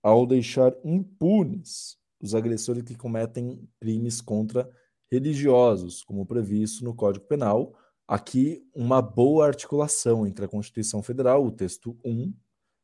ao 0.01 0.25
deixar 0.25 0.73
impunes 0.83 1.97
os 2.19 2.33
agressores 2.33 2.83
que 2.83 2.95
cometem 2.95 3.67
crimes 3.79 4.21
contra 4.21 4.69
religiosos, 5.11 6.03
como 6.03 6.25
previsto 6.25 6.83
no 6.85 6.95
Código 6.95 7.25
Penal. 7.25 7.75
Aqui, 8.07 8.65
uma 8.73 9.01
boa 9.01 9.47
articulação 9.47 10.25
entre 10.25 10.45
a 10.45 10.47
Constituição 10.47 11.01
Federal, 11.01 11.45
o 11.45 11.51
texto 11.51 11.97
1, 12.05 12.33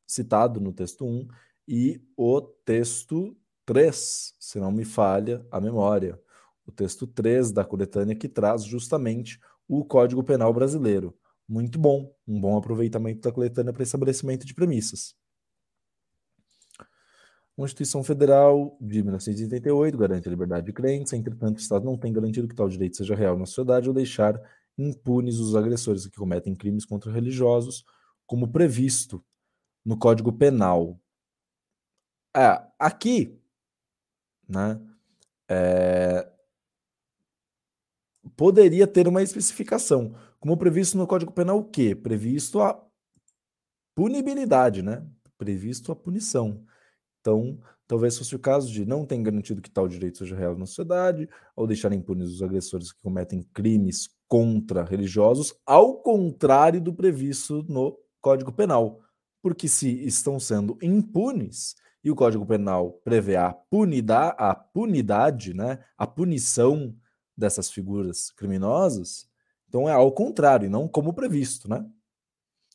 citado 0.06 0.60
no 0.60 0.74
texto 0.74 1.06
1, 1.06 1.28
e 1.68 2.02
o 2.16 2.42
texto 2.42 3.36
3, 3.68 4.34
se 4.40 4.60
não 4.60 4.72
me 4.72 4.86
falha 4.86 5.46
a 5.52 5.60
memória. 5.60 6.18
O 6.66 6.72
texto 6.72 7.06
3 7.06 7.52
da 7.52 7.66
coletânea 7.66 8.16
que 8.16 8.30
traz 8.30 8.64
justamente 8.64 9.40
o 9.68 9.84
Código 9.84 10.24
Penal 10.24 10.54
brasileiro. 10.54 11.14
Muito 11.48 11.78
bom, 11.78 12.16
um 12.26 12.40
bom 12.40 12.58
aproveitamento 12.58 13.22
da 13.22 13.32
coletânea 13.32 13.74
para 13.74 13.84
estabelecimento 13.84 14.46
de 14.46 14.54
premissas. 14.54 15.16
Constituição 17.58 18.04
Federal 18.04 18.78
de 18.80 19.04
1988 19.04 19.98
garante 19.98 20.28
a 20.28 20.32
liberdade 20.32 20.66
de 20.66 20.72
crença, 20.72 21.18
entretanto, 21.18 21.58
o 21.58 21.62
Estado 21.62 21.84
não 21.84 21.98
tem 21.98 22.14
garantido 22.14 22.48
que 22.48 22.56
tal 22.56 22.70
direito 22.70 22.96
seja 22.96 23.16
real 23.16 23.38
na 23.38 23.46
sociedade 23.46 23.90
ou 23.90 23.96
deixar 23.96 24.40
impunes 24.78 25.40
os 25.40 25.56
agressores 25.56 26.06
que 26.08 26.16
cometem 26.16 26.56
crimes 26.56 26.86
contra 26.86 27.12
religiosos, 27.12 27.84
como 28.26 28.48
previsto 28.48 29.26
no 29.84 29.98
Código 29.98 30.32
Penal. 30.32 31.00
É, 32.36 32.62
aqui, 32.78 33.42
né, 34.48 34.80
é, 35.50 36.30
poderia 38.36 38.86
ter 38.86 39.08
uma 39.08 39.24
especificação, 39.24 40.14
como 40.40 40.58
previsto 40.58 40.98
no 40.98 41.08
Código 41.08 41.32
Penal 41.32 41.60
o 41.60 41.66
quê? 41.66 41.96
Previsto 41.96 42.62
a 42.62 42.80
punibilidade, 43.96 44.82
né? 44.82 45.06
Previsto 45.38 45.92
a 45.92 45.96
punição. 45.96 46.64
Então, 47.20 47.60
talvez 47.88 48.18
fosse 48.18 48.36
o 48.36 48.40
caso 48.40 48.72
de 48.72 48.86
não 48.86 49.06
ter 49.06 49.18
garantido 49.18 49.62
que 49.62 49.70
tal 49.70 49.88
direito 49.88 50.20
seja 50.20 50.36
real 50.36 50.56
na 50.56 50.66
sociedade, 50.66 51.28
ou 51.56 51.66
deixar 51.66 51.92
impunes 51.94 52.30
os 52.30 52.44
agressores 52.44 52.92
que 52.92 53.02
cometem 53.02 53.42
crimes 53.54 54.10
contra 54.28 54.84
religiosos, 54.84 55.56
ao 55.66 56.02
contrário 56.02 56.82
do 56.82 56.94
previsto 56.94 57.66
no 57.68 57.98
Código 58.22 58.52
Penal. 58.52 59.02
Porque 59.42 59.68
se 59.68 60.06
estão 60.06 60.40
sendo 60.40 60.78
impunes, 60.82 61.76
e 62.08 62.12
o 62.12 62.16
Código 62.16 62.46
Penal 62.46 63.02
prevê 63.04 63.36
a 63.36 63.52
punidade, 63.52 64.36
a 64.40 64.56
punidade, 64.56 65.54
né, 65.54 65.84
a 65.98 66.08
punição 66.08 66.96
dessas 67.36 67.70
figuras 67.70 68.32
criminosas, 68.32 69.30
então 69.68 69.90
é 69.90 69.92
ao 69.92 70.10
contrário, 70.14 70.68
e 70.68 70.70
não 70.70 70.88
como 70.88 71.14
previsto, 71.14 71.70
né? 71.70 71.86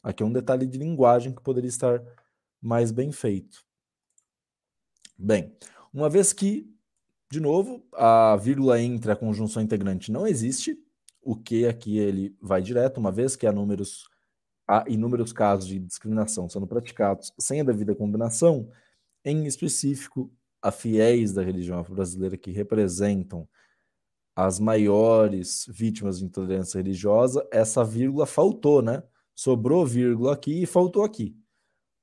Aqui 0.03 0.23
é 0.23 0.27
um 0.27 0.33
detalhe 0.33 0.67
de 0.67 0.77
linguagem 0.77 1.35
que 1.35 1.41
poderia 1.41 1.69
estar 1.69 2.03
mais 2.61 2.93
bem 2.93 3.11
feito. 3.11 3.65
Bem, 5.17 5.57
uma 5.95 6.11
vez 6.11 6.35
que, 6.35 6.71
de 7.31 7.41
novo, 7.41 7.83
a 7.95 8.37
vírgula 8.37 8.79
entre 8.83 9.13
a 9.13 9.17
conjunção 9.17 9.63
integrante 9.63 10.13
não 10.13 10.27
existe, 10.27 10.79
o 11.23 11.35
que 11.35 11.67
aqui 11.67 11.97
ele 11.97 12.37
vai 12.39 12.61
direto, 12.61 12.99
uma 12.99 13.11
vez 13.11 13.35
que 13.35 13.47
há 13.47 13.53
números 13.53 14.05
há 14.69 14.85
inúmeros 14.89 15.33
casos 15.33 15.67
de 15.67 15.79
discriminação 15.79 16.49
sendo 16.51 16.67
praticados 16.67 17.33
sem 17.39 17.63
a 17.63 17.65
devida 17.65 17.95
combinação, 17.95 18.69
em 19.25 19.47
específico, 19.47 20.33
a 20.61 20.71
fiéis 20.71 21.33
da 21.33 21.43
religião 21.43 21.83
brasileira 21.83 22.37
que 22.37 22.51
representam 22.51 23.49
as 24.35 24.59
maiores 24.59 25.67
vítimas 25.69 26.19
de 26.19 26.25
intolerância 26.25 26.79
religiosa, 26.79 27.47
essa 27.51 27.85
vírgula 27.85 28.27
faltou, 28.27 28.81
né? 28.81 29.03
Sobrou 29.35 29.85
vírgula 29.87 30.33
aqui 30.33 30.63
e 30.63 30.67
faltou 30.67 31.05
aqui. 31.05 31.37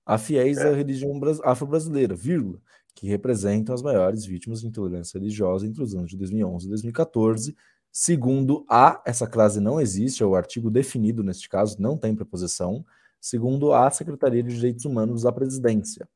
A 0.05 0.17
fiéis 0.17 0.57
é. 0.57 0.65
da 0.65 0.76
religião 0.76 1.20
afro-brasileira, 1.43 2.15
vírgula 2.15 2.61
que 2.99 3.07
representam 3.07 3.74
as 3.74 3.82
maiores 3.82 4.26
vítimas 4.26 4.59
de 4.59 4.67
intolerância 4.67 5.17
religiosa 5.17 5.65
entre 5.65 5.82
os 5.82 5.95
anos 5.95 6.11
de 6.11 6.17
2011 6.17 6.65
e 6.65 6.70
2014. 6.70 7.55
Segundo 7.89 8.65
A, 8.70 9.01
essa 9.05 9.26
classe 9.26 9.61
não 9.61 9.80
existe, 9.80 10.22
é 10.22 10.26
o 10.26 10.36
artigo 10.36 10.70
definido 10.70 11.24
neste 11.24 11.47
caso, 11.47 11.82
não 11.82 11.97
tem 11.97 12.13
preposição. 12.13 12.86
Segundo 13.22 13.72
A, 13.72 13.89
Secretaria 13.89 14.43
de 14.43 14.53
Direitos 14.53 14.84
Humanos 14.84 15.22
da 15.24 15.32
Presidência. 15.32 16.09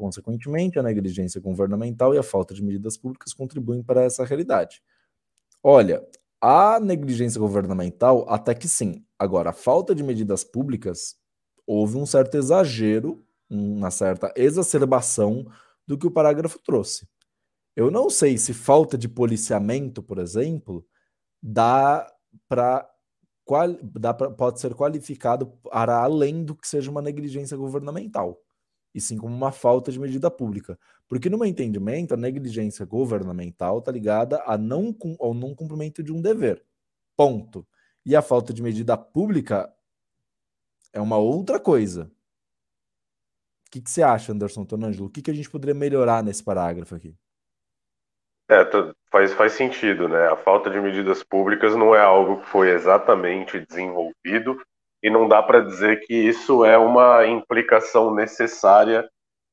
Consequentemente, 0.00 0.78
a 0.78 0.82
negligência 0.82 1.38
governamental 1.42 2.14
e 2.14 2.18
a 2.18 2.22
falta 2.22 2.54
de 2.54 2.62
medidas 2.62 2.96
públicas 2.96 3.34
contribuem 3.34 3.82
para 3.82 4.02
essa 4.02 4.24
realidade. 4.24 4.82
Olha, 5.62 6.02
a 6.40 6.80
negligência 6.80 7.38
governamental, 7.38 8.24
até 8.26 8.54
que 8.54 8.66
sim. 8.66 9.04
Agora, 9.18 9.50
a 9.50 9.52
falta 9.52 9.94
de 9.94 10.02
medidas 10.02 10.42
públicas, 10.42 11.16
houve 11.66 11.98
um 11.98 12.06
certo 12.06 12.38
exagero, 12.38 13.22
uma 13.50 13.90
certa 13.90 14.32
exacerbação 14.34 15.46
do 15.86 15.98
que 15.98 16.06
o 16.06 16.10
parágrafo 16.10 16.58
trouxe. 16.60 17.06
Eu 17.76 17.90
não 17.90 18.08
sei 18.08 18.38
se 18.38 18.54
falta 18.54 18.96
de 18.96 19.06
policiamento, 19.06 20.02
por 20.02 20.16
exemplo, 20.16 20.82
dá 21.42 22.10
para 22.48 22.88
pode 24.38 24.60
ser 24.60 24.74
qualificado 24.74 25.48
para 25.70 25.98
além 25.98 26.42
do 26.42 26.54
que 26.54 26.66
seja 26.66 26.90
uma 26.90 27.02
negligência 27.02 27.54
governamental, 27.56 28.40
e 28.94 29.00
sim 29.00 29.16
como 29.16 29.34
uma 29.34 29.52
falta 29.52 29.92
de 29.92 29.98
medida 29.98 30.30
pública. 30.30 30.78
Porque, 31.08 31.28
no 31.28 31.38
meu 31.38 31.46
entendimento, 31.46 32.14
a 32.14 32.16
negligência 32.16 32.84
governamental 32.84 33.78
está 33.78 33.90
ligada 33.90 34.42
a 34.46 34.56
não, 34.56 34.94
ao 35.18 35.34
não 35.34 35.54
cumprimento 35.54 36.02
de 36.02 36.12
um 36.12 36.20
dever. 36.20 36.64
Ponto. 37.16 37.66
E 38.04 38.16
a 38.16 38.22
falta 38.22 38.52
de 38.52 38.62
medida 38.62 38.96
pública 38.96 39.72
é 40.92 41.00
uma 41.00 41.16
outra 41.18 41.60
coisa. 41.60 42.10
O 43.66 43.70
que, 43.70 43.80
que 43.80 43.90
você 43.90 44.02
acha, 44.02 44.32
Anderson 44.32 44.64
Tonangelo? 44.64 45.06
O 45.06 45.10
que, 45.10 45.22
que 45.22 45.30
a 45.30 45.34
gente 45.34 45.50
poderia 45.50 45.74
melhorar 45.74 46.24
nesse 46.24 46.42
parágrafo 46.42 46.94
aqui? 46.94 47.14
É, 48.48 48.68
faz, 49.12 49.32
faz 49.32 49.52
sentido, 49.52 50.08
né? 50.08 50.26
A 50.26 50.36
falta 50.36 50.68
de 50.68 50.80
medidas 50.80 51.22
públicas 51.22 51.76
não 51.76 51.94
é 51.94 52.00
algo 52.00 52.40
que 52.40 52.48
foi 52.48 52.70
exatamente 52.70 53.64
desenvolvido 53.64 54.60
e 55.02 55.08
não 55.10 55.26
dá 55.26 55.42
para 55.42 55.60
dizer 55.60 56.00
que 56.00 56.14
isso 56.14 56.64
é 56.64 56.76
uma 56.76 57.26
implicação 57.26 58.14
necessária 58.14 59.08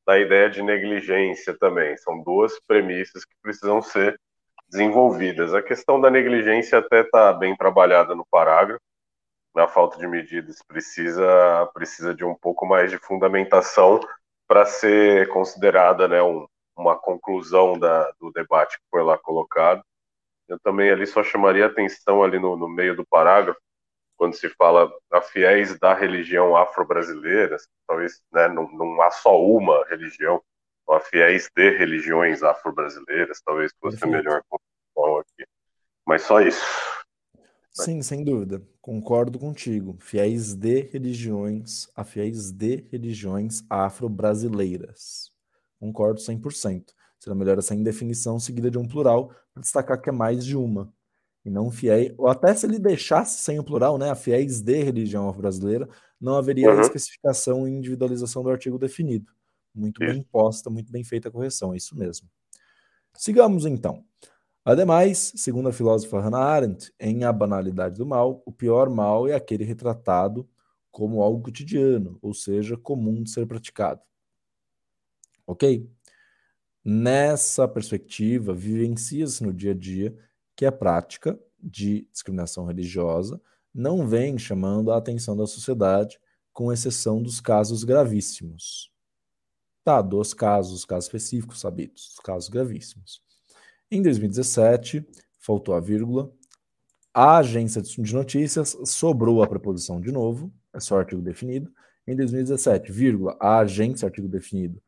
da 0.05 0.17
ideia 0.19 0.49
de 0.49 0.61
negligência 0.61 1.57
também. 1.57 1.97
São 1.97 2.21
duas 2.23 2.59
premissas 2.65 3.25
que 3.25 3.35
precisam 3.41 3.81
ser 3.81 4.19
desenvolvidas. 4.69 5.53
A 5.53 5.61
questão 5.61 5.99
da 5.99 6.09
negligência 6.09 6.79
até 6.79 7.01
está 7.01 7.33
bem 7.33 7.55
trabalhada 7.55 8.15
no 8.15 8.25
parágrafo. 8.29 8.81
A 9.55 9.67
falta 9.67 9.97
de 9.97 10.07
medidas 10.07 10.61
precisa, 10.67 11.69
precisa 11.73 12.13
de 12.13 12.23
um 12.23 12.35
pouco 12.35 12.65
mais 12.65 12.91
de 12.91 12.97
fundamentação 12.99 13.99
para 14.47 14.65
ser 14.65 15.27
considerada 15.29 16.07
né, 16.07 16.21
um, 16.21 16.45
uma 16.75 16.95
conclusão 16.95 17.77
da, 17.77 18.11
do 18.19 18.31
debate 18.31 18.77
que 18.77 18.83
foi 18.91 19.03
lá 19.03 19.17
colocado. 19.17 19.81
Eu 20.47 20.59
também 20.59 20.89
ali 20.89 21.07
só 21.07 21.23
chamaria 21.23 21.65
atenção 21.65 22.23
ali 22.23 22.39
no, 22.39 22.55
no 22.55 22.69
meio 22.69 22.95
do 22.95 23.05
parágrafo, 23.05 23.59
quando 24.17 24.33
se 24.35 24.49
fala 24.49 24.91
a 25.11 25.21
fiéis 25.21 25.77
da 25.79 25.93
religião 25.93 26.57
afro-brasileira, 26.57 27.55
talvez 27.87 28.21
né, 28.33 28.47
não, 28.47 28.69
não 28.71 29.01
há 29.01 29.11
só 29.11 29.39
uma 29.39 29.85
religião, 29.87 30.41
a 30.89 30.99
fiéis 30.99 31.49
de 31.55 31.77
religiões 31.77 32.41
afro-brasileiras, 32.43 33.41
talvez 33.45 33.71
fosse 33.79 34.03
a 34.03 34.07
melhor 34.07 34.41
conclusão 34.49 35.19
aqui. 35.19 35.45
Mas 36.05 36.23
só 36.23 36.41
isso. 36.41 36.65
Sim, 37.71 38.01
sem 38.01 38.23
dúvida. 38.23 38.61
Concordo 38.81 39.37
contigo. 39.37 39.97
Fiéis 39.99 40.55
de 40.55 40.81
religiões, 40.81 41.87
a 41.95 42.03
fiéis 42.03 42.51
de 42.51 42.87
religiões 42.91 43.63
afro-brasileiras. 43.69 45.31
Concordo 45.79 46.19
100%. 46.19 46.85
Será 47.19 47.35
melhor 47.35 47.59
essa 47.59 47.75
indefinição 47.75 48.39
seguida 48.39 48.71
de 48.71 48.77
um 48.77 48.87
plural 48.87 49.29
para 49.53 49.61
destacar 49.61 50.01
que 50.01 50.09
é 50.09 50.13
mais 50.13 50.43
de 50.43 50.55
uma. 50.55 50.91
E 51.47 51.49
não 51.49 51.71
fiéis, 51.71 52.13
ou 52.17 52.27
até 52.27 52.53
se 52.53 52.65
ele 52.65 52.77
deixasse 52.77 53.41
sem 53.41 53.57
o 53.57 53.63
plural, 53.63 53.97
né, 53.97 54.09
a 54.09 54.15
fiéis 54.15 54.59
de 54.59 54.83
religião 54.83 55.31
brasileira, 55.31 55.87
não 56.19 56.35
haveria 56.35 56.69
uhum. 56.69 56.81
especificação 56.81 57.65
e 57.65 57.71
individualização 57.71 58.43
do 58.43 58.49
artigo 58.49 58.77
definido. 58.77 59.31
Muito 59.73 59.99
bem 59.99 60.21
posta, 60.29 60.69
muito 60.69 60.91
bem 60.91 61.05
feita 61.05 61.29
a 61.29 61.31
correção, 61.31 61.73
é 61.73 61.77
isso 61.77 61.97
mesmo. 61.97 62.27
Sigamos 63.15 63.65
então. 63.65 64.03
Ademais, 64.65 65.31
segundo 65.37 65.69
a 65.69 65.71
filósofa 65.71 66.19
Hannah 66.19 66.37
Arendt, 66.37 66.91
em 66.99 67.23
A 67.23 67.31
Banalidade 67.31 67.97
do 67.97 68.05
Mal, 68.05 68.43
o 68.45 68.51
pior 68.51 68.89
mal 68.89 69.25
é 69.25 69.33
aquele 69.33 69.63
retratado 69.63 70.45
como 70.91 71.21
algo 71.21 71.43
cotidiano, 71.43 72.19
ou 72.21 72.33
seja, 72.33 72.75
comum 72.75 73.23
de 73.23 73.29
ser 73.29 73.47
praticado. 73.47 74.01
Ok? 75.45 75.89
Nessa 76.83 77.69
perspectiva, 77.69 78.53
vivencia-se 78.53 79.41
no 79.41 79.53
dia 79.53 79.71
a 79.71 79.73
dia 79.73 80.13
que 80.57 80.65
a 80.65 80.71
prática 80.71 81.39
de 81.61 82.07
discriminação 82.11 82.65
religiosa 82.65 83.39
não 83.73 84.07
vem 84.07 84.39
chamando 84.39 84.91
a 84.91 84.97
atenção 84.97 85.37
da 85.37 85.45
sociedade, 85.45 86.19
com 86.51 86.73
exceção 86.73 87.21
dos 87.21 87.39
casos 87.39 87.83
gravíssimos. 87.83 88.91
Tá, 89.83 90.01
dos 90.01 90.33
casos, 90.33 90.83
casos 90.83 91.05
específicos 91.05 91.59
sabidos, 91.59 92.13
os 92.13 92.19
casos 92.19 92.49
gravíssimos. 92.49 93.21
Em 93.91 94.01
2017, 94.01 95.05
faltou 95.37 95.75
a 95.75 95.79
vírgula, 95.79 96.33
a 97.13 97.37
agência 97.37 97.81
de 97.81 98.13
notícias 98.13 98.75
sobrou 98.83 99.43
a 99.43 99.47
preposição 99.47 100.01
de 100.01 100.11
novo, 100.11 100.51
é 100.73 100.79
só 100.79 100.99
artigo 100.99 101.21
definido. 101.21 101.71
Em 102.07 102.15
2017, 102.15 102.91
vírgula, 102.91 103.37
a 103.39 103.59
agência, 103.59 104.07
artigo 104.07 104.27
definido, 104.27 104.81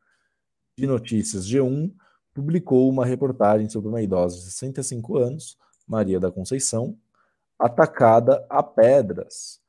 de 0.76 0.86
notícias 0.86 1.46
G1, 1.48 1.92
publicou 2.34 2.88
uma 2.88 3.04
reportagem 3.04 3.68
sobre 3.68 3.88
uma 3.88 4.02
idosa 4.02 4.36
de 4.36 4.44
65 4.44 5.16
anos, 5.16 5.58
Maria 5.86 6.20
da 6.20 6.30
Conceição, 6.30 6.96
atacada 7.58 8.44
a 8.48 8.62
pedras 8.62 9.60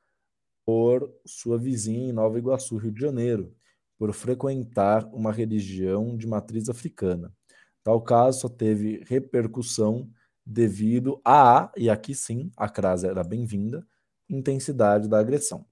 por 0.65 1.11
sua 1.25 1.57
vizinha 1.57 2.09
em 2.09 2.13
Nova 2.13 2.37
Iguaçu, 2.37 2.77
Rio 2.77 2.91
de 2.91 3.01
Janeiro, 3.01 3.53
por 3.97 4.13
frequentar 4.13 5.05
uma 5.13 5.31
religião 5.31 6.15
de 6.15 6.25
matriz 6.27 6.69
africana. 6.69 7.33
Tal 7.83 8.01
caso 8.01 8.41
só 8.41 8.49
teve 8.49 9.03
repercussão 9.07 10.09
devido 10.45 11.19
à, 11.25 11.71
e 11.75 11.89
aqui 11.89 12.15
sim 12.15 12.51
a 12.55 12.69
crase 12.69 13.07
era 13.07 13.23
bem-vinda, 13.23 13.85
intensidade 14.29 15.07
da 15.07 15.19
agressão. 15.19 15.65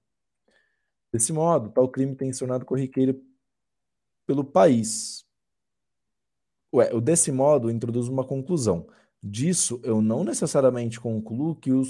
Desse 1.12 1.32
modo, 1.32 1.70
tal 1.70 1.88
crime 1.88 2.14
tem 2.14 2.32
se 2.32 2.38
tornado 2.38 2.64
corriqueiro 2.64 3.20
pelo 4.26 4.44
país. 4.44 5.26
Ué, 6.72 6.92
o 6.94 7.00
desse 7.00 7.32
modo 7.32 7.70
introduz 7.70 8.08
uma 8.08 8.24
conclusão. 8.24 8.86
Disso, 9.22 9.80
eu 9.82 10.00
não 10.00 10.24
necessariamente 10.24 11.00
concluo 11.00 11.56
que 11.56 11.72
o 11.72 11.82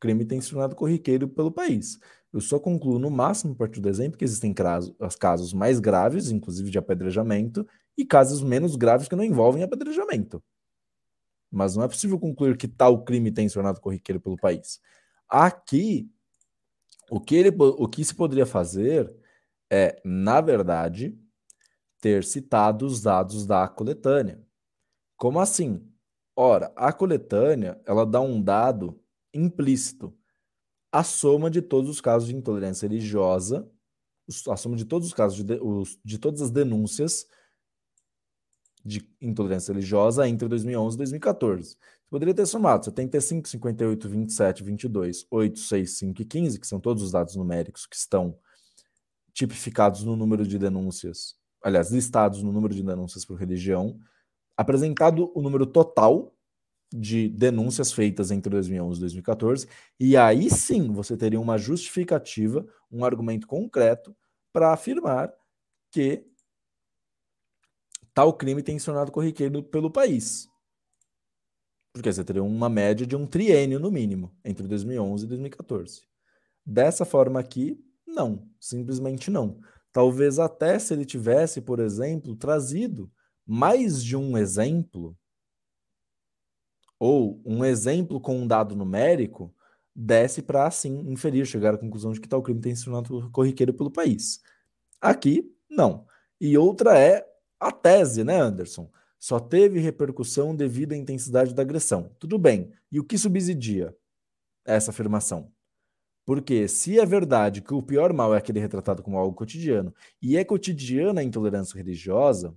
crime 0.00 0.24
tem 0.24 0.40
se 0.40 0.50
tornado 0.50 0.74
corriqueiro 0.74 1.28
pelo 1.28 1.50
país. 1.50 1.98
Eu 2.32 2.40
só 2.40 2.58
concluo, 2.58 2.98
no 2.98 3.10
máximo, 3.10 3.52
a 3.52 3.56
partir 3.56 3.80
do 3.80 3.88
exemplo, 3.88 4.18
que 4.18 4.24
existem 4.24 4.52
casos, 4.52 5.52
mais 5.54 5.80
graves, 5.80 6.30
inclusive 6.30 6.70
de 6.70 6.78
apedrejamento, 6.78 7.66
e 7.96 8.04
casos 8.04 8.42
menos 8.42 8.76
graves 8.76 9.08
que 9.08 9.16
não 9.16 9.24
envolvem 9.24 9.62
apedrejamento. 9.62 10.42
Mas 11.50 11.76
não 11.76 11.84
é 11.84 11.88
possível 11.88 12.18
concluir 12.18 12.56
que 12.56 12.68
tal 12.68 13.04
crime 13.04 13.30
tem 13.30 13.48
se 13.48 13.54
tornado 13.54 13.80
corriqueiro 13.80 14.20
pelo 14.20 14.36
país. 14.36 14.80
Aqui, 15.28 16.10
o 17.10 17.20
que, 17.20 17.36
ele, 17.36 17.56
o 17.58 17.88
que 17.88 18.04
se 18.04 18.14
poderia 18.14 18.44
fazer 18.44 19.10
é, 19.70 20.00
na 20.04 20.40
verdade, 20.40 21.18
ter 22.00 22.24
citado 22.24 22.86
os 22.86 23.00
dados 23.00 23.46
da 23.46 23.66
coletânea. 23.68 24.42
Como 25.16 25.40
assim? 25.40 25.86
Ora, 26.34 26.72
a 26.76 26.92
coletânea 26.92 27.80
ela 27.86 28.04
dá 28.04 28.20
um 28.20 28.40
dado 28.40 29.00
implícito 29.32 30.16
a 30.92 31.02
soma 31.02 31.50
de 31.50 31.60
todos 31.60 31.90
os 31.90 32.00
casos 32.00 32.28
de 32.28 32.34
intolerância 32.34 32.88
religiosa, 32.88 33.70
a 34.48 34.56
soma 34.56 34.76
de 34.76 34.84
todos 34.84 35.08
os 35.08 35.14
casos, 35.14 35.42
de, 35.44 35.54
os, 35.60 35.98
de 36.04 36.18
todas 36.18 36.40
as 36.40 36.50
denúncias 36.50 37.26
de 38.84 39.06
intolerância 39.20 39.72
religiosa 39.72 40.28
entre 40.28 40.48
2011 40.48 40.94
e 40.94 40.98
2014. 40.98 41.70
Você 41.70 41.78
poderia 42.08 42.34
ter 42.34 42.46
somado 42.46 42.84
75, 42.84 43.48
58, 43.48 44.08
27, 44.08 44.62
22, 44.62 45.26
8, 45.30 45.58
6, 45.58 45.98
5 45.98 46.22
e 46.22 46.24
15, 46.24 46.60
que 46.60 46.66
são 46.66 46.78
todos 46.78 47.02
os 47.02 47.10
dados 47.10 47.34
numéricos 47.34 47.84
que 47.84 47.96
estão 47.96 48.38
tipificados 49.32 50.02
no 50.02 50.16
número 50.16 50.46
de 50.46 50.58
denúncias, 50.58 51.34
aliás, 51.66 51.90
listados 51.90 52.44
no 52.44 52.52
número 52.52 52.72
de 52.72 52.80
denúncias 52.80 53.24
por 53.24 53.36
religião, 53.36 53.98
apresentado 54.56 55.32
o 55.34 55.42
número 55.42 55.66
total 55.66 56.32
de 56.94 57.28
denúncias 57.28 57.90
feitas 57.90 58.30
entre 58.30 58.48
2011 58.50 58.96
e 58.96 59.00
2014, 59.00 59.68
e 59.98 60.16
aí 60.16 60.48
sim 60.48 60.92
você 60.92 61.16
teria 61.16 61.40
uma 61.40 61.58
justificativa, 61.58 62.64
um 62.88 63.04
argumento 63.04 63.48
concreto 63.48 64.16
para 64.52 64.72
afirmar 64.72 65.34
que 65.90 66.24
tal 68.14 68.32
crime 68.32 68.62
tem 68.62 68.78
se 68.78 68.86
tornado 68.86 69.10
corriqueiro 69.10 69.60
pelo 69.64 69.90
país. 69.90 70.48
Porque 71.92 72.12
você 72.12 72.22
teria 72.22 72.44
uma 72.44 72.68
média 72.68 73.04
de 73.04 73.16
um 73.16 73.26
triênio, 73.26 73.80
no 73.80 73.90
mínimo, 73.90 74.32
entre 74.44 74.68
2011 74.68 75.24
e 75.24 75.28
2014. 75.28 76.02
Dessa 76.64 77.04
forma 77.04 77.40
aqui, 77.40 77.84
não, 78.06 78.48
simplesmente 78.60 79.32
não. 79.32 79.60
Talvez 79.96 80.38
até 80.38 80.78
se 80.78 80.92
ele 80.92 81.06
tivesse, 81.06 81.62
por 81.62 81.80
exemplo, 81.80 82.36
trazido 82.36 83.10
mais 83.46 84.04
de 84.04 84.14
um 84.14 84.36
exemplo 84.36 85.16
ou 86.98 87.40
um 87.46 87.64
exemplo 87.64 88.20
com 88.20 88.36
um 88.36 88.46
dado 88.46 88.76
numérico, 88.76 89.54
desce 89.94 90.42
para, 90.42 90.66
assim, 90.66 90.98
inferir, 91.10 91.46
chegar 91.46 91.72
à 91.72 91.78
conclusão 91.78 92.12
de 92.12 92.20
que 92.20 92.28
tal 92.28 92.42
crime 92.42 92.60
tem 92.60 92.76
se 92.76 92.84
tornado 92.84 93.30
corriqueiro 93.30 93.72
pelo 93.72 93.90
país. 93.90 94.42
Aqui, 95.00 95.50
não. 95.70 96.06
E 96.38 96.58
outra 96.58 96.98
é 96.98 97.26
a 97.58 97.72
tese, 97.72 98.22
né, 98.22 98.38
Anderson? 98.38 98.92
Só 99.18 99.40
teve 99.40 99.80
repercussão 99.80 100.54
devido 100.54 100.92
à 100.92 100.96
intensidade 100.96 101.54
da 101.54 101.62
agressão. 101.62 102.14
Tudo 102.18 102.38
bem. 102.38 102.70
E 102.92 103.00
o 103.00 103.04
que 103.04 103.16
subsidia 103.16 103.96
essa 104.62 104.90
afirmação? 104.90 105.50
Porque 106.26 106.66
se 106.66 106.98
é 106.98 107.06
verdade 107.06 107.62
que 107.62 107.72
o 107.72 107.80
pior 107.80 108.12
mal 108.12 108.34
é 108.34 108.38
aquele 108.38 108.58
retratado 108.58 109.02
como 109.02 109.16
algo 109.16 109.34
cotidiano, 109.34 109.94
e 110.20 110.36
é 110.36 110.44
cotidiana 110.44 111.20
a 111.20 111.24
intolerância 111.24 111.76
religiosa, 111.76 112.54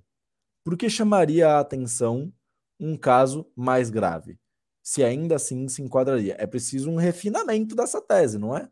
por 0.66 0.76
que 0.76 0.90
chamaria 0.90 1.48
a 1.48 1.60
atenção 1.60 2.34
um 2.80 2.98
caso 2.98 3.46
mais 3.56 3.90
grave. 3.90 4.40
Se 4.82 5.04
ainda 5.04 5.36
assim 5.36 5.68
se 5.68 5.82
enquadraria. 5.82 6.36
É 6.40 6.48
preciso 6.48 6.90
um 6.90 6.96
refinamento 6.96 7.76
dessa 7.76 8.02
tese, 8.02 8.40
não 8.40 8.58
é? 8.58 8.64
O 8.64 8.70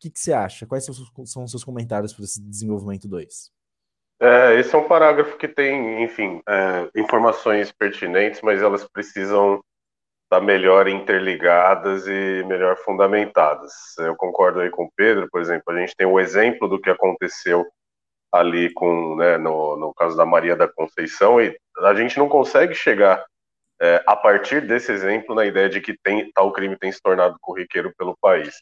que, 0.00 0.10
que 0.10 0.18
você 0.18 0.32
acha? 0.32 0.66
Quais 0.66 0.84
são, 0.84 1.44
os 1.44 1.50
seus 1.50 1.62
comentários 1.62 2.12
para 2.12 2.24
esse 2.24 2.40
desenvolvimento 2.40 3.06
2? 3.06 3.52
É, 4.20 4.58
esse 4.58 4.74
é 4.74 4.78
um 4.78 4.88
parágrafo 4.88 5.36
que 5.36 5.46
tem, 5.46 6.02
enfim, 6.02 6.42
é, 6.48 6.90
informações 6.96 7.70
pertinentes, 7.70 8.40
mas 8.42 8.62
elas 8.62 8.88
precisam 8.88 9.62
estar 10.34 10.40
melhor 10.40 10.88
interligadas 10.88 12.06
e 12.06 12.44
melhor 12.46 12.76
fundamentadas. 12.78 13.72
Eu 13.98 14.16
concordo 14.16 14.60
aí 14.60 14.70
com 14.70 14.84
o 14.84 14.92
Pedro, 14.96 15.28
por 15.30 15.40
exemplo, 15.40 15.72
a 15.72 15.78
gente 15.78 15.94
tem 15.96 16.06
o 16.06 16.18
exemplo 16.18 16.68
do 16.68 16.80
que 16.80 16.90
aconteceu 16.90 17.64
ali 18.32 18.72
com, 18.72 19.16
né, 19.16 19.38
no, 19.38 19.76
no 19.76 19.94
caso 19.94 20.16
da 20.16 20.26
Maria 20.26 20.56
da 20.56 20.66
Conceição, 20.66 21.40
e 21.40 21.56
a 21.78 21.94
gente 21.94 22.18
não 22.18 22.28
consegue 22.28 22.74
chegar 22.74 23.24
é, 23.80 24.02
a 24.06 24.16
partir 24.16 24.66
desse 24.66 24.90
exemplo 24.90 25.34
na 25.34 25.44
ideia 25.44 25.68
de 25.68 25.80
que 25.80 25.96
tem, 26.02 26.30
tal 26.32 26.52
crime 26.52 26.76
tem 26.76 26.90
se 26.90 27.00
tornado 27.00 27.36
corriqueiro 27.40 27.92
pelo 27.96 28.16
país. 28.20 28.54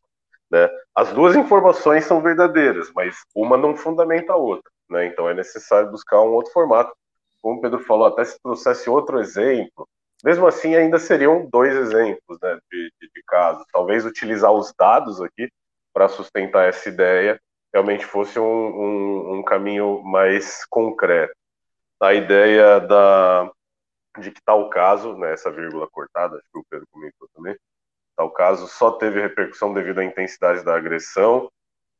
Né? 0.51 0.69
As 0.95 1.11
duas 1.13 1.35
informações 1.35 2.05
são 2.05 2.21
verdadeiras, 2.21 2.93
mas 2.95 3.17
uma 3.35 3.57
não 3.57 3.75
fundamenta 3.75 4.35
a 4.35 4.37
outra. 4.37 4.71
né? 4.91 5.07
Então 5.07 5.29
é 5.29 5.33
necessário 5.33 5.91
buscar 5.91 6.21
um 6.21 6.33
outro 6.33 6.53
formato. 6.53 6.93
Como 7.41 7.59
o 7.59 7.61
Pedro 7.63 7.81
falou, 7.81 8.07
até 8.07 8.25
se 8.25 8.39
trouxesse 8.43 8.91
outro 8.91 9.19
exemplo, 9.19 9.89
mesmo 10.23 10.47
assim 10.47 10.75
ainda 10.75 10.99
seriam 10.99 11.49
dois 11.51 11.75
exemplos 11.75 12.39
né, 12.41 12.59
de, 12.71 12.93
de, 13.01 13.11
de 13.13 13.23
casos. 13.27 13.65
Talvez 13.73 14.05
utilizar 14.05 14.53
os 14.53 14.73
dados 14.79 15.21
aqui 15.21 15.51
para 15.93 16.09
sustentar 16.09 16.69
essa 16.69 16.89
ideia 16.89 17.41
realmente 17.73 18.05
fosse 18.05 18.39
um, 18.39 18.45
um, 18.45 19.39
um 19.39 19.43
caminho 19.43 20.03
mais 20.03 20.65
concreto. 20.67 21.35
A 22.01 22.13
ideia 22.15 22.81
da, 22.81 23.51
de 24.19 24.31
que 24.31 24.43
tal 24.45 24.69
caso, 24.69 25.17
né, 25.17 25.33
essa 25.33 25.51
vírgula 25.51 25.89
cortada, 25.91 26.37
acho 26.37 26.47
que 26.53 26.59
o 26.59 26.65
Pedro 26.69 26.87
comentou 26.91 27.29
também, 27.35 27.57
tal 28.17 28.31
caso 28.31 28.67
só 28.69 28.93
teve 28.93 29.21
repercussão 29.21 29.73
devido 29.73 30.01
à 30.01 30.05
intensidade 30.05 30.65
da 30.65 30.77
agressão, 30.77 31.51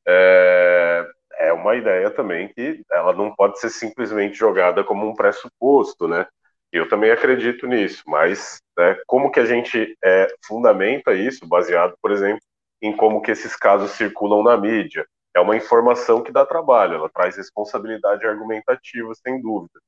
é, 0.07 1.09
é 1.39 1.53
uma 1.53 1.75
ideia 1.77 2.11
também 2.11 2.49
que 2.53 2.83
ela 2.93 3.13
não 3.13 3.35
pode 3.35 3.59
ser 3.59 3.71
simplesmente 3.71 4.37
jogada 4.37 4.85
como 4.85 5.09
um 5.09 5.15
pressuposto, 5.15 6.07
né? 6.07 6.27
Eu 6.73 6.89
também 6.89 7.11
acredito 7.11 7.67
nisso, 7.67 8.03
mas 8.07 8.61
né, 8.77 8.97
como 9.07 9.31
que 9.31 9.41
a 9.41 9.45
gente 9.45 9.97
é, 10.05 10.29
fundamenta 10.45 11.13
isso, 11.15 11.47
baseado, 11.47 11.95
por 12.01 12.11
exemplo, 12.11 12.41
em 12.81 12.97
como 12.97 13.21
que 13.21 13.31
esses 13.31 13.55
casos 13.55 13.93
circulam 13.93 14.43
na 14.43 14.57
mídia? 14.57 15.07
É 15.35 15.41
uma 15.41 15.57
informação 15.57 16.23
que 16.23 16.33
dá 16.33 16.47
trabalho, 16.47 16.95
ela 16.95 17.11
traz 17.11 17.37
responsabilidade 17.37 18.27
argumentativa, 18.27 19.13
sem 19.15 19.41
dúvida 19.41 19.79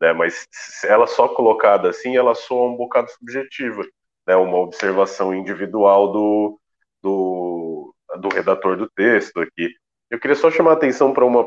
né? 0.00 0.12
Mas 0.12 0.46
ela 0.84 1.06
só 1.06 1.28
colocada 1.28 1.88
assim, 1.88 2.16
ela 2.16 2.34
soa 2.34 2.68
um 2.70 2.76
bocado 2.76 3.10
subjetiva, 3.10 3.82
né? 4.26 4.36
Uma 4.36 4.58
observação 4.58 5.34
individual 5.34 6.12
do, 6.12 6.60
do, 7.02 7.94
do 8.20 8.28
redator 8.28 8.76
do 8.76 8.88
texto 8.90 9.40
aqui. 9.40 9.70
Eu 10.10 10.20
queria 10.20 10.36
só 10.36 10.50
chamar 10.50 10.72
a 10.72 10.74
atenção 10.74 11.12
para 11.12 11.24
uma, 11.24 11.44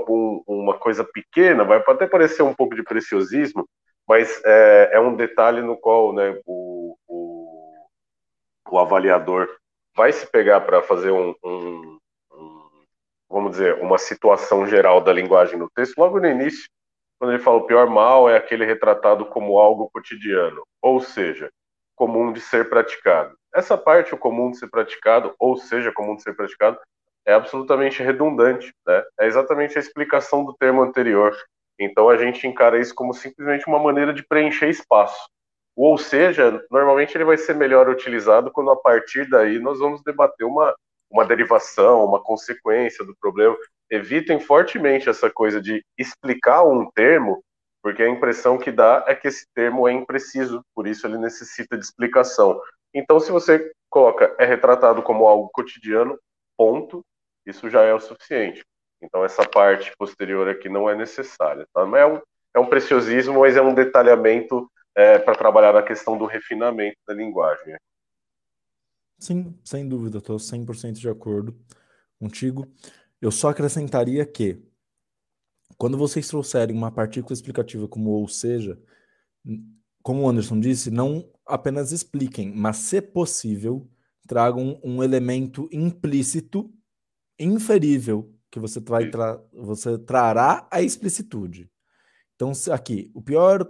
uma 0.48 0.78
coisa 0.78 1.04
pequena, 1.04 1.64
vai 1.64 1.78
até 1.88 2.08
parecer 2.08 2.42
um 2.42 2.54
pouco 2.54 2.76
de 2.76 2.84
preciosismo, 2.84 3.68
mas 4.08 4.42
é, 4.46 4.92
é 4.94 5.00
um 5.00 5.16
detalhe 5.16 5.62
no 5.62 5.76
qual 5.76 6.14
né, 6.14 6.40
o, 6.46 6.98
o, 7.08 7.88
o 8.70 8.80
avaliador 8.80 9.48
vai 9.96 10.12
se 10.12 10.26
pegar 10.28 10.62
para 10.62 10.82
fazer 10.82 11.12
um, 11.12 11.36
um, 11.44 11.98
um, 12.32 12.70
vamos 13.30 13.52
dizer, 13.52 13.76
uma 13.82 13.98
situação 13.98 14.66
geral 14.66 15.02
da 15.02 15.12
linguagem 15.12 15.58
no 15.58 15.70
texto, 15.70 15.98
logo 15.98 16.20
no 16.20 16.28
início, 16.28 16.70
quando 17.20 17.34
ele 17.34 17.44
fala 17.44 17.58
o 17.58 17.66
pior 17.66 17.88
mal 17.90 18.30
é 18.30 18.38
aquele 18.38 18.64
retratado 18.64 19.26
como 19.26 19.58
algo 19.60 19.90
cotidiano, 19.92 20.64
ou 20.82 21.02
seja, 21.02 21.50
comum 21.96 22.32
de 22.32 22.40
ser 22.40 22.70
praticado. 22.70 23.36
Essa 23.54 23.76
parte, 23.76 24.14
o 24.14 24.18
comum 24.18 24.52
de 24.52 24.60
ser 24.60 24.70
praticado, 24.70 25.34
ou 25.40 25.58
seja, 25.58 25.92
comum 25.92 26.16
de 26.16 26.22
ser 26.22 26.36
praticado, 26.36 26.80
é 27.26 27.34
absolutamente 27.34 28.04
redundante, 28.04 28.72
né? 28.86 29.04
É 29.20 29.26
exatamente 29.26 29.78
a 29.78 29.82
explicação 29.82 30.46
do 30.46 30.54
termo 30.54 30.82
anterior. 30.82 31.36
Então 31.80 32.10
a 32.10 32.18
gente 32.18 32.48
encara 32.48 32.80
isso 32.80 32.94
como 32.96 33.14
simplesmente 33.14 33.68
uma 33.68 33.80
maneira 33.80 34.14
de 34.14 34.26
preencher 34.26 34.70
espaço. 34.70 35.30
Ou 35.76 35.98
seja, 35.98 36.64
normalmente 36.72 37.16
ele 37.16 37.26
vai 37.26 37.38
ser 37.38 37.56
melhor 37.56 37.88
utilizado 37.88 38.52
quando 38.52 38.72
a 38.72 38.76
partir 38.76 39.30
daí 39.30 39.60
nós 39.60 39.80
vamos 39.80 40.02
debater 40.04 40.46
uma, 40.46 40.76
uma 41.10 41.26
derivação, 41.26 42.04
uma 42.04 42.22
consequência 42.22 43.06
do 43.06 43.16
problema 43.20 43.56
evitem 43.90 44.40
fortemente 44.40 45.10
essa 45.10 45.30
coisa 45.30 45.62
de 45.62 45.84
explicar 45.98 46.64
um 46.64 46.90
termo, 46.92 47.44
porque 47.82 48.04
a 48.04 48.10
impressão 48.10 48.58
que 48.58 48.72
dá 48.72 49.04
é 49.08 49.16
que 49.16 49.28
esse 49.28 49.46
termo 49.54 49.88
é 49.88 49.94
impreciso, 49.94 50.64
por 50.76 50.88
isso 50.88 51.08
ele 51.08 51.18
necessita 51.18 51.78
de 51.78 51.84
explicação. 51.86 52.60
Então, 52.94 53.20
se 53.20 53.32
você 53.32 53.72
coloca 53.90 54.36
é 54.40 54.46
retratado 54.46 55.02
como 55.02 55.28
algo 55.28 55.50
cotidiano, 55.50 56.20
ponto, 56.58 57.06
isso 57.46 57.70
já 57.70 57.84
é 57.84 57.94
o 57.94 58.00
suficiente. 58.00 58.64
Então, 59.02 59.24
essa 59.24 59.48
parte 59.48 59.92
posterior 59.98 60.48
aqui 60.48 60.70
não 60.70 60.90
é 60.90 60.96
necessária. 60.96 61.68
Tá? 61.74 61.82
É 61.82 62.06
um, 62.06 62.22
é 62.56 62.60
um 62.60 62.68
preciosismo, 62.68 63.42
mas 63.42 63.56
é 63.56 63.62
um 63.62 63.74
detalhamento 63.74 64.70
é, 64.96 65.20
para 65.20 65.36
trabalhar 65.36 65.74
na 65.74 65.84
questão 65.84 66.18
do 66.18 66.26
refinamento 66.26 66.98
da 67.08 67.14
linguagem. 67.14 67.76
Sim, 69.20 69.58
sem 69.64 69.88
dúvida, 69.88 70.18
estou 70.18 70.38
100% 70.38 70.94
de 70.94 71.10
acordo 71.10 71.56
contigo. 72.20 72.68
Eu 73.22 73.32
só 73.32 73.50
acrescentaria 73.50 74.26
que, 74.26 74.64
quando 75.78 75.98
vocês 75.98 76.28
trouxerem 76.28 76.76
uma 76.76 76.92
partícula 76.92 77.34
explicativa 77.34 77.88
como 77.88 78.12
ou 78.12 78.28
seja, 78.28 78.80
como 80.04 80.24
o 80.24 80.30
Anderson 80.30 80.60
disse, 80.60 80.90
não 80.90 81.30
apenas 81.46 81.92
expliquem, 81.92 82.52
mas, 82.54 82.78
se 82.78 83.02
possível, 83.02 83.90
tragam 84.28 84.80
um 84.84 85.04
elemento 85.04 85.68
implícito, 85.72 86.72
inferível, 87.40 88.34
que 88.50 88.60
você, 88.60 88.80
vai 88.80 89.10
tra 89.10 89.42
você 89.54 89.98
trará 89.98 90.68
a 90.72 90.82
explicitude. 90.82 91.70
Então, 92.36 92.52
aqui, 92.72 93.12
o 93.14 93.22
pior, 93.22 93.68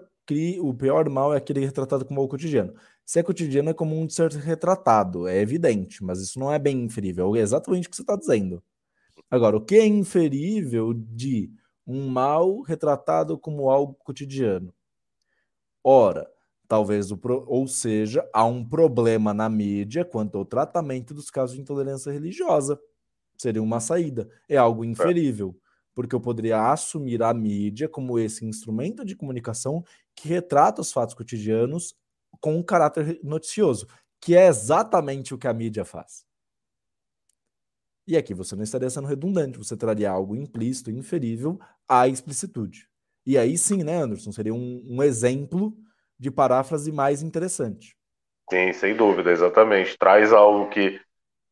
o 0.62 0.74
pior 0.74 1.10
mal 1.10 1.34
é 1.34 1.38
aquele 1.38 1.62
retratado 1.62 2.06
como 2.06 2.22
o 2.22 2.28
cotidiano. 2.28 2.74
Se 3.06 3.20
é 3.20 3.24
cotidiano, 3.24 3.70
é 3.70 3.74
comum 3.74 4.06
de 4.06 4.14
ser 4.14 4.32
retratado, 4.32 5.28
é 5.28 5.40
evidente, 5.40 6.04
mas 6.04 6.20
isso 6.20 6.38
não 6.38 6.52
é 6.52 6.60
bem 6.60 6.84
inferível, 6.84 7.36
é 7.36 7.40
exatamente 7.40 7.88
o 7.88 7.90
que 7.90 7.96
você 7.96 8.02
está 8.02 8.18
dizendo. 8.18 8.62
Agora, 9.32 9.58
o 9.58 9.62
que 9.62 9.76
é 9.76 9.86
inferível 9.86 10.94
de 10.94 11.50
um 11.86 12.08
mal 12.10 12.62
retratado 12.62 13.38
como 13.38 13.70
algo 13.70 13.94
cotidiano? 14.04 14.74
Ora, 15.82 16.30
talvez 16.68 17.12
pro... 17.14 17.46
ou 17.48 17.66
seja, 17.66 18.28
há 18.34 18.44
um 18.44 18.64
problema 18.64 19.34
na 19.34 19.48
mídia 19.48 20.04
quanto 20.04 20.38
ao 20.38 20.46
tratamento 20.46 21.14
dos 21.14 21.30
casos 21.30 21.56
de 21.56 21.62
intolerância 21.62 22.12
religiosa. 22.12 22.78
Seria 23.38 23.62
uma 23.62 23.80
saída. 23.80 24.30
É 24.50 24.58
algo 24.58 24.84
é. 24.84 24.88
inferível, 24.88 25.56
porque 25.94 26.16
eu 26.16 26.20
poderia 26.20 26.72
assumir 26.72 27.22
a 27.24 27.34
mídia 27.34 27.88
como 27.88 28.20
esse 28.20 28.46
instrumento 28.46 29.06
de 29.06 29.16
comunicação 29.16 29.84
que 30.16 30.28
retrata 30.28 30.82
os 30.82 30.92
fatos 30.92 31.16
cotidianos 31.16 31.96
com 32.40 32.56
um 32.56 32.64
caráter 32.64 33.20
noticioso, 33.24 33.88
que 34.22 34.36
é 34.36 34.48
exatamente 34.48 35.34
o 35.34 35.38
que 35.38 35.48
a 35.48 35.54
mídia 35.54 35.86
faz. 35.86 36.26
E 38.08 38.16
aqui 38.16 38.34
você 38.34 38.56
não 38.56 38.64
estaria 38.64 38.90
sendo 38.90 39.08
redundante, 39.08 39.58
você 39.58 39.76
traria 39.76 40.10
algo 40.10 40.36
implícito, 40.36 40.90
inferível 40.90 41.60
à 41.88 42.08
explicitude. 42.08 42.88
E 43.26 43.38
aí 43.38 43.58
sim, 43.58 43.84
né, 43.84 43.98
Anderson? 43.98 44.32
Seria 44.32 44.54
um, 44.54 44.82
um 44.88 45.04
exemplo 45.04 45.76
de 46.18 46.32
paráfrase 46.32 46.92
mais 46.92 47.22
interessante. 47.22 47.98
Sim, 48.50 48.72
sem 48.72 48.96
dúvida, 48.96 49.30
exatamente. 49.30 49.98
Traz 49.98 50.32
algo 50.32 50.70
que 50.70 51.02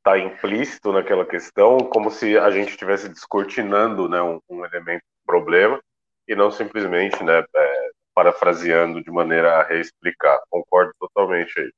está 0.06 0.20
implícito 0.20 0.93
naquela 0.93 1.26
questão, 1.26 1.80
como 1.80 2.12
se 2.12 2.38
a 2.38 2.51
gente 2.51 2.70
estivesse 2.70 3.10
descortinando 3.10 4.08
né, 4.08 4.22
um, 4.22 4.39
um 4.47 4.64
elemento 4.64 5.01
do 5.01 5.26
problema 5.26 5.82
e 6.28 6.36
não 6.36 6.51
simplesmente 6.51 7.24
né, 7.24 7.43
é, 7.56 7.89
parafraseando 8.14 9.03
de 9.03 9.10
maneira 9.10 9.56
a 9.56 9.64
reexplicar. 9.64 10.39
Concordo 10.47 10.93
totalmente 10.99 11.60
aí. 11.60 11.72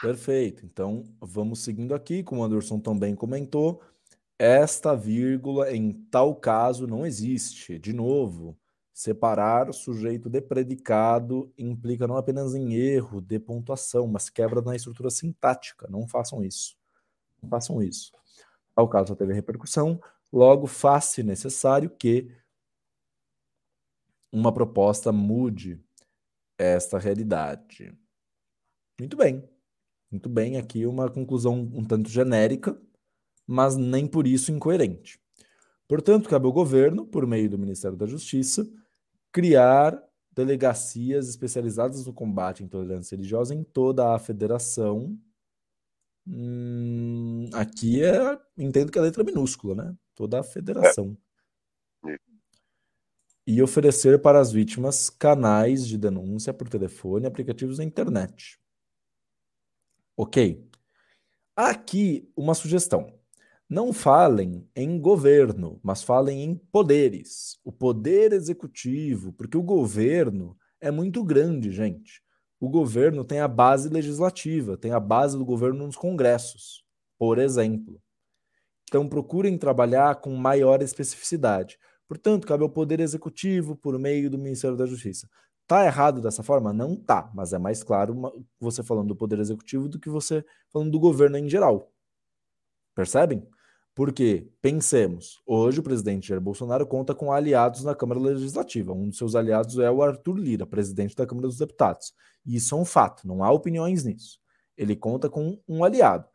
Perfeito. 0.00 0.64
Então, 0.64 1.02
vamos 1.20 1.64
seguindo 1.64 1.92
aqui, 1.92 2.22
como 2.22 2.40
o 2.40 2.44
Anderson 2.44 2.78
também 2.78 3.16
comentou, 3.16 3.82
esta 4.38 4.94
vírgula 4.94 5.72
em 5.72 5.92
tal 6.08 6.36
caso 6.36 6.86
não 6.86 7.04
existe. 7.04 7.80
De 7.80 7.92
novo, 7.92 8.56
separar 8.92 9.72
sujeito 9.72 10.30
de 10.30 10.40
predicado 10.40 11.52
implica 11.58 12.06
não 12.06 12.16
apenas 12.16 12.54
em 12.54 12.74
erro 12.74 13.20
de 13.20 13.40
pontuação, 13.40 14.06
mas 14.06 14.30
quebra 14.30 14.62
na 14.62 14.76
estrutura 14.76 15.10
sintática. 15.10 15.88
Não 15.90 16.06
façam 16.06 16.44
isso. 16.44 16.80
Façam 17.48 17.82
isso. 17.82 18.12
Tal 18.74 18.88
caso 18.88 19.16
teve 19.16 19.34
repercussão, 19.34 20.00
logo 20.32 20.66
faz-se 20.66 21.22
necessário 21.22 21.90
que 21.90 22.30
uma 24.32 24.52
proposta 24.52 25.12
mude 25.12 25.78
esta 26.58 26.98
realidade. 26.98 27.92
Muito 28.98 29.16
bem. 29.16 29.48
Muito 30.10 30.28
bem, 30.28 30.58
aqui 30.58 30.86
uma 30.86 31.10
conclusão 31.10 31.54
um 31.72 31.84
tanto 31.84 32.10
genérica, 32.10 32.80
mas 33.46 33.76
nem 33.76 34.06
por 34.06 34.26
isso 34.26 34.52
incoerente. 34.52 35.18
Portanto, 35.88 36.28
cabe 36.28 36.46
ao 36.46 36.52
governo, 36.52 37.06
por 37.06 37.26
meio 37.26 37.50
do 37.50 37.58
Ministério 37.58 37.96
da 37.96 38.06
Justiça, 38.06 38.70
criar 39.32 40.02
delegacias 40.32 41.28
especializadas 41.28 42.06
no 42.06 42.12
combate 42.12 42.62
à 42.62 42.66
intolerância 42.66 43.16
religiosa 43.16 43.54
em 43.54 43.64
toda 43.64 44.14
a 44.14 44.18
federação. 44.18 45.18
Hum, 46.26 47.50
aqui 47.52 48.02
é, 48.02 48.38
entendo 48.56 48.92
que 48.92 48.98
é 48.98 49.02
letra 49.02 49.24
minúscula, 49.24 49.74
né? 49.74 49.96
Toda 50.14 50.40
a 50.40 50.44
federação. 50.44 51.16
É. 52.06 52.16
E 53.46 53.60
oferecer 53.60 54.20
para 54.22 54.40
as 54.40 54.52
vítimas 54.52 55.10
canais 55.10 55.86
de 55.86 55.98
denúncia 55.98 56.54
por 56.54 56.68
telefone 56.68 57.26
aplicativos 57.26 57.78
na 57.78 57.84
internet. 57.84 58.58
Ok? 60.16 60.64
Aqui 61.56 62.30
uma 62.36 62.54
sugestão. 62.54 63.12
Não 63.68 63.92
falem 63.92 64.68
em 64.76 65.00
governo, 65.00 65.80
mas 65.82 66.02
falem 66.02 66.42
em 66.44 66.54
poderes. 66.54 67.58
O 67.64 67.72
poder 67.72 68.32
executivo, 68.32 69.32
porque 69.32 69.56
o 69.56 69.62
governo 69.62 70.56
é 70.80 70.90
muito 70.90 71.24
grande, 71.24 71.70
gente. 71.70 72.22
O 72.62 72.68
governo 72.68 73.24
tem 73.24 73.40
a 73.40 73.48
base 73.48 73.88
legislativa, 73.88 74.76
tem 74.76 74.92
a 74.92 75.00
base 75.00 75.36
do 75.36 75.44
governo 75.44 75.84
nos 75.84 75.96
congressos, 75.96 76.84
por 77.18 77.38
exemplo. 77.38 78.00
Então 78.88 79.08
procurem 79.08 79.58
trabalhar 79.58 80.20
com 80.20 80.34
maior 80.36 80.80
especificidade, 80.82 81.78
Portanto, 82.12 82.46
cabe 82.46 82.62
ao 82.62 82.68
Poder 82.68 83.00
Executivo, 83.00 83.74
por 83.74 83.98
meio 83.98 84.28
do 84.28 84.36
Ministério 84.36 84.76
da 84.76 84.84
Justiça. 84.84 85.26
Tá 85.66 85.86
errado 85.86 86.20
dessa 86.20 86.42
forma? 86.42 86.70
Não 86.70 86.94
tá, 86.94 87.30
mas 87.34 87.54
é 87.54 87.58
mais 87.58 87.82
claro 87.82 88.14
você 88.60 88.82
falando 88.82 89.08
do 89.08 89.16
Poder 89.16 89.38
Executivo 89.38 89.88
do 89.88 89.98
que 89.98 90.10
você 90.10 90.44
falando 90.70 90.90
do 90.90 91.00
governo 91.00 91.38
em 91.38 91.48
geral. 91.48 91.90
Percebem? 92.94 93.48
Porque, 93.94 94.48
pensemos, 94.62 95.42
hoje 95.46 95.80
o 95.80 95.82
presidente 95.82 96.28
Jair 96.28 96.40
Bolsonaro 96.40 96.86
conta 96.86 97.14
com 97.14 97.30
aliados 97.30 97.84
na 97.84 97.94
Câmara 97.94 98.18
Legislativa. 98.18 98.92
Um 98.92 99.10
dos 99.10 99.18
seus 99.18 99.34
aliados 99.34 99.78
é 99.78 99.90
o 99.90 100.02
Arthur 100.02 100.38
Lira, 100.38 100.66
presidente 100.66 101.14
da 101.14 101.26
Câmara 101.26 101.48
dos 101.48 101.58
Deputados. 101.58 102.14
E 102.46 102.56
isso 102.56 102.74
é 102.74 102.78
um 102.78 102.86
fato, 102.86 103.26
não 103.26 103.44
há 103.44 103.50
opiniões 103.52 104.02
nisso. 104.02 104.40
Ele 104.76 104.96
conta 104.96 105.28
com 105.28 105.60
um 105.68 105.84
aliado. 105.84 106.26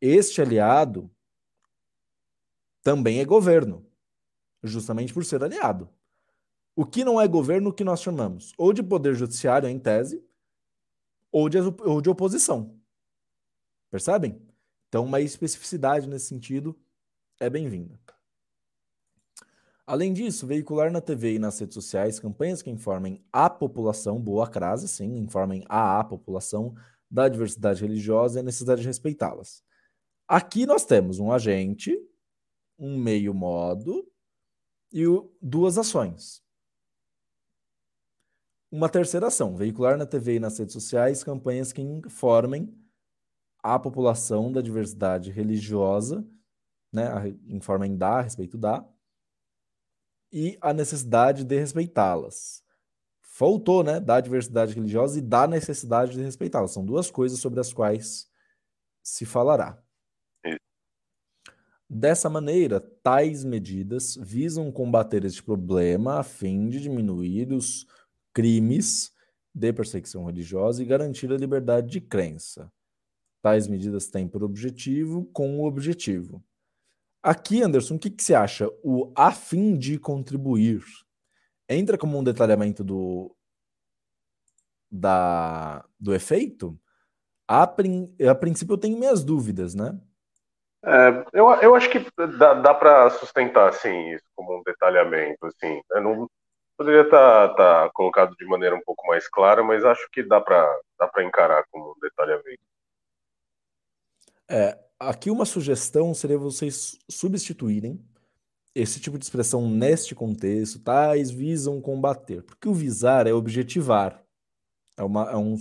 Este 0.00 0.40
aliado 0.40 1.10
também 2.82 3.20
é 3.20 3.24
governo, 3.24 3.86
justamente 4.62 5.12
por 5.12 5.24
ser 5.24 5.44
aliado. 5.44 5.90
O 6.74 6.86
que 6.86 7.04
não 7.04 7.20
é 7.20 7.28
governo, 7.28 7.68
o 7.68 7.72
que 7.72 7.84
nós 7.84 8.00
chamamos 8.00 8.54
ou 8.56 8.72
de 8.72 8.82
poder 8.82 9.14
judiciário, 9.14 9.68
em 9.68 9.78
tese, 9.78 10.24
ou 11.30 11.48
de, 11.50 11.58
ou 11.58 12.00
de 12.00 12.08
oposição. 12.08 12.74
Percebem? 13.90 14.40
Então, 14.88 15.04
uma 15.04 15.20
especificidade 15.20 16.08
nesse 16.08 16.26
sentido 16.26 16.78
é 17.42 17.50
bem-vinda. 17.50 17.98
Além 19.84 20.12
disso, 20.12 20.46
veicular 20.46 20.92
na 20.92 21.00
TV 21.00 21.34
e 21.34 21.38
nas 21.40 21.58
redes 21.58 21.74
sociais 21.74 22.20
campanhas 22.20 22.62
que 22.62 22.70
informem 22.70 23.20
a 23.32 23.50
população, 23.50 24.20
boa 24.20 24.48
crase, 24.48 24.86
sim, 24.86 25.16
informem 25.18 25.64
a, 25.68 25.98
a 25.98 26.04
população 26.04 26.72
da 27.10 27.28
diversidade 27.28 27.82
religiosa 27.82 28.38
e 28.38 28.40
a 28.40 28.44
necessidade 28.44 28.82
de 28.82 28.86
respeitá-las. 28.86 29.64
Aqui 30.28 30.66
nós 30.66 30.84
temos 30.84 31.18
um 31.18 31.32
agente, 31.32 31.98
um 32.78 32.96
meio 32.96 33.34
modo 33.34 34.08
e 34.92 35.04
o, 35.04 35.34
duas 35.42 35.76
ações. 35.76 36.40
Uma 38.70 38.88
terceira 38.88 39.26
ação, 39.26 39.56
veicular 39.56 39.98
na 39.98 40.06
TV 40.06 40.36
e 40.36 40.40
nas 40.40 40.56
redes 40.60 40.74
sociais 40.74 41.24
campanhas 41.24 41.72
que 41.72 41.82
informem 41.82 42.72
a 43.60 43.80
população 43.80 44.52
da 44.52 44.62
diversidade 44.62 45.32
religiosa, 45.32 46.24
né, 46.92 47.08
informem 47.46 47.96
da, 47.96 48.18
a 48.18 48.22
respeito 48.22 48.58
da, 48.58 48.86
e 50.32 50.58
a 50.60 50.72
necessidade 50.72 51.44
de 51.44 51.58
respeitá-las. 51.58 52.62
Faltou, 53.20 53.82
né, 53.82 53.98
da 53.98 54.20
diversidade 54.20 54.74
religiosa 54.74 55.18
e 55.18 55.22
da 55.22 55.46
necessidade 55.46 56.12
de 56.12 56.22
respeitá-las. 56.22 56.72
São 56.72 56.84
duas 56.84 57.10
coisas 57.10 57.38
sobre 57.40 57.60
as 57.60 57.72
quais 57.72 58.28
se 59.02 59.24
falará. 59.24 59.82
Dessa 61.94 62.30
maneira, 62.30 62.80
tais 62.80 63.44
medidas 63.44 64.16
visam 64.16 64.72
combater 64.72 65.26
este 65.26 65.42
problema 65.42 66.20
a 66.20 66.22
fim 66.22 66.70
de 66.70 66.80
diminuir 66.80 67.52
os 67.52 67.86
crimes 68.32 69.12
de 69.54 69.70
perseguição 69.74 70.24
religiosa 70.24 70.82
e 70.82 70.86
garantir 70.86 71.30
a 71.30 71.36
liberdade 71.36 71.90
de 71.90 72.00
crença. 72.00 72.72
Tais 73.42 73.68
medidas 73.68 74.06
têm 74.06 74.26
por 74.26 74.42
objetivo 74.42 75.26
com 75.34 75.60
o 75.60 75.66
objetivo. 75.66 76.42
Aqui, 77.22 77.62
Anderson, 77.62 77.94
o 77.94 77.98
que, 77.98 78.10
que 78.10 78.22
você 78.22 78.34
acha? 78.34 78.68
O 78.82 79.12
a 79.16 79.30
fim 79.30 79.78
de 79.78 79.98
contribuir 79.98 80.82
entra 81.68 81.96
como 81.96 82.18
um 82.18 82.24
detalhamento 82.24 82.82
do, 82.82 83.34
da, 84.90 85.84
do 85.98 86.12
efeito? 86.14 86.78
A, 87.46 87.66
prin, 87.66 88.12
a 88.28 88.34
princípio, 88.34 88.74
eu 88.74 88.78
tenho 88.78 88.98
minhas 88.98 89.22
dúvidas, 89.22 89.74
né? 89.74 89.98
É, 90.84 91.24
eu, 91.32 91.48
eu 91.60 91.74
acho 91.76 91.88
que 91.88 92.04
dá, 92.38 92.54
dá 92.54 92.74
para 92.74 93.08
sustentar 93.10 93.68
assim, 93.68 94.10
isso 94.10 94.24
como 94.34 94.58
um 94.58 94.62
detalhamento. 94.64 95.46
Assim. 95.46 95.80
Eu 95.92 96.00
não, 96.00 96.30
poderia 96.76 97.02
estar 97.02 97.48
tá, 97.50 97.54
tá 97.84 97.90
colocado 97.94 98.34
de 98.36 98.44
maneira 98.46 98.74
um 98.74 98.80
pouco 98.80 99.06
mais 99.06 99.28
clara, 99.28 99.62
mas 99.62 99.84
acho 99.84 100.08
que 100.10 100.22
dá 100.22 100.40
para 100.40 100.66
dá 100.98 101.22
encarar 101.22 101.64
como 101.70 101.92
um 101.92 102.00
detalhamento. 102.00 102.62
É, 104.48 104.78
aqui 105.08 105.30
uma 105.30 105.44
sugestão 105.44 106.14
seria 106.14 106.38
vocês 106.38 106.98
substituírem 107.08 108.00
esse 108.74 109.00
tipo 109.00 109.18
de 109.18 109.24
expressão 109.24 109.68
neste 109.68 110.14
contexto, 110.14 110.78
tais 110.78 111.30
visam 111.30 111.80
combater, 111.80 112.42
porque 112.42 112.68
o 112.68 112.74
visar 112.74 113.26
é 113.26 113.32
objetivar, 113.32 114.24
é, 114.96 115.02
uma, 115.02 115.30
é 115.30 115.36
um, 115.36 115.56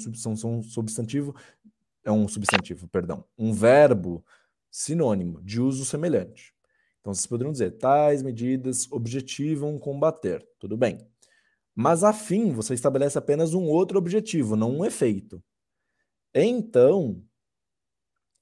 substantivo, 0.64 1.36
é 2.06 2.12
um 2.12 2.28
substantivo, 2.28 2.88
perdão, 2.88 3.26
um 3.38 3.52
verbo 3.52 4.24
sinônimo 4.70 5.42
de 5.42 5.60
uso 5.60 5.84
semelhante. 5.84 6.54
Então, 7.02 7.14
vocês 7.14 7.28
poderiam 7.28 7.52
dizer, 7.52 7.72
tais 7.72 8.22
medidas 8.22 8.88
objetivam 8.92 9.78
combater. 9.80 10.48
Tudo 10.60 10.78
bem. 10.78 11.00
Mas, 11.76 12.04
a 12.04 12.14
fim, 12.14 12.52
você 12.52 12.76
estabelece 12.76 13.18
apenas 13.18 13.56
um 13.56 13.64
outro 13.64 13.98
objetivo, 13.98 14.56
não 14.56 14.78
um 14.78 14.86
efeito. 14.86 15.44
Então, 16.34 17.22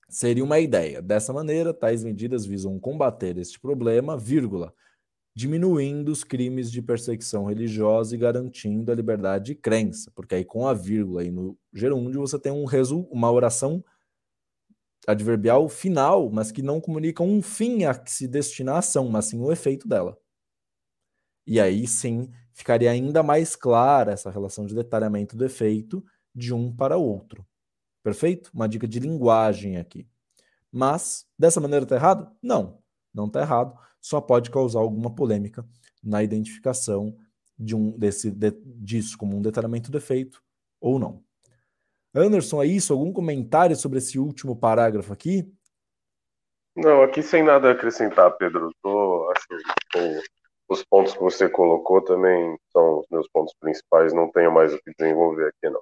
seria 0.10 0.44
uma 0.44 0.60
ideia. 0.60 1.02
Dessa 1.02 1.32
maneira, 1.32 1.74
tais 1.74 2.04
medidas 2.04 2.46
visam 2.46 2.80
combater 2.80 3.38
este 3.38 3.60
problema, 3.60 4.18
vírgula, 4.18 4.74
diminuindo 5.36 6.12
os 6.12 6.24
crimes 6.24 6.72
de 6.72 6.82
perseguição 6.82 7.46
religiosa 7.46 8.16
e 8.16 8.18
garantindo 8.18 8.92
a 8.92 8.96
liberdade 8.96 9.46
de 9.46 9.56
crença. 9.56 10.12
Porque 10.16 10.36
aí, 10.36 10.44
com 10.44 10.68
a 10.68 10.74
vírgula 10.74 11.22
aí 11.22 11.32
no 11.32 11.58
gerúndio, 11.74 12.22
você 12.22 12.40
tem 12.40 12.52
um 12.52 12.66
resu 12.66 13.08
uma 13.12 13.32
oração 13.32 13.84
adverbial 15.08 15.68
final, 15.70 16.30
mas 16.30 16.52
que 16.52 16.62
não 16.62 16.82
comunica 16.82 17.24
um 17.24 17.42
fim 17.42 17.86
a 17.86 17.96
que 17.96 18.12
se 18.12 18.28
destina 18.28 18.74
a 18.74 18.78
ação, 18.80 19.08
mas 19.10 19.26
sim 19.26 19.40
o 19.40 19.52
efeito 19.52 19.88
dela. 19.88 20.18
E 21.48 21.60
aí 21.60 21.88
sim 21.88 22.30
ficaria 22.54 22.92
ainda 22.92 23.24
mais 23.24 23.56
clara 23.56 24.12
essa 24.12 24.30
relação 24.30 24.66
de 24.66 24.76
detalhamento 24.76 25.36
do 25.38 25.46
efeito 25.46 26.04
de 26.36 26.54
um 26.54 26.76
para 26.76 26.98
o 26.98 27.04
outro. 27.04 27.46
Perfeito? 28.04 28.50
Uma 28.54 28.68
dica 28.68 28.88
de 28.88 29.00
linguagem 29.00 29.78
aqui. 29.78 30.08
Mas, 30.72 31.26
dessa 31.38 31.60
maneira 31.60 31.84
está 31.84 31.96
errado? 31.96 32.32
Não, 32.42 32.82
não 33.14 33.26
está 33.26 33.42
errado. 33.42 33.78
Só 34.00 34.22
pode 34.22 34.50
causar 34.50 34.80
alguma 34.80 35.14
polêmica 35.14 35.66
na 36.04 36.24
identificação 36.24 37.18
de 37.58 37.76
um 37.76 37.92
desse 37.98 38.32
de, 38.32 38.52
disso 38.66 39.18
como 39.18 39.36
um 39.36 39.42
detalhamento 39.42 39.92
do 39.92 39.98
efeito 39.98 40.42
ou 40.80 40.98
não. 40.98 41.24
Anderson, 42.16 42.64
é 42.64 42.68
isso? 42.68 42.94
Algum 42.94 43.12
comentário 43.12 43.76
sobre 43.76 43.98
esse 43.98 44.18
último 44.18 44.56
parágrafo 44.56 45.12
aqui? 45.12 45.52
Não, 46.76 47.04
aqui 47.04 47.22
sem 47.22 47.44
nada 47.44 47.70
a 47.70 47.72
acrescentar, 47.74 48.32
Pedro. 48.38 48.72
Tô, 48.82 49.32
acho 49.32 49.46
que 49.92 50.22
os 50.70 50.84
pontos 50.86 51.14
que 51.14 51.20
você 51.20 51.50
colocou 51.50 52.02
também 52.02 52.58
são 52.72 53.00
os 53.00 53.08
meus 53.12 53.28
pontos 53.30 53.54
principais. 53.60 54.14
Não 54.14 54.32
tenho 54.32 54.52
mais 54.52 54.74
o 54.74 54.80
que 54.80 54.94
desenvolver 54.98 55.50
aqui, 55.50 55.70
não. 55.70 55.82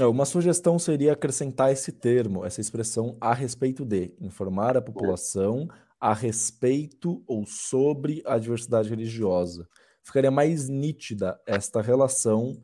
Uma 0.00 0.24
sugestão 0.24 0.78
seria 0.78 1.12
acrescentar 1.12 1.70
esse 1.70 1.92
termo, 1.92 2.44
essa 2.46 2.62
expressão 2.62 3.16
a 3.20 3.34
respeito 3.34 3.84
de, 3.84 4.14
informar 4.20 4.76
a 4.76 4.82
população 4.82 5.68
a 6.00 6.14
respeito 6.14 7.22
ou 7.28 7.46
sobre 7.46 8.22
a 8.26 8.36
diversidade 8.36 8.88
religiosa. 8.88 9.68
Ficaria 10.02 10.32
mais 10.32 10.68
nítida 10.68 11.40
esta 11.46 11.80
relação 11.80 12.60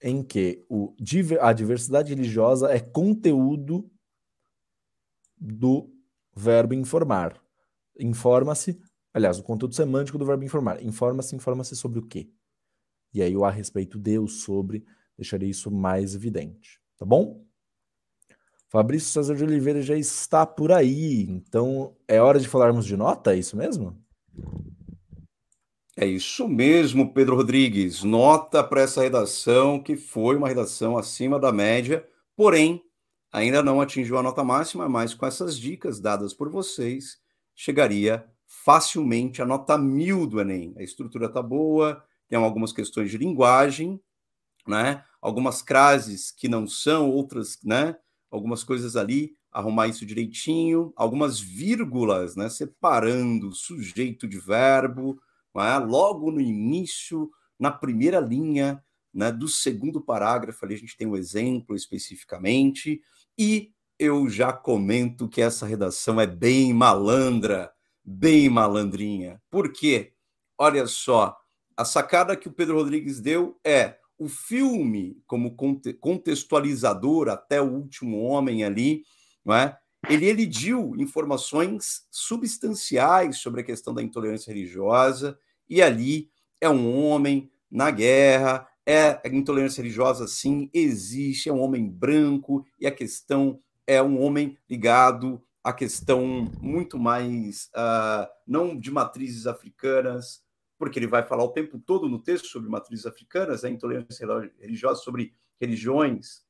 em 0.00 0.22
que 0.22 0.64
o, 0.66 0.94
a 1.40 1.52
diversidade 1.52 2.14
religiosa 2.14 2.72
é 2.72 2.80
conteúdo 2.80 3.90
do 5.36 5.92
verbo 6.34 6.72
informar. 6.72 7.38
Informa-se, 7.98 8.80
aliás, 9.12 9.38
o 9.38 9.42
conteúdo 9.42 9.74
semântico 9.74 10.16
do 10.16 10.24
verbo 10.24 10.44
informar. 10.44 10.82
Informa-se, 10.82 11.36
informa-se 11.36 11.76
sobre 11.76 11.98
o 11.98 12.06
quê? 12.06 12.30
E 13.12 13.22
aí 13.22 13.36
o 13.36 13.44
a 13.44 13.50
respeito 13.50 13.98
de, 13.98 14.18
o 14.18 14.26
sobre, 14.26 14.86
deixaria 15.22 15.48
isso 15.48 15.70
mais 15.70 16.14
evidente. 16.14 16.80
Tá 16.98 17.04
bom? 17.06 17.44
Fabrício 18.68 19.10
César 19.10 19.34
de 19.34 19.44
Oliveira 19.44 19.82
já 19.82 19.96
está 19.96 20.46
por 20.46 20.72
aí, 20.72 21.26
então 21.28 21.94
é 22.08 22.20
hora 22.20 22.40
de 22.40 22.48
falarmos 22.48 22.86
de 22.86 22.96
nota, 22.96 23.34
é 23.34 23.38
isso 23.38 23.56
mesmo? 23.56 24.02
É 25.94 26.06
isso 26.06 26.48
mesmo, 26.48 27.12
Pedro 27.12 27.36
Rodrigues. 27.36 28.02
Nota 28.02 28.64
para 28.64 28.80
essa 28.80 29.02
redação, 29.02 29.78
que 29.78 29.94
foi 29.94 30.36
uma 30.36 30.48
redação 30.48 30.96
acima 30.96 31.38
da 31.38 31.52
média, 31.52 32.08
porém, 32.34 32.82
ainda 33.30 33.62
não 33.62 33.78
atingiu 33.78 34.16
a 34.16 34.22
nota 34.22 34.42
máxima, 34.42 34.88
mas 34.88 35.12
com 35.12 35.26
essas 35.26 35.58
dicas 35.58 36.00
dadas 36.00 36.32
por 36.32 36.48
vocês, 36.48 37.18
chegaria 37.54 38.26
facilmente 38.46 39.42
a 39.42 39.46
nota 39.46 39.76
mil 39.76 40.26
do 40.26 40.40
Enem. 40.40 40.74
A 40.78 40.82
estrutura 40.82 41.26
está 41.26 41.42
boa, 41.42 42.02
tem 42.26 42.38
algumas 42.38 42.72
questões 42.72 43.10
de 43.10 43.18
linguagem, 43.18 44.00
né? 44.66 45.04
Algumas 45.22 45.62
crases 45.62 46.30
que 46.30 46.48
não 46.48 46.66
são, 46.66 47.10
outras, 47.10 47.58
né? 47.64 47.96
Algumas 48.30 48.64
coisas 48.64 48.96
ali, 48.96 49.36
arrumar 49.50 49.86
isso 49.86 50.04
direitinho, 50.04 50.92
algumas 50.96 51.40
vírgulas, 51.40 52.36
né? 52.36 52.48
Separando 52.48 53.52
sujeito 53.52 54.28
de 54.28 54.38
verbo, 54.38 55.18
é? 55.56 55.78
logo 55.78 56.30
no 56.30 56.40
início, 56.40 57.30
na 57.58 57.70
primeira 57.70 58.18
linha 58.18 58.82
né, 59.14 59.30
do 59.30 59.46
segundo 59.46 60.00
parágrafo, 60.00 60.64
ali 60.64 60.74
a 60.74 60.78
gente 60.78 60.96
tem 60.96 61.06
um 61.06 61.16
exemplo 61.16 61.76
especificamente, 61.76 63.00
e 63.38 63.70
eu 63.98 64.28
já 64.28 64.52
comento 64.52 65.28
que 65.28 65.40
essa 65.40 65.66
redação 65.66 66.18
é 66.18 66.26
bem 66.26 66.72
malandra, 66.72 67.70
bem 68.02 68.48
malandrinha. 68.48 69.40
Por 69.50 69.70
quê? 69.70 70.12
olha 70.62 70.86
só, 70.86 71.36
a 71.76 71.84
sacada 71.84 72.36
que 72.36 72.46
o 72.46 72.52
Pedro 72.52 72.76
Rodrigues 72.76 73.20
deu 73.20 73.58
é 73.64 73.96
o 74.22 74.28
filme 74.28 75.20
como 75.26 75.56
contextualizador 76.00 77.28
até 77.28 77.60
o 77.60 77.68
último 77.68 78.22
homem 78.22 78.62
ali, 78.62 79.02
não 79.44 79.52
é? 79.52 79.76
Ele 80.08 80.26
elidiu 80.26 80.94
informações 80.96 82.06
substanciais 82.08 83.38
sobre 83.38 83.60
a 83.60 83.64
questão 83.64 83.92
da 83.92 84.02
intolerância 84.02 84.52
religiosa 84.52 85.36
e 85.68 85.82
ali 85.82 86.30
é 86.60 86.68
um 86.68 87.04
homem 87.04 87.50
na 87.68 87.90
guerra, 87.90 88.68
é 88.86 89.20
intolerância 89.32 89.82
religiosa 89.82 90.28
sim, 90.28 90.70
existe, 90.72 91.48
é 91.48 91.52
um 91.52 91.60
homem 91.60 91.88
branco 91.88 92.64
e 92.78 92.86
a 92.86 92.92
questão 92.92 93.58
é 93.86 94.00
um 94.00 94.20
homem 94.20 94.56
ligado 94.70 95.42
à 95.64 95.72
questão 95.72 96.48
muito 96.60 96.96
mais 96.96 97.70
uh, 97.74 98.28
não 98.46 98.78
de 98.78 98.90
matrizes 98.90 99.48
africanas, 99.48 100.42
porque 100.82 100.98
ele 100.98 101.06
vai 101.06 101.22
falar 101.22 101.44
o 101.44 101.52
tempo 101.52 101.78
todo 101.78 102.08
no 102.08 102.18
texto 102.18 102.48
sobre 102.48 102.68
matrizes 102.68 103.06
africanas, 103.06 103.62
a 103.62 103.68
né, 103.68 103.74
intolerância 103.74 104.26
religiosa 104.58 105.00
sobre 105.00 105.32
religiões, 105.60 106.42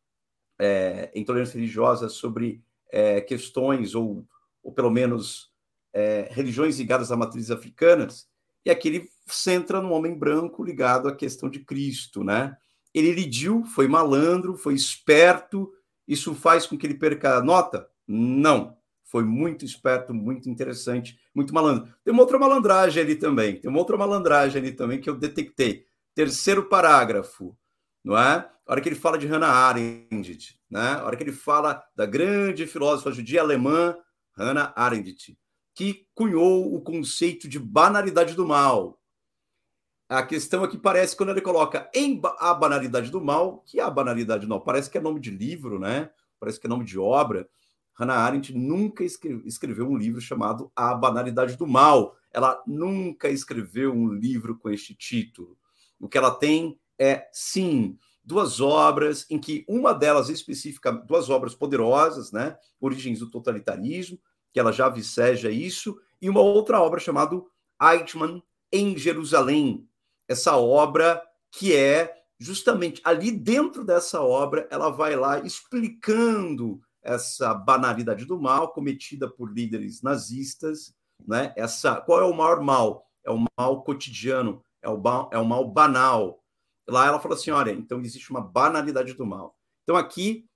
é, 0.59 1.13
intolerância 1.15 1.59
religiosa 1.59 2.09
sobre 2.09 2.65
é, 2.91 3.21
questões, 3.21 3.95
ou, 3.95 4.27
ou 4.63 4.73
pelo 4.73 4.91
menos 4.91 5.53
é, 5.93 6.29
religiões 6.31 6.79
ligadas 6.79 7.13
a 7.13 7.17
matrizes 7.17 7.51
africanas, 7.51 8.27
e 8.65 8.71
aqui 8.71 8.89
ele 8.89 9.09
centra 9.27 9.83
no 9.83 9.93
homem 9.93 10.19
branco 10.19 10.65
ligado 10.65 11.09
à 11.09 11.15
questão 11.15 11.51
de 11.51 11.59
Cristo, 11.59 12.25
né? 12.25 12.57
Ele 12.95 13.09
elidiu, 13.09 13.67
foi 13.67 13.87
malandro, 13.87 14.57
foi 14.57 14.73
esperto, 14.73 15.71
isso 16.09 16.35
faz 16.35 16.65
com 16.65 16.79
que 16.79 16.87
ele 16.87 16.95
perca 16.95 17.37
a 17.37 17.43
nota? 17.45 17.87
Não. 18.09 18.79
Foi 19.05 19.25
muito 19.25 19.63
esperto, 19.63 20.15
muito 20.15 20.49
interessante, 20.49 21.21
muito 21.35 21.55
malandro. 21.55 21.93
Tem 22.05 22.13
uma 22.13 22.23
outra 22.23 22.39
malandragem 22.39 23.03
ali 23.03 23.17
também. 23.17 23.61
Tem 23.61 23.71
uma 23.71 23.79
outra 23.79 23.97
malandragem 23.97 24.61
ali 24.61 24.73
também 24.73 25.01
que 25.01 25.09
eu 25.09 25.17
detectei. 25.17 25.87
Terceiro 26.15 26.69
parágrafo, 26.69 27.57
não 28.05 28.17
é? 28.17 28.51
A 28.67 28.73
hora 28.73 28.81
que 28.81 28.89
ele 28.89 28.97
fala 28.97 29.19
de 29.19 29.27
Hannah 29.27 29.49
Arendt, 29.49 30.59
né? 30.71 30.95
A 30.95 31.05
hora 31.05 31.17
que 31.17 31.23
ele 31.23 31.33
fala 31.33 31.83
da 31.97 32.07
grande 32.07 32.67
filósofa 32.67 33.13
judia 33.13 33.41
alemã 33.41 33.97
Hannah 34.37 34.73
Arendt, 34.77 35.37
que 35.75 36.07
cunhou 36.15 36.75
o 36.75 36.81
conceito 36.81 37.49
de 37.49 37.59
banalidade 37.59 38.35
do 38.35 38.47
mal. 38.47 38.99
A 40.09 40.23
questão 40.23 40.63
aqui 40.63 40.77
parece 40.77 41.17
quando 41.17 41.31
ele 41.31 41.41
coloca 41.41 41.91
em 41.95 42.21
a 42.39 42.53
banalidade 42.53 43.11
do 43.11 43.21
mal, 43.21 43.61
que 43.61 43.81
é 43.81 43.83
a 43.83 43.91
banalidade 43.91 44.45
do 44.45 44.49
mal, 44.49 44.61
parece 44.63 44.91
que 44.91 44.99
é 44.99 45.01
nome 45.01 45.19
de 45.19 45.31
livro, 45.31 45.79
né? 45.79 46.11
Parece 46.39 46.61
que 46.61 46.67
é 46.67 46.71
nome 46.71 46.85
de 46.85 46.99
obra. 46.99 47.49
Hannah 48.03 48.17
Arendt 48.17 48.53
nunca 48.53 49.05
escreveu 49.05 49.89
um 49.89 49.97
livro 49.97 50.21
chamado 50.21 50.73
A 50.75 50.93
Banalidade 50.93 51.57
do 51.57 51.67
Mal. 51.67 52.17
Ela 52.33 52.61
nunca 52.67 53.29
escreveu 53.29 53.93
um 53.93 54.09
livro 54.09 54.59
com 54.59 54.69
este 54.69 54.93
título. 54.93 55.57
O 56.01 56.09
que 56.09 56.19
ela 56.19 56.33
tem 56.33 56.81
é, 56.99 57.29
sim, 57.33 57.97
duas 58.25 58.61
obras 58.61 59.25
em 59.31 59.39
que 59.39 59.65
uma 59.69 59.93
delas 59.93 60.29
específica, 60.29 60.91
duas 60.91 61.31
obras 61.31 61.55
poderosas, 61.55 62.33
né? 62.33 62.57
Origens 62.81 63.21
do 63.21 63.31
Totalitarismo, 63.31 64.19
que 64.53 64.59
ela 64.59 64.73
já 64.73 64.89
viceja 64.89 65.51
isso, 65.51 65.97
e 66.21 66.29
uma 66.29 66.41
outra 66.41 66.81
obra 66.81 66.99
chamada 66.99 67.41
Eichmann 67.81 68.43
em 68.73 68.99
Jerusalém. 68.99 69.89
Essa 70.27 70.57
obra 70.57 71.23
que 71.53 71.75
é 71.77 72.13
justamente 72.37 73.01
ali 73.05 73.31
dentro 73.31 73.85
dessa 73.85 74.21
obra, 74.21 74.67
ela 74.73 74.91
vai 74.91 75.15
lá 75.15 75.39
explicando 75.39 76.81
essa 77.03 77.53
banalidade 77.53 78.25
do 78.25 78.41
mal 78.41 78.73
cometida 78.73 79.29
por 79.29 79.53
líderes 79.53 80.03
nazistas, 80.03 80.95
né? 81.27 81.53
Essa, 81.57 82.01
qual 82.01 82.21
é 82.21 82.25
o 82.25 82.35
maior 82.35 82.61
mal? 82.61 83.11
É 83.25 83.31
o 83.31 83.45
mal 83.59 83.83
cotidiano, 83.83 84.63
é 84.81 84.89
o, 84.89 85.01
mal, 85.01 85.31
é 85.33 85.39
o 85.39 85.45
mal 85.45 85.69
banal. 85.69 86.43
Lá 86.89 87.07
ela 87.07 87.21
fala 87.21 87.35
assim, 87.35 87.51
olha, 87.51 87.71
então 87.71 88.01
existe 88.01 88.31
uma 88.31 88.41
banalidade 88.41 89.15
do 89.15 89.27
mal. 89.27 89.57
Então 89.83 89.97
aqui, 89.97 90.47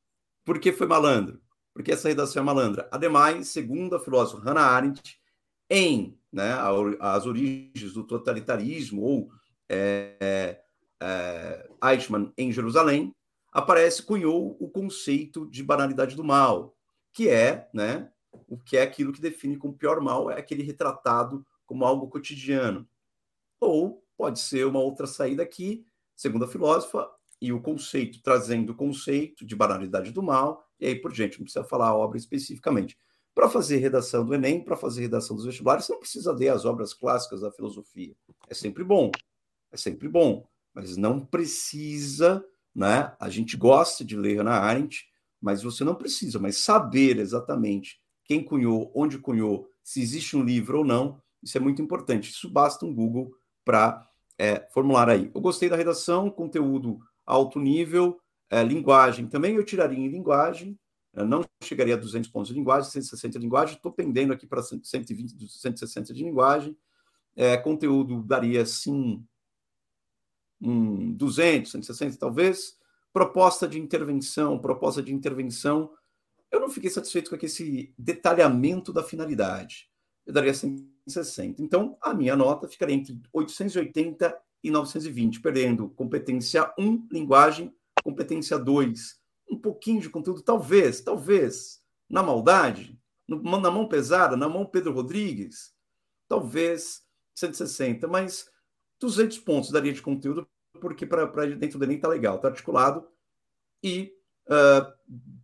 por 0.44 0.59
que 0.59 0.72
foi 0.72 0.86
malandro? 0.86 1.40
Porque 1.72 1.92
essa 1.92 2.09
redação 2.09 2.42
é 2.42 2.44
malandra. 2.47 2.88
Ademais, 2.90 3.49
segundo 3.49 3.94
a 3.94 4.01
filósofa 4.01 4.42
Hannah 4.42 4.66
Arendt, 4.66 5.20
em 5.68 6.18
né, 6.32 6.57
as 7.01 7.26
origens 7.26 7.92
do 7.92 8.05
totalitarismo 8.05 9.03
ou 9.03 9.30
é, 9.68 10.61
é, 11.01 11.68
Eichmann 11.84 12.32
em 12.36 12.53
Jerusalém, 12.53 13.14
aparece, 13.57 14.02
cunhou 14.02 14.54
o 14.61 14.68
conceito 14.68 15.46
de 15.46 15.62
banalidade 15.62 16.14
do 16.14 16.22
mal, 16.22 16.76
que 17.11 17.30
é, 17.30 17.70
né, 17.72 18.12
o 18.46 18.59
que 18.59 18.76
é 18.76 18.82
aquilo 18.82 19.14
que 19.14 19.20
define 19.20 19.57
como 19.57 19.72
pior 19.72 19.98
mal, 19.98 20.30
é 20.30 20.38
aquele 20.38 20.62
retratado 20.62 21.44
como 21.64 21.86
algo 21.86 22.07
cotidiano. 22.07 22.86
Ou 23.59 24.04
pode 24.14 24.40
ser 24.40 24.66
uma 24.66 24.80
outra 24.80 25.07
saída 25.07 25.42
aqui, 25.42 25.86
segundo 26.14 26.44
a 26.44 26.48
filósofa, 26.48 27.09
e 27.40 27.50
o 27.50 27.59
conceito, 27.59 28.22
trazendo 28.22 28.72
o 28.72 28.76
conceito 28.76 29.42
de 29.46 29.57
banalidade 29.57 30.12
do 30.12 30.22
mal, 30.22 30.68
e 30.78 30.86
aí 30.86 30.94
por 30.94 31.11
diante, 31.11 31.38
não 31.38 31.44
precisa 31.44 31.64
falar 31.64 31.88
a 31.88 31.96
obra 31.96 32.18
especificamente. 32.18 32.94
Para 33.34 33.48
fazer 33.48 33.78
redação 33.78 34.22
do 34.22 34.34
Enem, 34.34 34.62
para 34.62 34.76
fazer 34.76 35.00
redação 35.00 35.34
dos 35.34 35.46
vestibulares, 35.46 35.86
você 35.86 35.92
não 35.92 36.00
precisa 36.00 36.30
ler 36.30 36.50
as 36.50 36.66
obras 36.66 36.92
clássicas 36.92 37.40
da 37.40 37.50
filosofia. 37.50 38.14
É 38.50 38.54
sempre 38.54 38.84
bom, 38.84 39.11
é 39.72 39.78
sempre 39.78 40.11
bom, 40.11 40.46
mas 40.74 40.98
não 40.98 41.24
precisa 41.24 42.44
né? 42.77 43.16
A 43.18 43.31
gente 43.31 43.57
gosta 43.57 44.05
de 44.05 44.14
ler 44.14 44.37
Hannah 44.37 44.61
Arendt, 44.61 45.07
mas 45.41 45.62
você 45.62 45.83
não 45.83 45.95
precisa, 45.95 46.39
mas 46.39 46.59
saber 46.59 47.18
exatamente 47.18 47.99
quem 48.22 48.45
cunhou, 48.45 48.93
onde 48.95 49.18
cunhou, 49.18 49.66
se 49.83 50.03
existe 50.03 50.37
um 50.37 50.43
livro 50.43 50.79
ou 50.79 50.85
não, 50.85 51.18
isso 51.43 51.57
é 51.57 51.61
muito 51.61 51.81
importante. 51.81 52.31
Isso 52.31 52.51
basta 52.51 52.85
um 52.85 52.95
Google 52.95 53.33
para 53.64 54.07
é, 54.39 54.68
formular 54.74 55.09
aí. 55.09 55.31
Eu 55.35 55.41
gostei 55.41 55.70
da 55.70 55.77
redação, 55.77 56.29
conteúdo 56.29 56.99
alto 57.24 57.59
nível, 57.59 58.20
é, 58.51 58.62
linguagem 58.62 59.27
também 59.27 59.57
eu 59.57 59.64
tiraria 59.64 59.99
em 59.99 60.09
linguagem, 60.09 60.79
não 61.14 61.43
chegaria 61.64 61.95
a 61.95 61.99
200 61.99 62.29
pontos 62.31 62.49
de 62.49 62.55
linguagem, 62.55 62.91
160 62.91 63.39
de 63.39 63.45
linguagem, 63.45 63.77
estou 63.77 63.91
pendendo 63.91 64.35
aqui 64.35 64.47
para 64.47 64.62
120, 64.62 65.49
160 65.49 66.12
de 66.12 66.22
linguagem. 66.22 66.77
É, 67.35 67.57
conteúdo 67.57 68.22
daria, 68.22 68.64
sim, 68.66 69.24
um 70.61 71.12
200, 71.12 71.70
160 71.70 72.16
talvez. 72.18 72.76
Proposta 73.12 73.66
de 73.66 73.80
intervenção, 73.80 74.59
proposta 74.59 75.02
de 75.02 75.12
intervenção. 75.12 75.90
Eu 76.50 76.61
não 76.61 76.68
fiquei 76.68 76.90
satisfeito 76.90 77.30
com 77.30 77.46
esse 77.46 77.92
detalhamento 77.98 78.92
da 78.92 79.02
finalidade. 79.02 79.88
Eu 80.26 80.32
daria 80.32 80.52
160. 80.52 81.62
Então, 81.62 81.96
a 82.00 82.12
minha 82.12 82.36
nota 82.36 82.68
ficaria 82.68 82.94
entre 82.94 83.18
880 83.32 84.36
e 84.62 84.70
920, 84.70 85.40
perdendo 85.40 85.88
competência 85.90 86.72
1, 86.78 87.09
linguagem, 87.11 87.72
competência 88.02 88.59
2, 88.59 89.20
um 89.50 89.57
pouquinho 89.57 90.00
de 90.00 90.11
conteúdo, 90.11 90.42
talvez, 90.42 91.00
talvez, 91.00 91.80
na 92.09 92.22
maldade, 92.22 92.98
na 93.28 93.70
mão 93.70 93.88
pesada, 93.88 94.36
na 94.36 94.48
mão 94.48 94.66
Pedro 94.66 94.92
Rodrigues, 94.92 95.72
talvez 96.28 97.04
160, 97.34 98.07
mas 98.09 98.48
200 99.01 99.38
pontos 99.38 99.70
daria 99.70 99.92
de 99.92 100.03
conteúdo, 100.03 100.49
porque 100.80 101.07
para 101.07 101.47
dentro 101.55 101.78
do 101.78 101.84
Enem 101.84 101.97
está 101.97 102.09
legal, 102.09 102.36
está 102.36 102.49
articulado, 102.49 103.07
e 103.82 104.12
uh, 104.49 104.92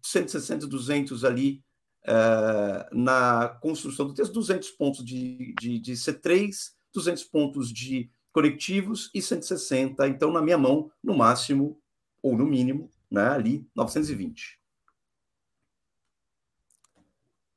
160, 0.03 0.67
200 0.67 1.25
ali 1.25 1.63
uh, 2.05 2.97
na 2.97 3.49
construção 3.61 4.07
do 4.07 4.15
texto, 4.15 4.33
200 4.33 4.71
pontos 4.71 5.05
de, 5.05 5.55
de, 5.61 5.79
de 5.79 5.93
C3, 5.93 6.73
200 6.93 7.25
pontos 7.25 7.73
de 7.73 8.11
conectivos 8.33 9.11
e 9.15 9.21
160, 9.21 10.09
então 10.09 10.33
na 10.33 10.41
minha 10.41 10.59
mão, 10.59 10.91
no 11.03 11.17
máximo, 11.17 11.81
ou 12.23 12.37
no 12.37 12.47
mínimo, 12.47 12.91
né, 13.11 13.29
ali, 13.29 13.69
920. 13.75 14.59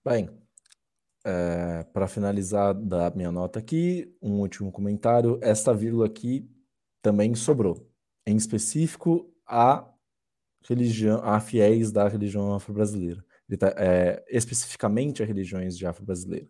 Bem, 0.04 0.30
é, 1.26 1.84
para 1.92 2.08
finalizar 2.08 2.76
da 2.76 3.10
minha 3.10 3.32
nota 3.32 3.58
aqui, 3.58 4.16
um 4.22 4.40
último 4.42 4.72
comentário. 4.72 5.40
Esta 5.42 5.74
vírgula 5.74 6.06
aqui 6.06 6.48
também 7.02 7.34
sobrou, 7.34 7.92
em 8.28 8.38
específico 8.38 9.34
a 9.48 9.92
religião, 10.68 11.20
a 11.24 11.40
fiéis 11.40 11.92
da 11.92 12.08
religião 12.08 12.54
afro-brasileira, 12.54 13.26
tá, 13.58 13.74
é, 13.78 14.24
especificamente 14.30 15.24
a 15.24 15.26
religiões 15.26 15.76
de 15.76 15.88
afro-brasileira. 15.88 16.48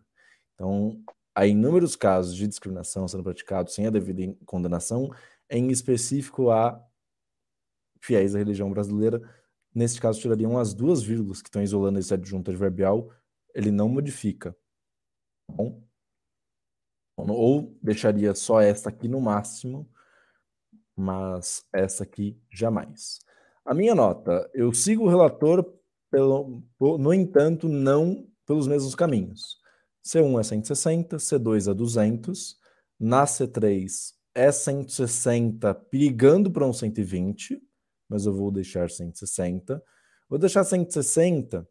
Então, 0.54 1.02
há 1.34 1.46
inúmeros 1.46 1.96
casos 1.96 2.34
de 2.36 2.46
discriminação 2.46 3.08
sendo 3.08 3.22
praticados 3.22 3.74
sem 3.74 3.86
a 3.86 3.90
devida 3.90 4.36
condenação, 4.44 5.10
em 5.50 5.70
específico 5.70 6.50
a 6.50 6.82
fiéis 8.02 8.32
da 8.32 8.38
religião 8.38 8.70
brasileira. 8.70 9.22
Neste 9.74 10.00
caso, 10.00 10.20
tirariam 10.20 10.58
as 10.58 10.74
duas 10.74 11.02
vírgulas 11.02 11.40
que 11.40 11.48
estão 11.48 11.62
isolando 11.62 11.98
esse 11.98 12.12
adjunto 12.12 12.50
adverbial, 12.50 13.10
ele 13.54 13.70
não 13.70 13.88
modifica 13.88 14.56
bom? 15.48 15.82
Ou 17.16 17.76
deixaria 17.82 18.34
só 18.34 18.60
essa 18.60 18.88
aqui 18.88 19.08
no 19.08 19.20
máximo, 19.20 19.88
mas 20.94 21.64
essa 21.72 22.04
aqui 22.04 22.38
jamais. 22.50 23.18
A 23.64 23.74
minha 23.74 23.94
nota, 23.94 24.48
eu 24.54 24.72
sigo 24.72 25.04
o 25.04 25.08
relator, 25.08 25.64
pelo, 26.10 26.62
no 26.80 27.12
entanto, 27.12 27.68
não 27.68 28.28
pelos 28.46 28.68
mesmos 28.68 28.94
caminhos. 28.94 29.58
C1 30.04 30.38
é 30.38 30.42
160, 30.42 31.16
C2 31.16 31.70
é 31.70 31.74
200, 31.74 32.56
Na 32.98 33.24
C3 33.24 34.14
é 34.34 34.52
160, 34.52 35.74
perigando 35.74 36.50
para 36.50 36.66
um 36.66 36.72
120, 36.72 37.60
mas 38.08 38.24
eu 38.24 38.32
vou 38.32 38.52
deixar 38.52 38.88
160. 38.88 39.82
Vou 40.28 40.38
deixar 40.38 40.62
160. 40.62 41.66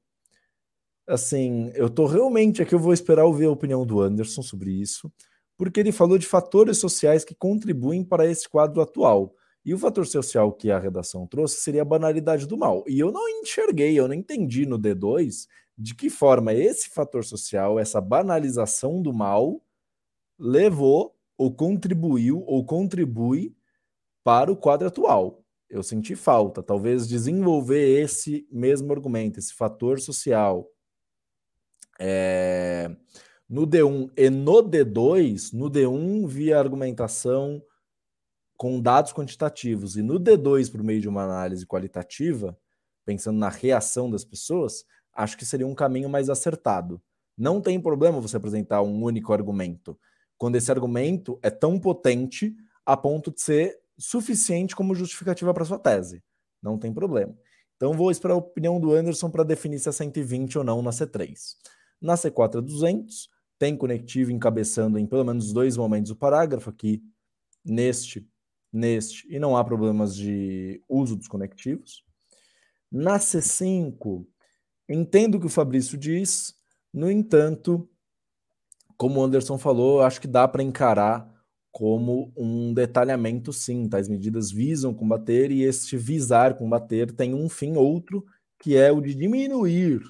Assim, 1.08 1.72
eu 1.76 1.89
tô 1.89 2.08
realmente 2.08 2.62
aqui, 2.62 2.74
eu 2.74 2.80
vou 2.80 2.93
esperar 2.93 3.26
ouvir 3.26 3.45
a 3.45 3.51
opinião 3.51 3.86
do 3.86 4.01
Anderson 4.01 4.41
sobre 4.41 4.72
isso, 4.72 5.12
porque 5.58 5.80
ele 5.80 5.91
falou 5.91 6.18
de 6.18 6.26
fatores 6.26 6.80
sociais 6.80 7.24
que 7.24 7.36
contribuem 7.36 8.03
para 8.03 8.26
esse 8.26 8.49
quadro 8.49 8.82
atual. 8.82 9.34
E 9.64 9.74
o 9.74 9.78
fator 9.80 10.06
social 10.06 10.51
que 10.51 10.72
a 10.72 10.80
redação 10.80 11.26
trouxe 11.28 11.60
seria 11.62 11.82
a 11.82 11.86
banalidade 11.86 12.47
do 12.47 12.58
mal. 12.58 12.84
E 12.88 12.99
eu 12.99 13.12
não 13.12 13.28
enxerguei, 13.28 13.97
eu 13.99 14.08
não 14.08 14.14
entendi 14.16 14.66
no 14.66 14.80
D2 14.80 15.47
de 15.78 15.95
que 15.95 16.10
forma 16.10 16.53
esse 16.53 16.89
fator 16.89 17.24
social, 17.24 17.80
essa 17.80 17.99
banalização 17.99 19.01
do 19.01 19.14
mal, 19.14 19.62
levou 20.39 21.16
ou 21.38 21.53
contribuiu 21.53 22.43
ou 22.45 22.66
contribui 22.66 23.56
para 24.24 24.51
o 24.51 24.58
quadro 24.58 24.88
atual. 24.88 25.43
Eu 25.70 25.84
senti 25.84 26.16
falta, 26.16 26.64
talvez 26.64 27.08
desenvolver 27.08 28.01
esse 28.01 28.47
mesmo 28.51 28.91
argumento, 28.93 29.39
esse 29.39 29.53
fator 29.53 29.99
social. 29.99 30.70
É... 31.99 32.89
No 33.47 33.67
D1 33.67 34.11
e 34.17 34.29
no 34.29 34.63
D2, 34.63 35.53
no 35.53 35.69
D1 35.69 36.27
via 36.27 36.57
argumentação 36.57 37.61
com 38.57 38.79
dados 38.79 39.13
quantitativos, 39.13 39.97
e 39.97 40.01
no 40.01 40.19
D2, 40.19 40.71
por 40.71 40.81
meio 40.81 41.01
de 41.01 41.09
uma 41.09 41.23
análise 41.23 41.65
qualitativa, 41.65 42.57
pensando 43.05 43.37
na 43.37 43.49
reação 43.49 44.09
das 44.09 44.23
pessoas, 44.23 44.85
acho 45.13 45.37
que 45.37 45.45
seria 45.45 45.67
um 45.67 45.75
caminho 45.75 46.09
mais 46.09 46.29
acertado. 46.29 47.01
Não 47.37 47.61
tem 47.61 47.79
problema 47.79 48.19
você 48.19 48.37
apresentar 48.37 48.81
um 48.81 49.03
único 49.03 49.33
argumento, 49.33 49.99
quando 50.37 50.55
esse 50.55 50.71
argumento 50.71 51.37
é 51.43 51.49
tão 51.49 51.79
potente 51.79 52.55
a 52.85 52.95
ponto 52.95 53.31
de 53.31 53.41
ser 53.41 53.77
suficiente 53.97 54.75
como 54.75 54.95
justificativa 54.95 55.53
para 55.53 55.65
sua 55.65 55.79
tese. 55.79 56.23
Não 56.61 56.77
tem 56.77 56.93
problema. 56.93 57.35
Então 57.75 57.93
vou 57.93 58.09
esperar 58.09 58.33
a 58.33 58.37
opinião 58.37 58.79
do 58.79 58.93
Anderson 58.93 59.29
para 59.29 59.43
definir 59.43 59.79
se 59.79 59.89
é 59.89 59.91
120 59.91 60.57
ou 60.57 60.63
não 60.63 60.81
na 60.81 60.91
C3. 60.91 61.55
Na 62.01 62.15
C4 62.15 62.59
é 62.59 62.61
200, 62.61 63.29
tem 63.57 63.75
conectivo 63.75 64.31
encabeçando 64.31 64.97
em 64.97 65.05
pelo 65.05 65.23
menos 65.23 65.53
dois 65.53 65.77
momentos 65.77 66.11
o 66.11 66.15
parágrafo 66.15 66.69
aqui, 66.69 67.01
neste, 67.63 68.27
neste, 68.71 69.27
e 69.33 69.39
não 69.39 69.55
há 69.55 69.63
problemas 69.63 70.15
de 70.15 70.81
uso 70.87 71.15
dos 71.15 71.27
conectivos. 71.27 72.03
Na 72.91 73.17
C5, 73.17 74.25
entendo 74.87 75.35
o 75.35 75.39
que 75.39 75.47
o 75.47 75.49
Fabrício 75.49 75.97
diz, 75.97 76.53
no 76.93 77.09
entanto, 77.09 77.89
como 78.97 79.19
o 79.19 79.23
Anderson 79.23 79.57
falou, 79.57 80.01
acho 80.01 80.21
que 80.21 80.27
dá 80.27 80.47
para 80.47 80.63
encarar 80.63 81.33
como 81.71 82.31
um 82.37 82.73
detalhamento, 82.73 83.51
sim. 83.51 83.89
Tais 83.89 84.07
medidas 84.07 84.49
visam 84.49 84.93
combater 84.93 85.51
e 85.51 85.63
este 85.63 85.97
visar 85.97 86.57
combater 86.57 87.11
tem 87.11 87.33
um 87.33 87.49
fim 87.49 87.75
outro, 87.75 88.25
que 88.59 88.77
é 88.77 88.91
o 88.91 89.01
de 89.01 89.13
diminuir 89.13 90.01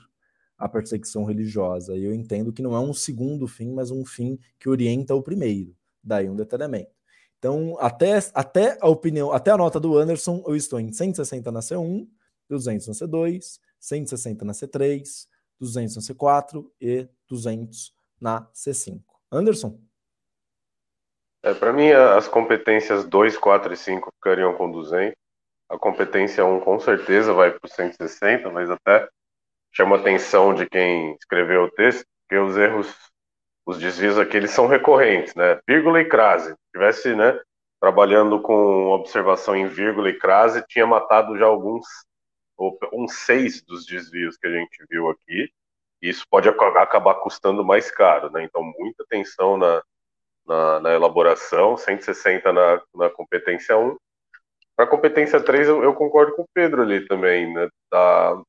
a 0.58 0.70
perseguição 0.70 1.26
religiosa. 1.26 1.96
E 1.96 2.04
eu 2.04 2.14
entendo 2.14 2.54
que 2.54 2.62
não 2.62 2.76
é 2.76 2.80
um 2.80 2.94
segundo 2.94 3.48
fim, 3.48 3.72
mas 3.74 3.92
um 3.92 4.06
fim 4.06 4.40
que 4.60 4.70
orienta 4.70 5.14
o 5.14 5.22
primeiro. 5.22 5.76
Daí 6.04 6.30
um 6.30 6.36
detalhamento. 6.36 6.92
Então, 7.38 7.78
até, 7.80 8.20
até 8.34 8.78
a 8.82 8.88
opinião, 8.88 9.32
até 9.32 9.52
a 9.52 9.58
nota 9.58 9.80
do 9.80 9.98
Anderson, 9.98 10.44
eu 10.48 10.56
estou 10.56 10.80
em 10.80 10.92
160 10.92 11.52
na 11.52 11.60
C1, 11.60 12.08
200 12.50 12.88
na 12.88 12.94
C2, 12.94 13.60
160 13.80 14.46
na 14.46 14.54
C3, 14.54 15.28
200 15.60 15.96
na 15.96 16.02
C4 16.02 16.66
e 16.82 17.08
200 17.28 17.94
na 18.20 18.48
C5. 18.54 19.02
Anderson? 19.32 19.80
É, 21.44 21.54
Para 21.54 21.72
mim, 21.72 21.92
as 21.92 22.28
competências 22.28 23.06
2, 23.06 23.38
4 23.38 23.74
e 23.74 23.78
5 23.78 24.12
ficariam 24.16 24.56
com 24.56 24.72
200. 24.72 25.14
A 25.70 25.78
competência 25.78 26.46
1 26.46 26.60
com 26.62 26.80
certeza 26.80 27.34
vai 27.34 27.52
para 27.52 27.68
o 27.68 27.70
160, 27.70 28.50
mas 28.52 28.70
até 28.70 29.08
chama 29.76 29.98
a 29.98 30.00
atenção 30.00 30.54
de 30.54 30.68
quem 30.68 31.16
escreveu 31.16 31.64
o 31.64 31.72
texto, 31.72 32.06
que 32.30 32.38
os 32.38 32.58
erros, 32.58 32.94
os 33.66 33.78
desvios 33.78 34.18
aqui, 34.18 34.38
eles 34.38 34.52
são 34.52 34.68
recorrentes, 34.68 35.36
né? 35.36 35.60
Vírgula 35.68 36.02
e 36.02 36.06
crase. 36.06 36.52
Se 36.52 36.72
tivesse, 36.74 37.16
né, 37.16 37.40
trabalhando 37.80 38.42
com 38.42 38.88
observação 38.90 39.56
em 39.56 39.68
vírgula 39.68 40.10
e 40.10 40.18
crase, 40.18 40.66
tinha 40.68 40.88
matado 40.88 41.38
já 41.38 41.46
alguns, 41.46 41.86
um 42.94 43.08
seis 43.08 43.62
dos 43.64 43.86
desvios 43.86 44.38
que 44.38 44.48
a 44.48 44.52
gente 44.52 44.86
viu 44.90 45.10
aqui 45.10 45.50
isso 46.02 46.26
pode 46.30 46.48
acabar 46.48 47.16
custando 47.16 47.64
mais 47.64 47.90
caro, 47.90 48.30
né? 48.32 48.44
Então, 48.44 48.64
muita 48.78 49.04
atenção 49.04 49.58
na, 49.58 49.82
na, 50.46 50.80
na 50.80 50.94
elaboração, 50.94 51.78
160 51.78 52.52
na, 52.54 52.82
na 52.94 53.10
competência 53.10 53.78
1. 53.78 53.96
Para 54.76 54.86
a 54.86 54.90
competência 54.90 55.42
3, 55.42 55.68
eu, 55.68 55.84
eu, 55.84 55.94
concordo 55.94 56.36
com 56.36 56.44
o 56.44 56.50
Pedro 56.54 56.82
ali 56.82 57.06
também, 57.08 57.52
né? 57.54 57.68
Da, 57.92 58.42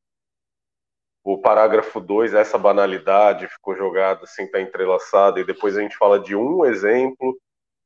o 1.26 1.36
parágrafo 1.36 2.00
2, 2.00 2.34
essa 2.34 2.56
banalidade 2.56 3.48
ficou 3.48 3.74
jogada 3.76 4.22
assim, 4.22 4.48
tá 4.48 4.60
entrelaçada, 4.60 5.40
e 5.40 5.44
depois 5.44 5.76
a 5.76 5.80
gente 5.80 5.96
fala 5.96 6.20
de 6.20 6.36
um 6.36 6.64
exemplo. 6.64 7.36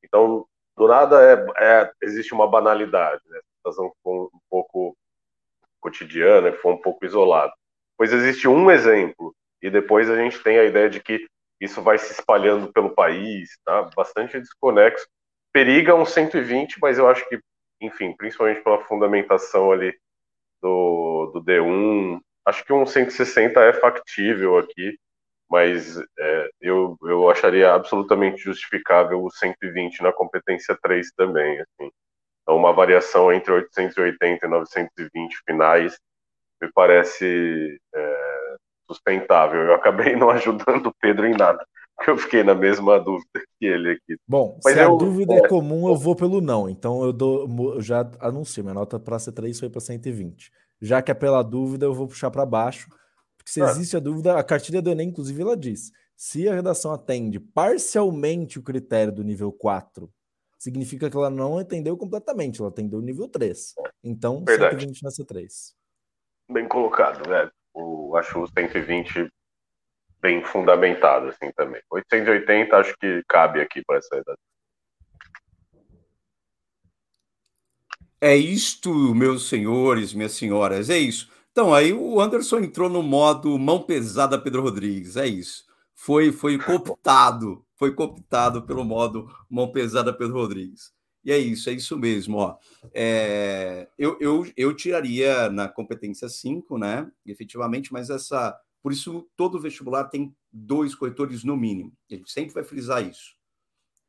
Então, 0.04 0.44
do 0.76 0.86
nada 0.86 1.22
é, 1.22 1.46
é 1.58 1.92
existe 2.02 2.34
uma 2.34 2.46
banalidade, 2.46 3.22
né? 3.30 3.38
A 3.38 3.56
situação 3.56 3.90
ficou 3.96 4.30
um 4.34 4.40
pouco 4.50 4.94
cotidiana, 5.80 6.52
foi 6.52 6.72
um 6.74 6.76
pouco 6.82 7.02
isolada. 7.06 7.50
Pois 7.96 8.12
existe 8.12 8.46
um 8.46 8.70
exemplo 8.70 9.34
e 9.62 9.70
depois 9.70 10.10
a 10.10 10.16
gente 10.16 10.42
tem 10.42 10.58
a 10.58 10.64
ideia 10.64 10.90
de 10.90 11.00
que 11.00 11.26
isso 11.58 11.80
vai 11.80 11.96
se 11.96 12.12
espalhando 12.12 12.70
pelo 12.70 12.94
país, 12.94 13.58
tá? 13.64 13.88
Bastante 13.96 14.38
desconexo. 14.38 15.08
Periga 15.50 15.94
um 15.94 16.04
120, 16.04 16.78
mas 16.78 16.98
eu 16.98 17.08
acho 17.08 17.26
que, 17.26 17.40
enfim, 17.80 18.14
principalmente 18.18 18.62
pela 18.62 18.84
fundamentação 18.84 19.72
ali 19.72 19.98
do, 20.60 21.30
do 21.32 21.42
D1, 21.42 22.20
acho 22.46 22.64
que 22.64 22.72
um 22.72 22.86
160 22.86 23.60
é 23.60 23.72
factível 23.72 24.58
aqui, 24.58 24.96
mas 25.50 25.98
é, 26.18 26.50
eu, 26.60 26.96
eu 27.02 27.28
acharia 27.28 27.72
absolutamente 27.72 28.42
justificável 28.42 29.22
o 29.22 29.30
120 29.30 30.02
na 30.02 30.12
competência 30.12 30.78
3 30.80 31.10
também, 31.16 31.60
assim. 31.60 31.90
Então, 32.42 32.56
uma 32.56 32.72
variação 32.72 33.32
entre 33.32 33.52
880 33.52 34.46
e 34.46 34.48
920 34.48 35.36
finais 35.46 35.98
me 36.62 36.70
parece 36.72 37.80
é, 37.94 38.56
sustentável. 38.88 39.60
Eu 39.60 39.74
acabei 39.74 40.14
não 40.16 40.30
ajudando 40.30 40.86
o 40.86 40.94
Pedro 41.00 41.26
em 41.26 41.36
nada, 41.36 41.64
porque 41.96 42.10
eu 42.10 42.16
fiquei 42.16 42.42
na 42.42 42.54
mesma 42.54 42.98
dúvida 42.98 43.40
que 43.58 43.66
ele 43.66 43.92
aqui. 43.92 44.16
Bom, 44.28 44.58
Mas 44.64 44.74
se 44.74 44.80
eu, 44.80 44.94
a 44.94 44.98
dúvida 44.98 45.34
é, 45.34 45.38
é 45.38 45.48
comum, 45.48 45.88
eu 45.88 45.96
vou 45.96 46.14
pelo 46.14 46.40
não. 46.40 46.68
Então 46.68 47.04
eu, 47.04 47.12
dou, 47.12 47.74
eu 47.74 47.82
já 47.82 48.08
anuncio, 48.20 48.62
minha 48.62 48.74
nota 48.74 48.98
para 48.98 49.16
C3 49.16 49.58
foi 49.58 49.68
para 49.68 49.80
120. 49.80 50.50
Já 50.80 51.02
que 51.02 51.10
é 51.10 51.14
pela 51.14 51.42
dúvida, 51.42 51.86
eu 51.86 51.94
vou 51.94 52.08
puxar 52.08 52.30
para 52.30 52.46
baixo, 52.46 52.88
porque 53.36 53.50
se 53.50 53.62
ah. 53.62 53.66
existe 53.66 53.96
a 53.96 54.00
dúvida, 54.00 54.38
a 54.38 54.44
cartilha 54.44 54.80
do 54.80 54.90
Enem, 54.90 55.08
inclusive, 55.08 55.40
ela 55.40 55.56
diz: 55.56 55.90
se 56.16 56.48
a 56.48 56.54
redação 56.54 56.92
atende 56.92 57.38
parcialmente 57.38 58.58
o 58.58 58.62
critério 58.62 59.12
do 59.12 59.22
nível 59.22 59.52
4, 59.52 60.10
significa 60.58 61.10
que 61.10 61.16
ela 61.16 61.30
não 61.30 61.60
entendeu 61.60 61.96
completamente, 61.96 62.60
ela 62.60 62.70
atendeu 62.70 62.98
o 62.98 63.02
nível 63.02 63.28
3. 63.28 63.74
Então, 64.02 64.44
Verdade. 64.44 64.80
120 64.80 65.02
na 65.02 65.10
C3. 65.10 65.48
Bem 66.48 66.66
colocado, 66.66 67.28
velho 67.28 67.52
o, 67.74 68.16
acho 68.16 68.40
o 68.40 68.46
120 68.46 69.30
bem 70.20 70.44
fundamentado, 70.44 71.28
assim, 71.28 71.50
também. 71.52 71.80
880 71.90 72.76
acho 72.76 72.94
que 72.98 73.22
cabe 73.28 73.60
aqui 73.60 73.82
para 73.84 73.98
essa 73.98 74.16
idade. 74.16 74.38
É 78.20 78.36
isto, 78.36 79.14
meus 79.14 79.48
senhores, 79.48 80.12
minhas 80.12 80.32
senhoras, 80.32 80.90
é 80.90 80.98
isso. 80.98 81.30
Então, 81.52 81.72
aí 81.72 81.92
o 81.92 82.20
Anderson 82.20 82.58
entrou 82.58 82.88
no 82.88 83.02
modo 83.02 83.58
mão 83.58 83.82
pesada 83.82 84.38
Pedro 84.38 84.62
Rodrigues, 84.62 85.16
é 85.16 85.26
isso. 85.26 85.64
Foi, 85.94 86.30
foi 86.30 86.58
cooptado, 86.58 87.64
foi 87.76 87.94
cooptado 87.94 88.62
pelo 88.62 88.84
modo 88.84 89.26
mão 89.48 89.72
pesada 89.72 90.12
Pedro 90.12 90.34
Rodrigues. 90.34 90.92
E 91.24 91.32
é 91.32 91.38
isso, 91.38 91.68
é 91.70 91.72
isso 91.72 91.98
mesmo. 91.98 92.38
Ó. 92.38 92.56
É, 92.92 93.88
eu, 93.98 94.16
eu, 94.20 94.46
eu 94.56 94.74
tiraria 94.74 95.50
na 95.50 95.68
competência 95.68 96.28
5, 96.28 96.78
né? 96.78 97.10
Efetivamente, 97.26 97.92
mas 97.92 98.10
essa. 98.10 98.58
Por 98.82 98.92
isso, 98.92 99.28
todo 99.36 99.60
vestibular 99.60 100.04
tem 100.04 100.34
dois 100.50 100.94
corretores 100.94 101.44
no 101.44 101.56
mínimo. 101.56 101.92
A 102.10 102.14
gente 102.14 102.30
sempre 102.30 102.54
vai 102.54 102.64
frisar 102.64 103.06
isso. 103.06 103.34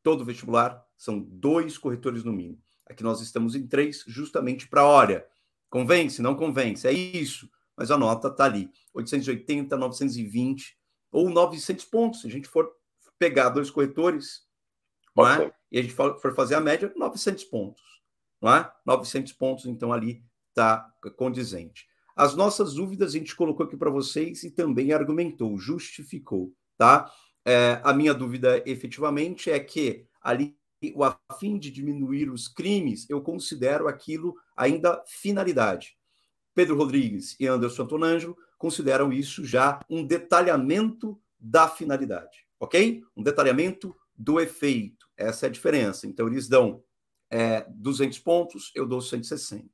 Todo 0.01 0.24
vestibular 0.24 0.82
são 0.97 1.20
dois 1.20 1.78
corretores 1.78 2.24
no 2.24 2.32
mínimo. 2.32 2.62
Aqui 2.91 3.03
nós 3.03 3.21
estamos 3.21 3.55
em 3.55 3.65
três, 3.65 4.03
justamente 4.05 4.67
para, 4.67 4.85
olha, 4.85 5.25
convence, 5.69 6.21
não 6.21 6.35
convence, 6.35 6.85
é 6.87 6.91
isso. 6.91 7.49
Mas 7.75 7.89
a 7.89 7.97
nota 7.97 8.27
está 8.27 8.45
ali: 8.45 8.69
880, 8.93 9.77
920 9.77 10.77
ou 11.11 11.29
900 11.29 11.85
pontos. 11.85 12.21
Se 12.21 12.27
a 12.27 12.29
gente 12.29 12.47
for 12.47 12.69
pegar 13.17 13.49
dois 13.49 13.71
corretores, 13.71 14.41
não 15.15 15.27
é? 15.27 15.53
e 15.71 15.79
a 15.79 15.81
gente 15.81 15.93
for 15.93 16.35
fazer 16.35 16.55
a 16.55 16.61
média, 16.61 16.91
900 16.95 17.43
pontos. 17.45 17.81
Não 18.41 18.53
é? 18.53 18.71
900 18.85 19.33
pontos, 19.33 19.65
então 19.65 19.93
ali 19.93 20.23
está 20.49 20.91
condizente. 21.15 21.87
As 22.15 22.35
nossas 22.35 22.73
dúvidas 22.73 23.15
a 23.15 23.17
gente 23.17 23.35
colocou 23.35 23.65
aqui 23.65 23.77
para 23.77 23.89
vocês 23.89 24.43
e 24.43 24.51
também 24.51 24.91
argumentou, 24.91 25.57
justificou, 25.57 26.53
tá? 26.77 27.09
É, 27.45 27.79
a 27.83 27.93
minha 27.93 28.13
dúvida 28.13 28.61
efetivamente 28.65 29.49
é 29.49 29.59
que 29.59 30.05
ali 30.21 30.55
a 31.03 31.36
fim 31.39 31.59
de 31.59 31.69
diminuir 31.69 32.29
os 32.29 32.47
crimes, 32.47 33.09
eu 33.09 33.21
considero 33.21 33.88
aquilo 33.88 34.36
ainda 34.55 35.03
finalidade. 35.07 35.97
Pedro 36.53 36.75
Rodrigues 36.75 37.36
e 37.39 37.47
Anderson 37.47 37.84
Antonângelo 37.84 38.38
consideram 38.57 39.11
isso 39.11 39.45
já 39.45 39.79
um 39.89 40.05
detalhamento 40.05 41.19
da 41.39 41.67
finalidade, 41.67 42.45
ok? 42.59 43.03
Um 43.15 43.23
detalhamento 43.23 43.95
do 44.15 44.39
efeito. 44.39 45.07
Essa 45.17 45.45
é 45.45 45.49
a 45.49 45.51
diferença. 45.51 46.07
Então, 46.07 46.27
eles 46.27 46.47
dão 46.47 46.84
é, 47.29 47.65
200 47.69 48.19
pontos, 48.19 48.71
eu 48.75 48.86
dou 48.86 49.01
160. 49.01 49.65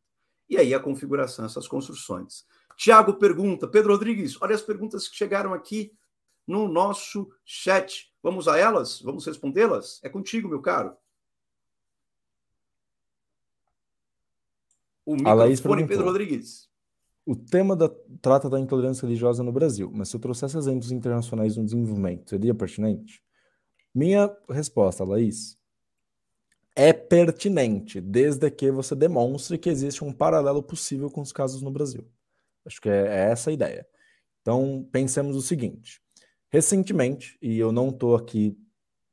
E 0.50 0.58
aí 0.58 0.74
a 0.74 0.80
configuração, 0.80 1.46
essas 1.46 1.68
construções. 1.68 2.46
Tiago 2.78 3.16
pergunta, 3.16 3.68
Pedro 3.68 3.92
Rodrigues, 3.92 4.40
olha 4.42 4.56
as 4.56 4.62
perguntas 4.62 5.08
que 5.08 5.18
chegaram 5.18 5.54
aqui 5.54 5.92
no 6.46 6.68
nosso 6.68 7.30
chat. 7.44 8.14
Vamos 8.28 8.50
a 8.50 8.58
elas? 8.58 9.02
Vamos 9.02 9.26
respondê-las? 9.26 10.02
É 10.04 10.10
contigo, 10.10 10.50
meu 10.50 10.62
caro. 10.62 10.98
O 15.06 15.16
microfone, 15.16 15.88
Pedro 15.88 16.04
Rodrigues. 16.04 16.70
O 17.26 17.38
tema 17.38 17.74
da, 17.74 17.90
trata 18.22 18.50
da 18.50 18.60
intolerância 18.60 19.06
religiosa 19.06 19.42
no 19.44 19.54
Brasil, 19.54 19.90
mas 19.94 20.10
se 20.10 20.18
eu 20.18 20.20
trouxesse 20.20 20.58
exemplos 20.58 20.92
internacionais 20.92 21.56
no 21.56 21.64
desenvolvimento, 21.64 22.30
seria 22.30 22.54
pertinente? 22.54 23.24
Minha 23.96 24.30
resposta, 24.50 25.06
Laís, 25.06 25.58
é 26.76 26.92
pertinente, 26.92 28.02
desde 28.02 28.52
que 28.52 28.70
você 28.70 28.94
demonstre 28.94 29.58
que 29.58 29.70
existe 29.70 30.04
um 30.04 30.12
paralelo 30.12 30.62
possível 30.62 31.10
com 31.10 31.22
os 31.22 31.32
casos 31.32 31.62
no 31.62 31.72
Brasil. 31.72 32.06
Acho 32.66 32.82
que 32.82 32.90
é, 32.90 33.08
é 33.08 33.32
essa 33.32 33.52
a 33.52 33.54
ideia. 33.54 33.88
Então, 34.42 34.86
pensemos 34.92 35.38
o 35.38 35.42
seguinte: 35.42 36.02
recentemente, 36.50 37.38
e 37.42 37.58
eu 37.58 37.72
não 37.72 37.90
estou 37.90 38.16
aqui 38.16 38.58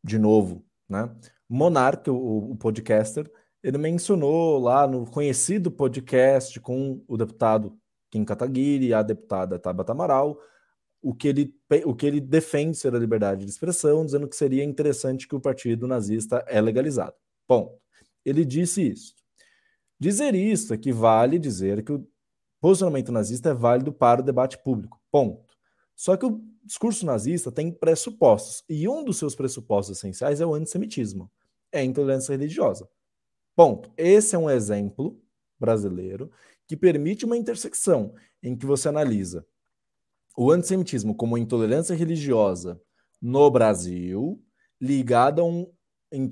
de 0.02 0.18
novo, 0.18 0.64
né? 0.88 1.14
Monark, 1.48 2.08
o, 2.10 2.52
o 2.52 2.56
podcaster, 2.56 3.30
ele 3.62 3.78
mencionou 3.78 4.58
lá 4.58 4.86
no 4.86 5.06
conhecido 5.06 5.70
podcast 5.70 6.60
com 6.60 7.02
o 7.08 7.16
deputado 7.16 7.78
Kim 8.10 8.24
Kataguiri 8.24 8.88
e 8.88 8.94
a 8.94 9.02
deputada 9.02 9.58
Tabata 9.58 9.92
Amaral, 9.92 10.38
o 11.02 11.14
que, 11.14 11.28
ele, 11.28 11.54
o 11.84 11.94
que 11.94 12.06
ele 12.06 12.20
defende 12.20 12.76
ser 12.76 12.94
a 12.94 12.98
liberdade 12.98 13.44
de 13.44 13.50
expressão, 13.50 14.04
dizendo 14.04 14.28
que 14.28 14.36
seria 14.36 14.64
interessante 14.64 15.28
que 15.28 15.34
o 15.34 15.40
partido 15.40 15.86
nazista 15.86 16.44
é 16.48 16.60
legalizado. 16.60 17.14
Bom, 17.48 17.78
ele 18.24 18.44
disse 18.44 18.88
isso. 18.88 19.14
Dizer 19.98 20.34
isso 20.34 20.72
equivale 20.72 21.38
dizer 21.38 21.82
que 21.82 21.92
o 21.92 22.06
posicionamento 22.60 23.12
nazista 23.12 23.50
é 23.50 23.54
válido 23.54 23.92
para 23.92 24.20
o 24.20 24.24
debate 24.24 24.58
público. 24.62 25.00
Ponto. 25.10 25.53
Só 25.96 26.16
que 26.16 26.26
o 26.26 26.42
discurso 26.64 27.06
nazista 27.06 27.52
tem 27.52 27.70
pressupostos, 27.70 28.64
e 28.68 28.88
um 28.88 29.04
dos 29.04 29.18
seus 29.18 29.34
pressupostos 29.34 29.96
essenciais 29.96 30.40
é 30.40 30.46
o 30.46 30.54
antissemitismo, 30.54 31.30
é 31.70 31.80
a 31.80 31.84
intolerância 31.84 32.32
religiosa. 32.32 32.88
Ponto. 33.54 33.92
Esse 33.96 34.34
é 34.34 34.38
um 34.38 34.50
exemplo 34.50 35.20
brasileiro 35.58 36.30
que 36.66 36.76
permite 36.76 37.24
uma 37.24 37.36
intersecção 37.36 38.14
em 38.42 38.56
que 38.56 38.66
você 38.66 38.88
analisa 38.88 39.46
o 40.36 40.50
antissemitismo 40.50 41.14
como 41.14 41.38
intolerância 41.38 41.94
religiosa 41.94 42.80
no 43.22 43.50
Brasil, 43.50 44.42
ligada 44.80 45.40
a 45.40 45.44
um, 45.44 45.72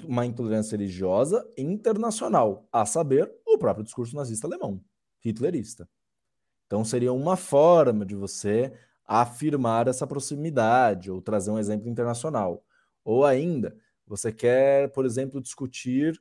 uma 0.05 0.27
intolerância 0.27 0.77
religiosa 0.77 1.49
internacional, 1.57 2.69
a 2.73 2.85
saber, 2.85 3.33
o 3.47 3.57
próprio 3.57 3.85
discurso 3.85 4.17
nazista 4.17 4.47
alemão, 4.47 4.83
hitlerista. 5.25 5.89
Então, 6.67 6.85
seria 6.85 7.13
uma 7.13 7.37
forma 7.37 8.05
de 8.05 8.15
você 8.15 8.73
afirmar 9.21 9.89
essa 9.89 10.07
proximidade 10.07 11.11
ou 11.11 11.21
trazer 11.21 11.51
um 11.51 11.59
exemplo 11.59 11.87
internacional. 11.87 12.65
Ou 13.05 13.27
ainda, 13.27 13.77
você 14.07 14.33
quer, 14.33 14.91
por 14.91 15.05
exemplo, 15.05 15.41
discutir 15.41 16.19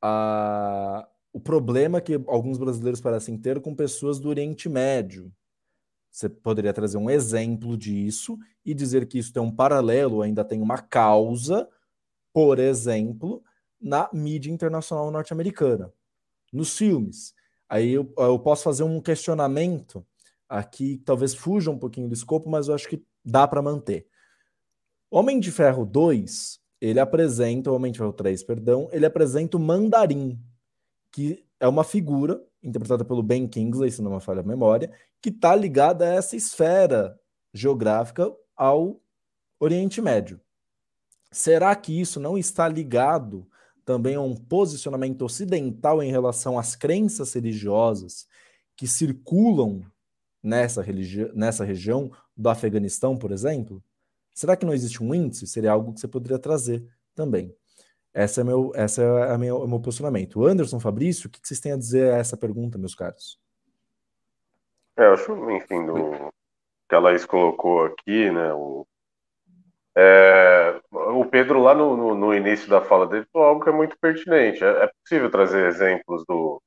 a, 0.00 1.06
o 1.30 1.38
problema 1.38 2.00
que 2.00 2.14
alguns 2.26 2.56
brasileiros 2.56 3.02
parecem 3.02 3.36
ter 3.36 3.60
com 3.60 3.74
pessoas 3.74 4.18
do 4.18 4.30
Oriente 4.30 4.66
Médio. 4.66 5.30
Você 6.10 6.26
poderia 6.26 6.72
trazer 6.72 6.96
um 6.96 7.10
exemplo 7.10 7.76
disso 7.76 8.38
e 8.64 8.72
dizer 8.72 9.06
que 9.06 9.18
isso 9.18 9.30
tem 9.30 9.42
um 9.42 9.54
paralelo, 9.54 10.22
ainda 10.22 10.42
tem 10.42 10.62
uma 10.62 10.78
causa, 10.78 11.68
por 12.32 12.58
exemplo, 12.58 13.42
na 13.78 14.08
mídia 14.10 14.50
internacional 14.50 15.10
norte-americana, 15.10 15.92
nos 16.50 16.78
filmes. 16.78 17.34
Aí 17.68 17.92
eu, 17.92 18.10
eu, 18.16 18.38
posso 18.38 18.62
fazer 18.62 18.84
um 18.84 19.02
questionamento 19.02 20.06
aqui, 20.48 21.00
talvez 21.04 21.34
fuja 21.34 21.70
um 21.70 21.78
pouquinho 21.78 22.08
do 22.08 22.14
escopo, 22.14 22.48
mas 22.48 22.68
eu 22.68 22.74
acho 22.74 22.88
que 22.88 23.02
dá 23.24 23.46
para 23.46 23.62
manter. 23.62 24.06
Homem 25.10 25.38
de 25.38 25.50
Ferro 25.50 25.84
2, 25.84 26.60
ele 26.80 27.00
apresenta, 27.00 27.70
Homem 27.70 27.92
de 27.92 27.98
Ferro 27.98 28.12
3, 28.12 28.42
perdão, 28.42 28.88
ele 28.92 29.06
apresenta 29.06 29.56
o 29.56 29.60
Mandarim, 29.60 30.40
que 31.10 31.44
é 31.58 31.66
uma 31.66 31.84
figura 31.84 32.42
interpretada 32.62 33.04
pelo 33.04 33.22
Ben 33.22 33.46
Kingsley, 33.46 33.90
se 33.90 34.02
não 34.02 34.14
me 34.14 34.20
falha 34.20 34.40
a 34.40 34.44
memória, 34.44 34.90
que 35.20 35.28
está 35.28 35.54
ligada 35.54 36.04
a 36.04 36.14
essa 36.14 36.36
esfera 36.36 37.18
geográfica 37.54 38.32
ao 38.56 39.00
Oriente 39.58 40.02
Médio. 40.02 40.40
Será 41.30 41.74
que 41.74 41.98
isso 41.98 42.18
não 42.18 42.36
está 42.36 42.68
ligado 42.68 43.48
também 43.84 44.16
a 44.16 44.20
um 44.20 44.34
posicionamento 44.34 45.22
ocidental 45.22 46.02
em 46.02 46.10
relação 46.10 46.58
às 46.58 46.74
crenças 46.74 47.32
religiosas 47.32 48.26
que 48.76 48.86
circulam 48.86 49.82
nessa, 50.46 50.84
nessa 51.34 51.64
região 51.64 52.10
do 52.36 52.48
Afeganistão, 52.48 53.16
por 53.16 53.32
exemplo? 53.32 53.82
Será 54.32 54.56
que 54.56 54.64
não 54.64 54.72
existe 54.72 55.02
um 55.02 55.14
índice? 55.14 55.46
Seria 55.46 55.72
algo 55.72 55.92
que 55.92 56.00
você 56.00 56.06
poderia 56.06 56.38
trazer 56.38 56.86
também. 57.14 57.54
Essa 58.14 58.40
é 58.40 58.44
meu, 58.44 58.70
essa 58.74 59.02
é 59.02 59.32
a 59.32 59.36
minha, 59.36 59.54
o 59.54 59.66
meu 59.66 59.80
posicionamento. 59.80 60.46
Anderson, 60.46 60.78
Fabrício, 60.78 61.26
o 61.26 61.30
que 61.30 61.40
vocês 61.42 61.60
têm 61.60 61.72
a 61.72 61.76
dizer 61.76 62.12
a 62.12 62.18
essa 62.18 62.36
pergunta, 62.36 62.78
meus 62.78 62.94
caros? 62.94 63.38
É, 64.96 65.04
eu 65.04 65.14
acho, 65.14 65.50
enfim, 65.50 65.84
do 65.84 66.32
que 66.88 66.94
a 66.94 66.98
Laís 66.98 67.26
colocou 67.26 67.84
aqui, 67.84 68.30
né? 68.30 68.52
O, 68.54 68.86
é, 69.96 70.80
o 70.92 71.24
Pedro, 71.26 71.60
lá 71.60 71.74
no, 71.74 71.96
no, 71.96 72.14
no, 72.14 72.34
início 72.34 72.68
da 72.70 72.80
fala 72.80 73.06
dele, 73.06 73.26
falou 73.32 73.48
algo 73.48 73.62
que 73.62 73.68
é 73.68 73.72
muito 73.72 73.98
pertinente. 73.98 74.62
É, 74.64 74.84
é 74.84 74.90
possível 75.02 75.30
trazer 75.30 75.66
exemplos 75.66 76.24
do, 76.26 76.62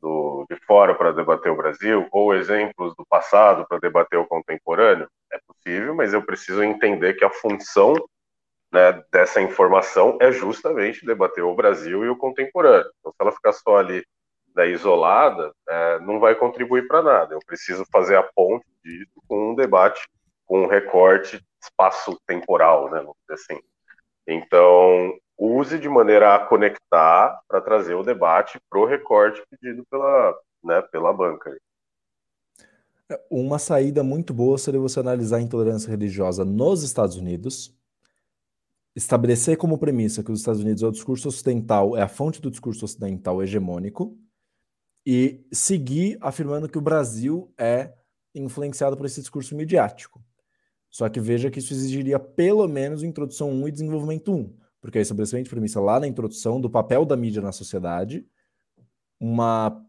do 0.00 0.46
de 0.48 0.56
fora 0.64 0.94
para 0.94 1.12
debater 1.12 1.52
o 1.52 1.56
Brasil, 1.56 2.06
ou 2.10 2.34
exemplos 2.34 2.94
do 2.96 3.04
passado 3.06 3.66
para 3.68 3.78
debater 3.78 4.18
o 4.18 4.26
contemporâneo? 4.26 5.08
É 5.32 5.38
possível, 5.46 5.94
mas 5.94 6.14
eu 6.14 6.22
preciso 6.24 6.62
entender 6.62 7.14
que 7.14 7.24
a 7.24 7.30
função 7.30 7.94
né, 8.72 9.02
dessa 9.10 9.40
informação 9.40 10.16
é 10.20 10.30
justamente 10.30 11.04
debater 11.04 11.44
o 11.44 11.54
Brasil 11.54 12.04
e 12.04 12.08
o 12.08 12.16
contemporâneo. 12.16 12.90
Então, 12.98 13.12
se 13.12 13.16
ela 13.20 13.32
ficar 13.32 13.52
só 13.52 13.78
ali 13.78 14.04
né, 14.54 14.68
isolada, 14.68 15.52
é, 15.68 15.98
não 16.00 16.18
vai 16.20 16.34
contribuir 16.34 16.86
para 16.86 17.02
nada. 17.02 17.34
Eu 17.34 17.40
preciso 17.46 17.84
fazer 17.90 18.16
a 18.16 18.22
ponte 18.22 18.66
disso 18.84 19.22
com 19.26 19.50
um 19.50 19.54
debate, 19.54 20.06
com 20.46 20.62
um 20.62 20.66
recorte 20.66 21.42
espaço-temporal, 21.62 22.90
né, 22.90 22.98
vamos 23.00 23.16
dizer 23.28 23.34
assim. 23.34 23.60
Então, 24.26 25.18
use 25.58 25.78
de 25.78 25.88
maneira 25.88 26.34
a 26.34 26.46
conectar 26.46 27.40
para 27.48 27.60
trazer 27.60 27.94
o 27.94 28.02
debate 28.02 28.60
para 28.68 28.80
o 28.80 28.86
recorte 28.86 29.42
pedido 29.50 29.84
pela, 29.90 30.38
né, 30.62 30.82
pela 30.82 31.12
banca. 31.12 31.56
Uma 33.30 33.58
saída 33.58 34.02
muito 34.02 34.34
boa 34.34 34.58
seria 34.58 34.80
você 34.80 35.00
analisar 35.00 35.38
a 35.38 35.42
intolerância 35.42 35.90
religiosa 35.90 36.44
nos 36.44 36.82
Estados 36.82 37.16
Unidos, 37.16 37.74
estabelecer 38.94 39.56
como 39.56 39.78
premissa 39.78 40.22
que 40.22 40.30
os 40.30 40.40
Estados 40.40 40.60
Unidos 40.60 40.82
é 40.82 40.86
o 40.86 40.92
discurso 40.92 41.28
ocidental, 41.28 41.96
é 41.96 42.02
a 42.02 42.08
fonte 42.08 42.40
do 42.40 42.50
discurso 42.50 42.84
ocidental 42.84 43.42
hegemônico, 43.42 44.16
e 45.06 45.46
seguir 45.50 46.18
afirmando 46.20 46.68
que 46.68 46.76
o 46.76 46.82
Brasil 46.82 47.50
é 47.56 47.94
influenciado 48.34 48.94
por 48.94 49.06
esse 49.06 49.20
discurso 49.20 49.56
midiático. 49.56 50.22
Só 50.90 51.08
que 51.08 51.18
veja 51.18 51.50
que 51.50 51.60
isso 51.60 51.72
exigiria 51.72 52.18
pelo 52.18 52.68
menos 52.68 53.02
introdução 53.02 53.50
1 53.50 53.68
e 53.68 53.72
desenvolvimento 53.72 54.34
1, 54.34 54.54
porque 54.80 54.98
é 54.98 55.02
estabelecimento 55.02 55.44
de 55.44 55.50
premissa 55.50 55.80
lá 55.80 56.00
na 56.00 56.06
introdução 56.06 56.60
do 56.60 56.70
papel 56.70 57.04
da 57.04 57.16
mídia 57.16 57.42
na 57.42 57.52
sociedade, 57.52 58.26
uma 59.18 59.84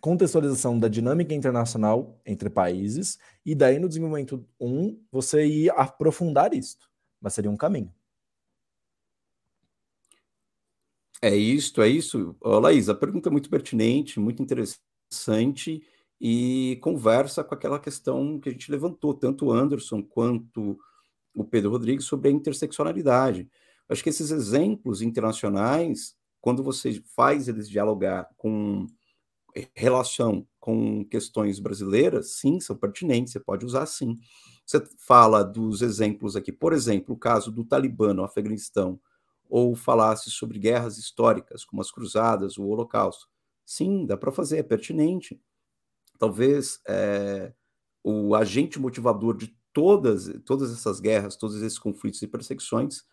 contextualização 0.00 0.78
da 0.78 0.88
dinâmica 0.88 1.34
internacional 1.34 2.20
entre 2.24 2.48
países, 2.48 3.18
e 3.44 3.54
daí 3.54 3.78
no 3.78 3.88
desenvolvimento 3.88 4.46
1 4.60 5.00
você 5.10 5.46
ir 5.46 5.70
aprofundar 5.70 6.54
isto, 6.54 6.88
mas 7.20 7.34
seria 7.34 7.50
um 7.50 7.56
caminho. 7.56 7.92
É 11.20 11.34
isso, 11.34 11.82
é 11.82 11.88
isso. 11.88 12.36
Laís, 12.40 12.88
a 12.88 12.94
pergunta 12.94 13.28
é 13.28 13.32
muito 13.32 13.50
pertinente, 13.50 14.20
muito 14.20 14.40
interessante 14.40 15.82
e 16.20 16.78
conversa 16.80 17.42
com 17.42 17.54
aquela 17.54 17.80
questão 17.80 18.38
que 18.38 18.48
a 18.48 18.52
gente 18.52 18.70
levantou, 18.70 19.14
tanto 19.14 19.46
o 19.46 19.52
Anderson 19.52 20.00
quanto 20.02 20.78
o 21.34 21.44
Pedro 21.44 21.70
Rodrigues, 21.70 22.04
sobre 22.04 22.28
a 22.28 22.32
interseccionalidade. 22.32 23.48
Acho 23.88 24.02
que 24.02 24.10
esses 24.10 24.30
exemplos 24.30 25.02
internacionais, 25.02 26.14
quando 26.40 26.62
você 26.62 27.02
faz 27.16 27.48
eles 27.48 27.68
dialogar 27.68 28.28
com 28.36 28.86
relação 29.74 30.46
com 30.60 31.04
questões 31.04 31.58
brasileiras, 31.58 32.32
sim, 32.34 32.60
são 32.60 32.76
pertinentes, 32.76 33.32
você 33.32 33.40
pode 33.40 33.64
usar 33.64 33.86
sim. 33.86 34.18
Você 34.66 34.82
fala 34.98 35.42
dos 35.42 35.80
exemplos 35.82 36.36
aqui, 36.36 36.52
por 36.52 36.72
exemplo, 36.72 37.14
o 37.14 37.18
caso 37.18 37.50
do 37.50 37.64
Talibã 37.64 38.12
no 38.12 38.24
Afeganistão, 38.24 39.00
ou 39.48 39.74
falasse 39.74 40.30
sobre 40.30 40.58
guerras 40.58 40.98
históricas, 40.98 41.64
como 41.64 41.80
as 41.80 41.90
Cruzadas, 41.90 42.58
o 42.58 42.66
Holocausto. 42.66 43.26
Sim, 43.64 44.04
dá 44.06 44.16
para 44.16 44.30
fazer, 44.30 44.58
é 44.58 44.62
pertinente. 44.62 45.40
Talvez 46.18 46.80
é, 46.88 47.52
o 48.04 48.34
agente 48.34 48.78
motivador 48.78 49.36
de 49.36 49.56
todas, 49.72 50.30
todas 50.44 50.72
essas 50.72 51.00
guerras, 51.00 51.36
todos 51.36 51.56
esses 51.62 51.78
conflitos 51.78 52.22
e 52.22 52.26
perseguições 52.26 53.04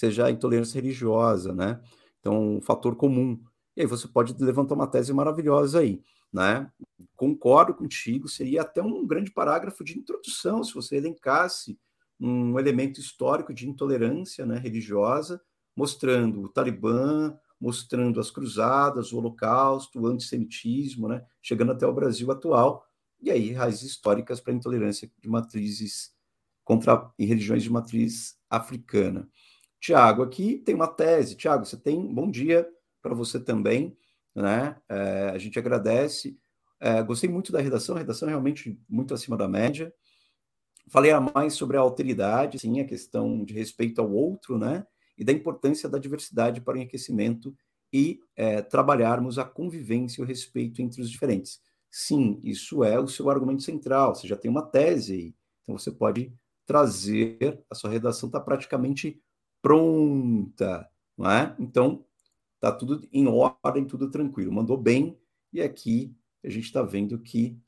seja 0.00 0.26
a 0.26 0.30
intolerância 0.30 0.80
religiosa, 0.80 1.52
né? 1.52 1.78
Então, 2.20 2.56
um 2.56 2.60
fator 2.62 2.96
comum. 2.96 3.38
E 3.76 3.82
aí 3.82 3.86
você 3.86 4.08
pode 4.08 4.34
levantar 4.42 4.74
uma 4.74 4.86
tese 4.86 5.12
maravilhosa 5.12 5.80
aí, 5.80 6.02
né? 6.32 6.72
Concordo 7.14 7.74
contigo, 7.74 8.26
seria 8.26 8.62
até 8.62 8.82
um 8.82 9.06
grande 9.06 9.30
parágrafo 9.30 9.84
de 9.84 9.98
introdução 9.98 10.64
se 10.64 10.72
você 10.72 10.96
elencasse 10.96 11.78
um 12.18 12.58
elemento 12.58 12.98
histórico 12.98 13.52
de 13.52 13.68
intolerância 13.68 14.46
né, 14.46 14.58
religiosa, 14.58 15.40
mostrando 15.76 16.42
o 16.42 16.48
Talibã, 16.48 17.34
mostrando 17.60 18.20
as 18.20 18.30
cruzadas, 18.30 19.12
o 19.12 19.18
Holocausto, 19.18 20.00
o 20.00 20.06
antissemitismo, 20.06 21.08
né, 21.08 21.22
chegando 21.42 21.72
até 21.72 21.86
o 21.86 21.92
Brasil 21.92 22.30
atual, 22.30 22.86
e 23.20 23.30
aí 23.30 23.52
raízes 23.52 23.82
históricas 23.82 24.40
para 24.40 24.52
a 24.52 24.56
intolerância 24.56 25.10
de 25.18 25.28
matrizes 25.28 26.12
contra 26.64 27.10
e 27.18 27.26
religiões 27.26 27.62
de 27.62 27.70
matriz 27.70 28.38
africana. 28.48 29.28
Tiago, 29.80 30.22
aqui 30.22 30.58
tem 30.58 30.74
uma 30.74 30.86
tese. 30.86 31.34
Tiago, 31.34 31.64
você 31.64 31.76
tem 31.76 32.06
bom 32.12 32.30
dia 32.30 32.68
para 33.02 33.14
você 33.14 33.40
também, 33.40 33.96
né? 34.34 34.76
É, 34.88 35.30
a 35.30 35.38
gente 35.38 35.58
agradece. 35.58 36.38
É, 36.78 37.02
gostei 37.02 37.28
muito 37.28 37.50
da 37.50 37.60
redação, 37.60 37.96
a 37.96 37.98
redação 37.98 38.28
é 38.28 38.32
realmente 38.32 38.78
muito 38.88 39.14
acima 39.14 39.36
da 39.36 39.48
média. 39.48 39.92
Falei 40.88 41.12
a 41.12 41.20
mais 41.20 41.54
sobre 41.54 41.76
a 41.76 41.80
alteridade, 41.80 42.58
sim, 42.58 42.80
a 42.80 42.84
questão 42.86 43.44
de 43.44 43.54
respeito 43.54 44.00
ao 44.00 44.10
outro, 44.10 44.58
né? 44.58 44.84
E 45.16 45.24
da 45.24 45.32
importância 45.32 45.88
da 45.88 45.98
diversidade 45.98 46.60
para 46.60 46.74
o 46.74 46.76
enriquecimento 46.76 47.54
e 47.92 48.20
é, 48.36 48.62
trabalharmos 48.62 49.38
a 49.38 49.44
convivência 49.44 50.20
e 50.20 50.24
o 50.24 50.26
respeito 50.26 50.82
entre 50.82 51.00
os 51.00 51.10
diferentes. 51.10 51.60
Sim, 51.90 52.40
isso 52.42 52.84
é 52.84 52.98
o 52.98 53.08
seu 53.08 53.30
argumento 53.30 53.62
central. 53.62 54.14
Você 54.14 54.28
já 54.28 54.36
tem 54.36 54.50
uma 54.50 54.62
tese 54.62 55.12
aí, 55.12 55.34
então 55.62 55.76
você 55.78 55.90
pode 55.90 56.32
trazer. 56.66 57.62
A 57.70 57.74
sua 57.74 57.90
redação 57.90 58.28
está 58.28 58.40
praticamente 58.40 59.20
pronta, 59.62 60.88
não 61.16 61.30
é? 61.30 61.54
Então 61.58 62.04
tá 62.60 62.70
tudo 62.72 63.06
em 63.12 63.26
ordem, 63.26 63.84
tudo 63.84 64.10
tranquilo. 64.10 64.52
Mandou 64.52 64.76
bem 64.76 65.18
e 65.52 65.60
aqui 65.60 66.14
a 66.44 66.48
gente 66.48 66.64
está 66.64 66.82
vendo 66.82 67.18
que 67.18 67.58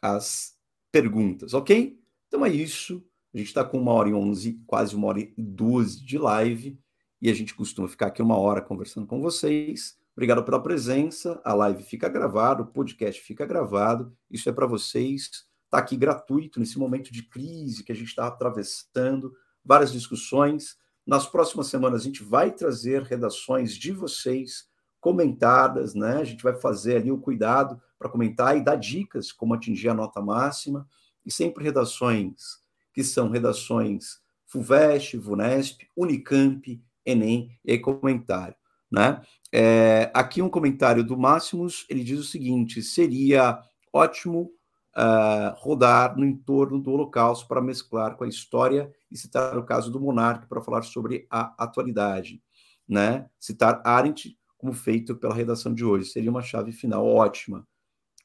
as 0.00 0.56
perguntas, 0.92 1.54
ok? 1.54 1.98
Então 2.28 2.44
é 2.44 2.50
isso. 2.50 3.04
A 3.34 3.38
gente 3.38 3.48
está 3.48 3.64
com 3.64 3.78
uma 3.78 3.92
hora 3.92 4.08
e 4.08 4.14
onze, 4.14 4.60
quase 4.66 4.94
uma 4.96 5.08
hora 5.08 5.20
e 5.20 5.34
doze 5.36 6.02
de 6.02 6.16
live 6.16 6.78
e 7.20 7.30
a 7.30 7.34
gente 7.34 7.54
costuma 7.54 7.88
ficar 7.88 8.06
aqui 8.06 8.22
uma 8.22 8.38
hora 8.38 8.62
conversando 8.62 9.06
com 9.06 9.20
vocês. 9.20 9.98
Obrigado 10.14 10.42
pela 10.42 10.62
presença. 10.62 11.40
A 11.44 11.52
live 11.52 11.82
fica 11.82 12.08
gravada, 12.08 12.62
o 12.62 12.66
podcast 12.66 13.20
fica 13.20 13.44
gravado. 13.44 14.16
Isso 14.30 14.48
é 14.48 14.52
para 14.52 14.66
vocês. 14.66 15.30
Está 15.64 15.78
aqui 15.78 15.96
gratuito 15.96 16.58
nesse 16.58 16.78
momento 16.78 17.12
de 17.12 17.22
crise 17.22 17.84
que 17.84 17.92
a 17.92 17.94
gente 17.94 18.08
está 18.08 18.26
atravessando, 18.26 19.34
várias 19.64 19.92
discussões. 19.92 20.76
Nas 21.06 21.26
próximas 21.26 21.68
semanas 21.68 22.00
a 22.00 22.04
gente 22.04 22.24
vai 22.24 22.50
trazer 22.50 23.02
redações 23.02 23.74
de 23.74 23.92
vocês 23.92 24.68
comentadas, 25.00 25.94
né? 25.94 26.16
A 26.16 26.24
gente 26.24 26.42
vai 26.42 26.56
fazer 26.56 26.96
ali 26.96 27.12
o 27.12 27.20
cuidado 27.20 27.80
para 27.98 28.08
comentar 28.08 28.56
e 28.56 28.64
dar 28.64 28.76
dicas 28.76 29.30
como 29.30 29.54
atingir 29.54 29.88
a 29.88 29.94
nota 29.94 30.20
máxima 30.20 30.88
e 31.24 31.30
sempre 31.30 31.62
redações 31.62 32.58
que 32.92 33.04
são 33.04 33.30
redações 33.30 34.20
FUVEST, 34.46 35.16
VUNESP, 35.18 35.88
Unicamp, 35.96 36.82
Enem 37.04 37.56
e 37.64 37.78
comentário, 37.78 38.56
né? 38.90 39.22
É, 39.52 40.10
aqui 40.12 40.42
um 40.42 40.48
comentário 40.48 41.04
do 41.04 41.16
Máximos, 41.16 41.86
ele 41.88 42.02
diz 42.02 42.18
o 42.18 42.24
seguinte: 42.24 42.82
seria 42.82 43.60
ótimo 43.92 44.50
uh, 44.96 45.54
rodar 45.58 46.16
no 46.16 46.24
entorno 46.24 46.80
do 46.80 46.90
Holocausto 46.90 47.46
para 47.46 47.60
mesclar 47.60 48.16
com 48.16 48.24
a 48.24 48.28
história 48.28 48.90
e 49.10 49.16
citar 49.16 49.56
o 49.58 49.64
caso 49.64 49.90
do 49.90 50.00
monarca 50.00 50.46
para 50.48 50.62
falar 50.62 50.82
sobre 50.82 51.26
a 51.30 51.54
atualidade, 51.62 52.42
né? 52.88 53.28
Citar 53.38 53.82
Arendt 53.84 54.36
como 54.56 54.72
feito 54.72 55.14
pela 55.14 55.34
redação 55.34 55.74
de 55.74 55.84
hoje 55.84 56.08
seria 56.08 56.30
uma 56.30 56.42
chave 56.42 56.72
final 56.72 57.06
ótima. 57.06 57.66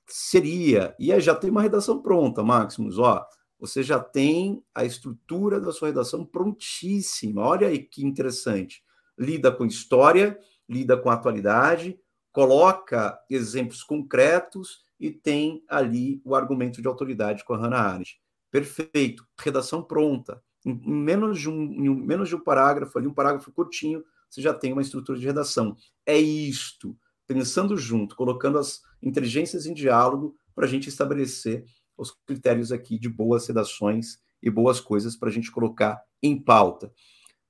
Seria, 0.07 0.95
e 0.98 1.11
aí 1.11 1.22
já 1.22 1.35
tem 1.35 1.49
uma 1.49 1.61
redação 1.61 2.02
pronta, 2.02 2.43
Máximos, 2.43 2.98
ó. 2.98 3.26
Você 3.60 3.84
já 3.84 3.99
tem 3.99 4.64
a 4.73 4.84
estrutura 4.84 5.60
da 5.60 5.72
sua 5.72 5.89
redação 5.89 6.26
prontíssima. 6.26 7.43
Olha 7.43 7.68
aí 7.68 7.80
que 7.80 8.03
interessante. 8.03 8.84
Lida 9.18 9.52
com 9.52 9.65
história, 9.65 10.38
lida 10.68 10.98
com 10.98 11.11
atualidade, 11.11 11.99
coloca 12.31 13.19
exemplos 13.30 13.84
concretos 13.84 14.84
e 15.02 15.11
tem 15.11 15.64
ali 15.68 16.22
o 16.23 16.36
argumento 16.36 16.82
de 16.82 16.88
autoridade 16.88 17.44
com 17.44 17.53
a 17.53 17.57
Hannah 17.57 17.82
Arendt. 17.82 18.22
Perfeito, 18.52 19.28
redação 19.40 19.84
pronta. 19.84 20.41
Em 20.64 20.73
menos 20.73 21.40
de 21.40 21.49
um, 21.49 21.95
menos 21.95 22.30
de 22.30 22.36
um 22.36 22.40
parágrafo, 22.40 22.98
ali 22.98 23.07
um 23.07 23.14
parágrafo 23.14 23.52
curtinho, 23.52 24.03
você 24.30 24.41
já 24.41 24.53
tem 24.53 24.72
uma 24.72 24.82
estrutura 24.82 25.18
de 25.18 25.26
redação. 25.26 25.76
É 26.06 26.18
isto, 26.18 26.95
pensando 27.28 27.76
junto, 27.76 28.15
colocando 28.15 28.60
as 28.60 28.82
inteligências 29.02 29.65
em 29.65 29.73
diálogo 29.73 30.36
para 30.53 30.65
a 30.65 30.69
gente 30.69 30.88
estabelecer 30.88 31.65
os 31.98 32.11
critérios 32.26 32.72
aqui 32.72 32.99
de 32.99 33.10
boas 33.10 33.48
redações 33.48 34.19
e 34.41 34.49
boas 34.49 34.80
coisas 34.80 35.15
para 35.15 35.30
a 35.30 35.32
gente 35.32 35.52
colocar 35.52 35.99
em 36.22 36.40
pauta. 36.40 36.94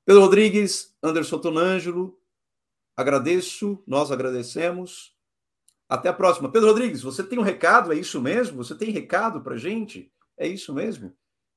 Pedro 0.06 0.22
Rodrigues, 0.22 0.96
Anderson 1.04 1.38
Tonângelo, 1.38 2.18
Agradeço, 2.96 3.82
nós 3.88 4.12
agradecemos. 4.12 5.16
Até 5.92 6.08
a 6.08 6.14
próxima. 6.14 6.50
Pedro 6.50 6.70
Rodrigues, 6.70 7.02
você 7.02 7.22
tem 7.22 7.38
um 7.38 7.42
recado? 7.42 7.92
É 7.92 7.98
isso 7.98 8.22
mesmo? 8.22 8.64
Você 8.64 8.74
tem 8.74 8.92
recado 8.92 9.42
para 9.42 9.58
gente? 9.58 10.10
É 10.38 10.48
isso 10.48 10.74
mesmo? 10.74 11.12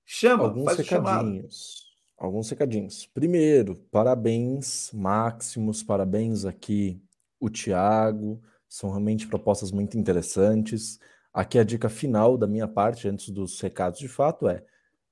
Chama, 0.05 0.43
Alguns 0.43 0.65
faz 0.65 0.79
recadinhos. 0.79 1.85
Alguns 2.19 2.51
recadinhos. 2.51 3.07
Primeiro, 3.15 3.77
parabéns 3.93 4.91
máximos, 4.93 5.85
parabéns 5.85 6.45
aqui 6.45 7.01
o 7.39 7.49
Tiago. 7.49 8.43
São 8.69 8.91
realmente 8.91 9.29
propostas 9.29 9.71
muito 9.71 9.97
interessantes. 9.97 10.99
Aqui 11.33 11.57
a 11.57 11.63
dica 11.63 11.89
final 11.89 12.37
da 12.37 12.49
minha 12.49 12.67
parte, 12.67 13.07
antes 13.07 13.31
dos 13.31 13.61
recados 13.61 14.01
de 14.01 14.09
fato, 14.09 14.49
é 14.49 14.65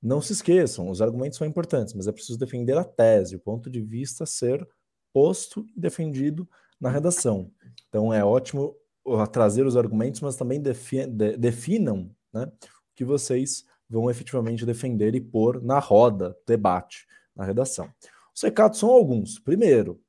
não 0.02 0.20
se 0.20 0.32
esqueçam, 0.32 0.90
os 0.90 1.00
argumentos 1.00 1.38
são 1.38 1.46
importantes, 1.46 1.94
mas 1.94 2.08
é 2.08 2.12
preciso 2.12 2.40
defender 2.40 2.76
a 2.76 2.82
tese, 2.82 3.36
o 3.36 3.40
ponto 3.40 3.70
de 3.70 3.80
vista 3.80 4.26
ser 4.26 4.66
posto 5.12 5.64
e 5.76 5.80
defendido 5.80 6.48
na 6.80 6.90
redação. 6.90 7.52
Então 7.88 8.12
é 8.12 8.24
ótimo 8.24 8.74
trazer 9.30 9.66
os 9.66 9.76
argumentos, 9.76 10.20
mas 10.20 10.36
também 10.36 10.60
defi 10.60 11.06
de, 11.06 11.36
definam 11.36 12.10
né, 12.32 12.44
o 12.44 12.94
que 12.94 13.04
vocês 13.04 13.64
vão 13.88 14.10
efetivamente 14.10 14.64
defender 14.64 15.14
e 15.14 15.20
pôr 15.20 15.62
na 15.62 15.78
roda, 15.78 16.36
debate, 16.46 17.06
na 17.34 17.44
redação. 17.44 17.90
Os 18.34 18.42
recados 18.42 18.78
são 18.78 18.90
alguns. 18.90 19.38
Primeiro, 19.38 20.00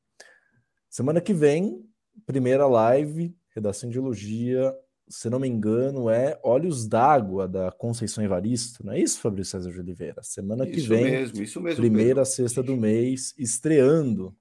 semana 0.89 1.19
que 1.19 1.33
vem, 1.33 1.83
primeira 2.25 2.65
live, 2.65 3.35
redação 3.53 3.89
de 3.89 3.97
elogia, 3.97 4.73
se 5.07 5.29
não 5.29 5.39
me 5.39 5.47
engano, 5.47 6.09
é 6.09 6.39
Olhos 6.41 6.87
d'Água 6.87 7.47
da 7.47 7.71
Conceição 7.71 8.23
Evaristo, 8.23 8.85
não 8.85 8.93
é 8.93 8.99
isso, 8.99 9.19
Fabrício 9.19 9.51
César 9.51 9.71
de 9.71 9.79
Oliveira? 9.79 10.23
Semana 10.23 10.63
isso 10.65 10.73
que 10.73 10.81
vem, 10.87 11.03
mesmo, 11.03 11.43
isso 11.43 11.61
mesmo, 11.61 11.81
primeira 11.81 12.23
sexta 12.23 12.63
do 12.63 12.77
mês, 12.77 13.33
estreando 13.37 14.35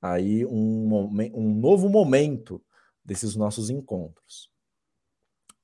aí 0.00 0.46
um, 0.46 1.10
um 1.34 1.54
novo 1.54 1.88
momento 1.88 2.62
desses 3.06 3.36
nossos 3.36 3.70
encontros. 3.70 4.50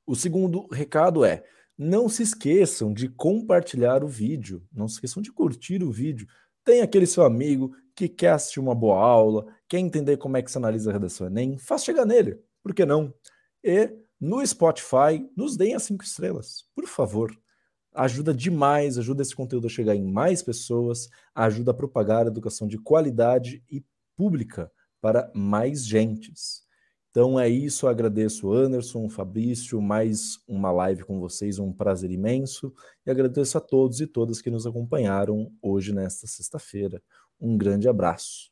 O 0.07 0.15
segundo 0.15 0.67
recado 0.69 1.25
é: 1.25 1.45
não 1.77 2.09
se 2.09 2.23
esqueçam 2.23 2.95
de 2.95 3.09
compartilhar 3.09 4.05
o 4.05 4.09
vídeo, 4.09 4.65
não 4.73 4.87
se 4.87 4.95
esqueçam 4.95 5.23
de 5.23 5.33
curtir 5.33 5.83
o 5.83 5.91
vídeo. 5.91 6.27
Tem 6.65 6.81
aquele 6.81 7.07
seu 7.07 7.25
amigo 7.25 7.75
que 7.95 8.09
quer 8.09 8.31
assistir 8.31 8.61
uma 8.61 8.75
boa 8.75 8.99
aula, 8.99 9.45
quer 9.69 9.79
entender 9.79 10.17
como 10.17 10.37
é 10.37 10.43
que 10.43 10.51
se 10.51 10.57
analisa 10.57 10.91
a 10.91 10.93
redação 10.93 11.27
Enem, 11.27 11.59
faz 11.59 11.85
chegar 11.85 12.07
nele, 12.07 12.39
por 12.63 12.73
que 12.73 12.87
não? 12.87 13.13
E 13.63 13.91
no 14.21 14.45
Spotify, 14.47 15.29
nos 15.37 15.57
deem 15.57 15.75
as 15.75 15.83
cinco 15.83 16.05
estrelas, 16.05 16.65
por 16.75 16.87
favor. 16.87 17.37
Ajuda 17.93 18.33
demais, 18.33 18.97
ajuda 18.97 19.21
esse 19.21 19.35
conteúdo 19.35 19.67
a 19.67 19.71
chegar 19.71 19.95
em 19.95 20.05
mais 20.05 20.43
pessoas, 20.43 21.09
ajuda 21.35 21.73
a 21.73 21.75
propagar 21.75 22.25
a 22.25 22.29
educação 22.29 22.67
de 22.67 22.79
qualidade 22.79 23.63
e 23.69 23.85
pública 24.17 24.73
para 25.01 25.31
mais 25.35 25.85
gentes. 25.85 26.63
Então 27.13 27.39
é 27.39 27.47
isso, 27.47 27.87
agradeço 27.87 28.51
Anderson, 28.51 29.07
Fabrício, 29.07 29.83
mais 29.83 30.39
uma 30.49 30.73
live 30.73 31.05
com 31.05 31.21
vocês, 31.21 31.59
um 31.59 31.71
prazer 31.71 32.11
imenso 32.11 32.73
e 33.05 33.11
agradeço 33.11 33.59
a 33.59 33.61
todos 33.61 34.01
e 34.01 34.07
todas 34.07 34.41
que 34.41 34.51
nos 34.51 34.67
acompanharam 34.67 35.53
hoje 35.61 35.95
nesta 35.95 36.27
sexta-feira. 36.27 37.03
Um 37.39 37.59
grande 37.59 37.87
abraço. 37.87 38.52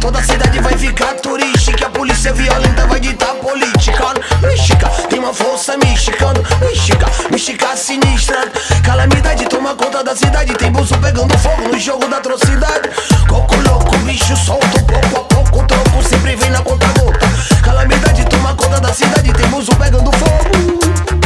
Toda 0.00 0.20
a 0.20 0.22
cidade 0.22 0.60
vai 0.60 0.76
ficar 0.76 1.14
turística. 1.14 1.86
A 1.86 1.90
polícia 1.90 2.32
violenta 2.32 2.86
vai 2.86 3.00
ditar 3.00 3.34
política. 3.34 4.14
Mexica, 4.40 4.88
tem 5.08 5.18
uma 5.18 5.34
força 5.34 5.76
mexicana. 5.76 6.40
Mexica, 6.60 7.06
mexica 7.30 7.76
sinistra. 7.76 8.50
Calamidade 8.84 9.44
toma 9.46 9.74
conta 9.74 10.02
da 10.04 10.14
cidade. 10.14 10.54
Tem 10.54 10.70
bolso 10.70 10.96
pegando 10.98 11.36
fogo 11.38 11.68
no 11.68 11.78
jogo 11.78 12.06
da 12.08 12.18
atrocidade. 12.18 12.88
Coco 13.28 13.56
louco, 13.56 13.96
bicho 13.98 14.36
solto. 14.36 14.84
Pouco 14.84 15.20
a 15.20 15.24
pouco, 15.24 15.66
troco 15.66 16.02
sempre 16.08 16.36
vem 16.36 16.50
na 16.50 16.62
conta 16.62 16.86
gota. 16.98 17.26
Calamidade 17.62 18.24
toma 18.26 18.54
conta 18.54 18.80
da 18.80 18.92
cidade. 18.92 19.32
Tem 19.32 19.48
bolso 19.48 19.74
pegando 19.76 20.10
fogo. 20.12 21.17